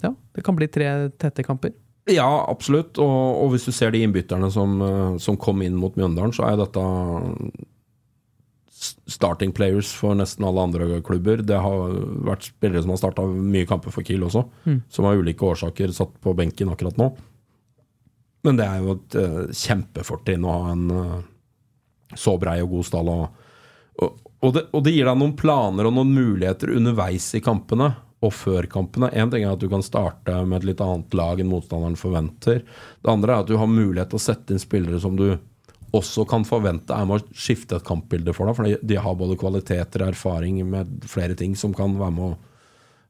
ja, 0.03 0.11
det 0.35 0.43
kan 0.45 0.57
bli 0.57 0.67
tre 0.71 0.89
tette 1.21 1.45
kamper. 1.45 1.73
Ja, 2.11 2.27
absolutt. 2.51 2.99
Og, 3.01 3.21
og 3.41 3.53
hvis 3.53 3.65
du 3.65 3.73
ser 3.73 3.93
de 3.93 4.03
innbytterne 4.05 4.51
som, 4.53 4.75
eh, 4.85 5.15
som 5.21 5.39
kom 5.41 5.63
inn 5.65 5.77
mot 5.79 5.95
Mjøndalen, 5.97 6.35
så 6.35 6.45
er 6.49 6.59
dette 6.59 6.83
starting 9.09 9.53
players 9.55 9.89
for 9.95 10.17
nesten 10.17 10.45
alle 10.45 10.61
andre 10.67 10.99
klubber. 11.05 11.41
Det 11.41 11.57
har 11.61 11.95
vært 12.27 12.49
spillere 12.51 12.83
som 12.83 12.93
har 12.93 13.01
starta 13.01 13.25
mye 13.25 13.67
kamper 13.69 13.93
for 13.93 14.05
Kiel 14.05 14.25
også, 14.27 14.43
som 14.91 15.07
av 15.07 15.21
ulike 15.21 15.47
årsaker 15.47 15.93
satt 15.95 16.13
på 16.21 16.35
benken 16.37 16.69
akkurat 16.73 16.99
nå. 16.99 17.09
Men 18.45 18.59
det 18.59 18.67
er 18.67 18.83
jo 18.83 18.93
et 18.97 19.17
uh, 19.17 19.39
kjempefortrinn 19.49 20.45
å 20.45 20.53
ha 20.53 20.73
en 20.75 20.83
eh, 20.93 21.15
så 22.19 22.35
brei 22.37 22.59
og 22.61 22.75
god 22.75 22.85
stall. 22.85 23.09
Og, 23.09 23.47
og, 24.03 24.19
og, 24.37 24.51
det, 24.53 24.67
og 24.69 24.83
det 24.85 24.93
gir 24.93 25.09
deg 25.09 25.17
noen 25.17 25.33
planer 25.39 25.89
og 25.89 25.95
noen 25.95 26.11
muligheter 26.13 26.75
underveis 26.75 27.31
i 27.33 27.41
kampene 27.41 27.89
og 28.23 28.31
før 28.33 28.67
kampene. 28.71 29.09
Én 29.11 29.31
ting 29.31 29.43
er 29.43 29.53
at 29.53 29.61
du 29.61 29.67
kan 29.69 29.83
starte 29.85 30.37
med 30.47 30.61
et 30.61 30.69
litt 30.71 30.81
annet 30.83 31.13
lag 31.17 31.41
enn 31.41 31.51
motstanderen 31.51 31.97
forventer. 31.99 32.63
Det 33.03 33.11
andre 33.11 33.33
er 33.35 33.43
at 33.43 33.49
du 33.51 33.57
har 33.59 33.69
mulighet 33.69 34.13
til 34.13 34.19
å 34.21 34.25
sette 34.25 34.55
inn 34.55 34.61
spillere 34.61 35.01
som 35.03 35.17
du 35.19 35.27
også 35.95 36.25
kan 36.27 36.43
forvente 36.47 36.95
er 36.95 37.05
med 37.07 37.21
å 37.21 37.35
skifte 37.37 37.77
et 37.77 37.87
kampbilde 37.87 38.33
for 38.35 38.47
deg. 38.49 38.55
For 38.57 38.87
de- 38.87 38.99
har 38.99 39.15
både 39.15 39.37
kvaliteter 39.39 40.03
og 40.03 40.13
erfaring 40.13 40.63
med 40.67 41.05
flere 41.07 41.35
ting 41.35 41.55
som 41.55 41.73
kan 41.73 41.97
være 41.99 42.15
med 42.15 42.25
å 42.25 42.37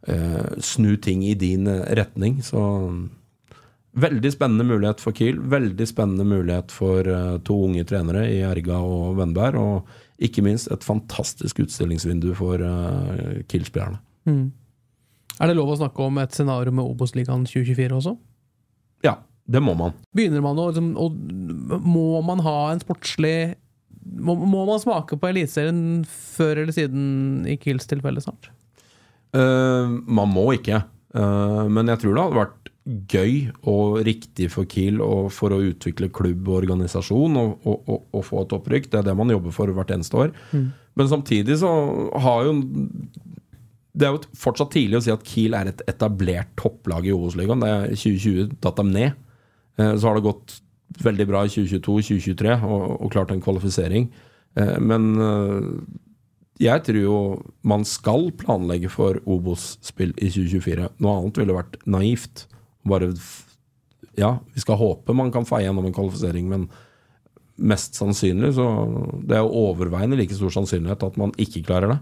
eh, 0.07 0.57
snu 0.61 0.95
ting 1.01 1.23
i 1.25 1.33
din 1.33 1.67
eh, 1.67 1.85
retning. 1.97 2.41
Så 2.45 2.61
Veldig 3.95 4.27
spennende 4.33 4.65
mulighet 4.67 4.99
for 4.99 5.15
Kiel. 5.15 5.37
Veldig 5.39 5.85
spennende 5.87 6.25
mulighet 6.27 6.73
for 6.75 7.07
eh, 7.07 7.37
to 7.47 7.55
unge 7.69 7.85
trenere 7.87 8.25
i 8.27 8.41
Erga 8.43 8.81
og 8.83 9.15
Vennberg. 9.21 9.55
Og 9.55 10.25
ikke 10.27 10.43
minst 10.43 10.67
et 10.71 10.83
fantastisk 10.83 11.61
utstillingsvindu 11.63 12.33
for 12.35 12.59
uh, 12.59 13.39
Kiel-spillerne. 13.51 13.99
Er 15.39 15.51
det 15.51 15.57
lov 15.57 15.73
å 15.73 15.79
snakke 15.79 16.05
om 16.05 16.19
et 16.21 16.35
scenario 16.35 16.71
med 16.75 16.85
Obos-ligaen 16.87 17.43
2024 17.47 17.97
også? 17.97 18.15
Ja, 19.05 19.17
det 19.45 19.61
må 19.61 19.75
man. 19.77 19.95
Begynner 20.15 20.43
man 20.45 20.59
å, 20.61 20.69
liksom, 20.71 20.93
og 20.97 21.79
Må 21.85 22.21
man 22.25 22.41
ha 22.45 22.57
en 22.71 22.83
sportslig 22.83 23.55
må, 24.05 24.35
må 24.37 24.67
man 24.67 24.81
smake 24.81 25.17
på 25.17 25.31
Eliteserien 25.31 26.03
før 26.05 26.61
eller 26.61 26.75
siden 26.75 27.45
i 27.49 27.55
Kiels 27.57 27.89
tilfelle 27.89 28.21
snart? 28.21 28.51
Uh, 29.35 29.97
man 30.05 30.29
må 30.29 30.51
ikke. 30.55 30.83
Eh, 31.15 31.65
men 31.71 31.89
jeg 31.91 32.01
tror 32.01 32.15
det 32.15 32.23
hadde 32.25 32.39
vært 32.41 32.71
gøy 32.85 33.35
og 33.71 33.99
riktig 34.05 34.49
for 34.53 34.69
Kiel 34.69 34.99
og 35.01 35.31
for 35.33 35.55
å 35.55 35.61
utvikle 35.71 36.11
klubb 36.13 36.49
og 36.51 36.59
organisasjon 36.59 37.39
og, 37.41 37.53
og, 37.65 37.87
og, 37.89 38.03
og 38.13 38.25
få 38.27 38.43
et 38.43 38.55
opprykk. 38.59 38.89
Det 38.91 38.99
er 38.99 39.07
det 39.07 39.15
man 39.17 39.31
jobber 39.33 39.55
for 39.55 39.71
hvert 39.73 39.93
eneste 39.95 40.19
år. 40.21 40.33
Men 40.95 41.09
samtidig 41.11 41.57
så 41.63 41.71
har 42.23 42.45
jo 42.45 42.59
Det 43.95 44.07
er 44.07 44.15
jo 44.15 44.21
fortsatt 44.35 44.73
tidlig 44.75 44.99
å 44.99 45.03
si 45.05 45.11
at 45.13 45.23
Kiel 45.23 45.55
er 45.55 45.69
et 45.71 45.81
etablert 45.87 46.49
topplag 46.59 47.05
i 47.07 47.13
Obos-ligaen. 47.15 47.61
Det 47.63 47.69
er 47.71 47.85
2020 47.95 48.55
datt 48.65 48.79
dem 48.81 48.91
ned. 48.91 49.13
Eh, 49.79 49.93
Så 49.95 50.07
har 50.09 50.15
det 50.17 50.25
gått 50.27 50.59
veldig 51.03 51.27
bra 51.27 51.43
i 51.45 51.51
2022-2023 51.51 52.57
og, 52.63 52.83
og 53.01 53.11
klart 53.13 53.31
en 53.31 53.41
kvalifisering. 53.43 54.09
Eh, 54.59 54.75
Men 54.79 55.07
eh, 55.19 55.69
jeg 56.65 56.83
tror 56.87 56.99
jo 57.01 57.15
man 57.67 57.83
skal 57.87 58.29
planlegge 58.39 58.89
for 58.91 59.19
Obos-spill 59.25 60.13
i 60.19 60.29
2024. 60.31 60.89
Noe 61.03 61.15
annet 61.21 61.39
ville 61.41 61.55
vært 61.57 61.79
naivt. 61.87 62.45
Bare 62.87 63.13
Ja, 64.15 64.37
vi 64.53 64.61
skal 64.63 64.77
håpe 64.79 65.15
man 65.15 65.31
kan 65.31 65.43
feie 65.47 65.65
gjennom 65.67 65.87
en 65.89 65.95
kvalifisering, 65.95 66.47
men 66.51 66.67
mest 67.57 67.95
sannsynlig 67.95 68.53
så 68.55 68.65
Det 69.23 69.35
er 69.37 69.43
jo 69.43 69.71
overveiende 69.71 70.17
like 70.19 70.35
stor 70.35 70.51
sannsynlighet 70.51 71.03
at 71.07 71.17
man 71.19 71.31
ikke 71.39 71.63
klarer 71.63 71.95
det. 71.95 71.99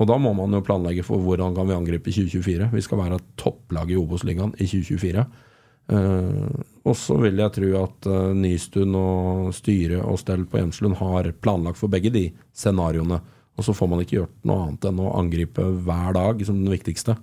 Og 0.00 0.08
da 0.08 0.16
må 0.16 0.32
man 0.36 0.54
jo 0.56 0.62
planlegge 0.64 1.04
for 1.04 1.20
hvordan 1.20 1.54
kan 1.56 1.68
vi 1.68 1.76
angripe 1.76 2.12
2024. 2.12 2.70
Vi 2.72 2.84
skal 2.84 3.00
være 3.02 3.18
topplaget 3.20 3.36
topplag 3.40 3.90
i 3.92 3.98
Obos-ligaen 4.00 4.54
i 4.56 4.68
2024. 4.68 5.24
Uh, 5.90 6.60
og 6.86 6.94
så 6.96 7.16
vil 7.18 7.40
jeg 7.40 7.52
tro 7.56 7.68
at 7.80 8.06
uh, 8.08 8.30
Nystuen 8.36 8.94
og 8.96 9.50
styret 9.56 10.04
og 10.04 10.20
stell 10.22 10.44
på 10.48 10.60
Hjemslund 10.60 10.96
har 11.00 11.28
planlagt 11.42 11.80
for 11.80 11.92
begge 11.92 12.12
de 12.14 12.28
scenarioene. 12.56 13.18
Og 13.58 13.66
så 13.66 13.74
får 13.76 13.90
man 13.90 14.00
ikke 14.04 14.20
gjort 14.20 14.36
noe 14.48 14.68
annet 14.68 14.86
enn 14.88 15.02
å 15.02 15.14
angripe 15.18 15.66
hver 15.84 16.14
dag 16.16 16.44
som 16.46 16.62
den 16.62 16.72
viktigste. 16.72 17.18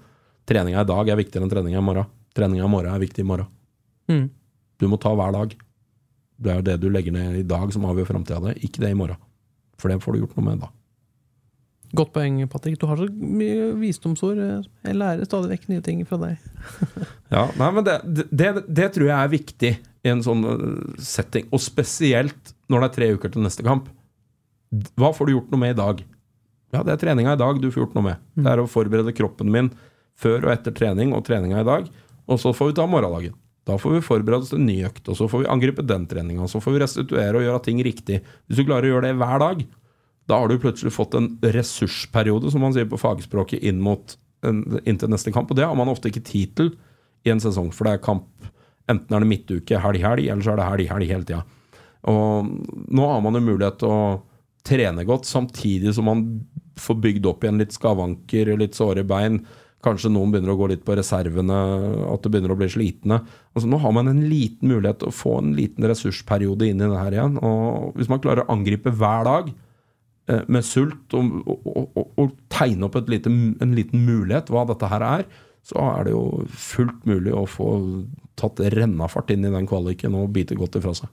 Treninga 0.48 0.84
i 0.84 0.90
dag 0.90 1.10
er 1.10 1.20
viktigere 1.20 1.48
enn 1.48 1.54
treninga 1.54 1.80
i 1.82 1.88
morgen. 1.88 2.12
Treninga 2.38 2.68
i 2.68 2.72
morgen 2.72 2.94
er 2.94 3.02
viktig 3.02 3.24
i 3.24 3.30
morgen. 3.32 3.50
Mm. 4.12 4.28
Du 4.78 4.86
må 4.92 5.00
ta 5.02 5.16
hver 5.18 5.34
dag. 5.34 5.56
Det 6.38 6.54
er 6.54 6.66
det 6.68 6.78
du 6.84 6.92
legger 6.94 7.16
ned 7.16 7.40
i 7.40 7.48
dag 7.48 7.72
som 7.74 7.88
avgjør 7.90 8.12
framtida 8.12 8.44
di, 8.46 8.60
ikke 8.68 8.84
det 8.84 8.94
i 8.94 9.00
morgen. 9.00 9.18
For 9.82 9.90
det 9.90 10.04
får 10.04 10.14
du 10.14 10.22
gjort 10.22 10.38
noe 10.38 10.46
med 10.46 10.62
da. 10.62 10.70
Godt 11.96 12.12
poeng, 12.16 12.42
Patrick. 12.52 12.76
Du 12.82 12.88
har 12.90 13.00
så 13.00 13.08
mye 13.12 13.70
visdomsord. 13.80 14.40
Jeg 14.42 14.98
lærer 14.98 15.28
stadig 15.28 15.54
vekk 15.54 15.70
nye 15.72 15.84
ting 15.86 16.04
fra 16.08 16.20
deg. 16.26 16.50
Ja, 17.28 17.42
nei, 17.60 17.68
men 17.76 17.84
det, 17.84 17.98
det, 18.32 18.50
det 18.72 18.86
tror 18.96 19.10
jeg 19.10 19.18
er 19.18 19.32
viktig 19.34 19.72
i 20.08 20.12
en 20.14 20.22
sånn 20.24 20.46
øh, 20.48 20.94
setting. 21.04 21.50
Og 21.52 21.60
spesielt 21.60 22.54
når 22.72 22.86
det 22.86 22.88
er 22.88 22.94
tre 22.96 23.10
uker 23.18 23.34
til 23.34 23.44
neste 23.44 23.66
kamp. 23.68 23.90
Hva 24.96 25.10
får 25.16 25.28
du 25.28 25.34
gjort 25.34 25.52
noe 25.52 25.60
med 25.60 25.74
i 25.76 25.80
dag? 25.80 26.06
Ja, 26.72 26.86
det 26.88 26.94
er 26.94 27.02
treninga 27.02 27.36
i 27.36 27.42
dag 27.42 27.60
du 27.60 27.68
får 27.68 27.84
gjort 27.84 27.98
noe 27.98 28.06
med. 28.08 28.24
Det 28.40 28.54
er 28.54 28.62
å 28.64 28.70
forberede 28.72 29.16
kroppen 29.16 29.52
min 29.52 29.74
før 30.18 30.48
og 30.48 30.54
etter 30.56 30.76
trening 30.76 31.12
og 31.16 31.26
treninga 31.28 31.60
i 31.64 31.68
dag. 31.68 31.92
Og 32.32 32.40
så 32.40 32.56
får 32.56 32.72
vi 32.72 32.78
ta 32.80 32.88
morgendagen. 32.88 33.36
Da 33.68 33.76
får 33.80 33.98
vi 33.98 34.06
forberede 34.08 34.46
oss 34.46 34.54
til 34.54 34.62
en 34.62 34.70
ny 34.70 34.78
økt, 34.88 35.04
og 35.12 35.18
så 35.20 35.28
får 35.28 35.44
vi 35.44 35.50
angripe 35.52 35.84
den 35.84 36.06
treninga. 36.08 36.48
Så 36.48 36.62
får 36.64 36.78
vi 36.78 36.84
restituere 36.86 37.42
og 37.42 37.44
gjøre 37.44 37.64
ting 37.66 37.84
riktig. 37.84 38.22
Hvis 38.48 38.62
du 38.62 38.68
klarer 38.68 38.88
å 38.88 38.94
gjøre 38.94 39.10
det 39.10 39.18
hver 39.20 39.44
dag, 39.44 39.66
da 40.28 40.42
har 40.42 40.52
du 40.52 40.60
plutselig 40.60 40.92
fått 40.96 41.16
en 41.18 41.30
ressursperiode, 41.42 42.52
som 42.52 42.64
man 42.64 42.76
sier 42.76 42.88
på 42.90 43.00
fagspråket, 43.00 43.64
inn 43.64 43.80
mot 43.84 44.18
inntil 44.44 45.12
neste 45.12 45.32
kamp. 45.34 45.52
Og 45.52 45.58
det 45.58 45.66
har 45.66 45.76
man 45.78 45.90
ofte 45.92 46.12
ikke 46.12 46.26
tid 46.28 46.56
til 46.60 46.74
i 47.26 47.32
en 47.34 47.42
sesong, 47.44 47.72
for 47.76 47.88
det 47.88 47.98
er 47.98 48.08
kamp 48.08 48.54
Enten 48.88 49.18
er 49.18 49.20
det 49.20 49.28
midtuke, 49.28 49.80
helg, 49.84 50.00
helg, 50.00 50.30
eller 50.32 50.46
så 50.46 50.54
er 50.54 50.62
det 50.62 50.66
helg, 50.70 50.86
helg 50.88 51.10
hele 51.12 51.26
tida. 51.28 51.42
Og 52.08 52.52
nå 52.96 53.08
har 53.12 53.20
man 53.20 53.36
jo 53.36 53.42
mulighet 53.44 53.82
til 53.82 53.92
å 53.92 54.04
trene 54.64 55.04
godt, 55.04 55.28
samtidig 55.28 55.92
som 55.98 56.08
man 56.08 56.22
får 56.80 57.00
bygd 57.04 57.28
opp 57.28 57.44
igjen 57.44 57.60
litt 57.60 57.76
skavanker, 57.76 58.54
litt 58.56 58.80
såre 58.80 59.04
bein. 59.04 59.42
Kanskje 59.84 60.14
noen 60.14 60.32
begynner 60.32 60.54
å 60.54 60.58
gå 60.62 60.70
litt 60.72 60.86
på 60.88 60.96
reservene, 60.96 61.58
at 62.08 62.24
det 62.24 62.32
begynner 62.32 62.56
å 62.56 62.60
bli 62.62 62.70
slitne. 62.72 63.20
Altså 63.52 63.68
Nå 63.68 63.82
har 63.84 63.92
man 64.00 64.08
en 64.14 64.24
liten 64.32 64.72
mulighet 64.72 65.02
til 65.04 65.12
å 65.12 65.18
få 65.20 65.36
en 65.42 65.52
liten 65.58 65.84
ressursperiode 65.92 66.72
inn 66.72 66.80
i 66.80 66.88
det 66.88 67.04
her 67.04 67.20
igjen. 67.20 67.38
Og 67.44 68.00
hvis 68.00 68.12
man 68.12 68.24
klarer 68.24 68.46
å 68.46 68.56
angripe 68.56 68.96
hver 68.96 69.28
dag 69.28 69.52
med 70.48 70.66
sult 70.68 71.14
og, 71.16 71.38
og, 71.48 71.68
og, 71.96 72.08
og 72.20 72.34
tegne 72.52 72.88
opp 72.88 72.98
lite, 73.08 73.32
en 73.32 73.76
liten 73.78 74.04
mulighet 74.08 74.50
hva 74.52 74.66
dette 74.68 74.90
her 74.92 75.06
er, 75.06 75.28
så 75.68 75.80
er 75.84 76.08
det 76.08 76.14
jo 76.16 76.24
fullt 76.48 77.06
mulig 77.08 77.34
å 77.36 77.46
få 77.50 77.70
tatt 78.40 78.60
rennafart 78.76 79.32
inn 79.34 79.48
i 79.48 79.52
den 79.54 79.68
kvaliken 79.68 80.16
og 80.16 80.32
bite 80.36 80.56
godt 80.60 80.78
ifra 80.80 80.94
seg. 80.96 81.12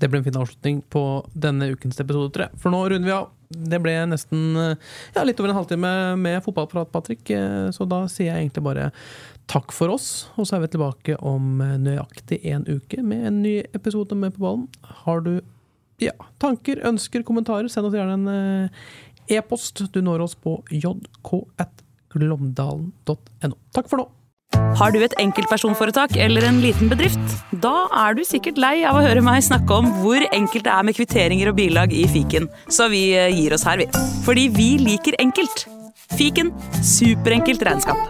Det 0.00 0.08
ble 0.10 0.18
en 0.18 0.26
fin 0.26 0.38
avslutning 0.40 0.80
på 0.90 1.02
denne 1.38 1.68
ukens 1.76 2.00
episode, 2.02 2.32
tror. 2.34 2.54
For 2.58 2.74
nå 2.74 2.80
runder 2.90 3.06
vi 3.06 3.14
av. 3.14 3.28
Det 3.52 3.78
ble 3.84 3.92
nesten 4.08 4.56
ja, 4.56 5.22
litt 5.22 5.38
over 5.38 5.52
en 5.52 5.58
halvtime 5.60 5.92
med 6.18 6.40
fotballprat, 6.42 6.90
Patrick. 6.90 7.28
Eh, 7.30 7.68
Så 7.70 7.86
da 7.86 8.00
sier 8.10 8.32
jeg 8.32 8.46
egentlig 8.46 8.64
bare 8.66 8.88
takk 9.52 9.74
for 9.76 9.92
oss. 9.92 10.08
Og 10.40 10.48
så 10.48 10.56
er 10.56 10.64
vi 10.64 10.72
tilbake 10.72 11.18
om 11.20 11.60
nøyaktig 11.60 12.40
en 12.50 12.64
uke 12.66 13.04
med 13.04 13.28
en 13.28 13.42
ny 13.44 13.58
episode 13.76 14.16
med 14.18 14.34
På 14.34 14.46
ballen. 14.46 14.66
Har 15.04 15.22
du 15.22 15.36
ja, 16.08 16.16
tanker, 16.42 16.76
ønsker, 16.88 17.20
kommentarer, 17.26 17.68
send 17.72 17.86
oss 17.88 17.96
gjerne 17.96 18.16
en 18.18 18.26
eh, 18.32 18.68
e-post. 19.38 19.74
Du 19.92 20.00
når 20.04 20.18
oss 20.26 20.34
på 20.38 20.52
jk.glåmdalen.no. 20.70 23.56
Takk 23.74 23.88
for 23.90 23.98
nå. 24.02 24.06
Har 24.76 24.92
du 24.92 24.98
et 25.04 25.14
enkeltpersonforetak 25.20 26.16
eller 26.20 26.42
en 26.48 26.60
liten 26.64 26.88
bedrift? 26.92 27.26
Da 27.64 27.74
er 28.04 28.10
du 28.16 28.22
sikkert 28.26 28.60
lei 28.60 28.76
av 28.88 28.94
å 28.98 29.04
høre 29.04 29.22
meg 29.24 29.44
snakke 29.44 29.72
om 29.78 29.86
hvor 30.02 30.20
enkelt 30.32 30.64
det 30.66 30.74
er 30.74 30.84
med 30.88 30.96
kvitteringer 30.96 31.46
og 31.52 31.58
bilag 31.60 31.88
i 31.96 32.04
fiken, 32.10 32.44
så 32.68 32.84
vi 32.92 33.02
eh, 33.16 33.32
gir 33.32 33.52
oss 33.56 33.66
her, 33.68 33.76
vi. 33.80 33.86
Fordi 34.26 34.44
vi 34.52 34.70
liker 34.82 35.14
enkelt. 35.22 35.58
Fiken 36.12 36.48
superenkelt 36.84 37.62
regnskap. 37.64 38.00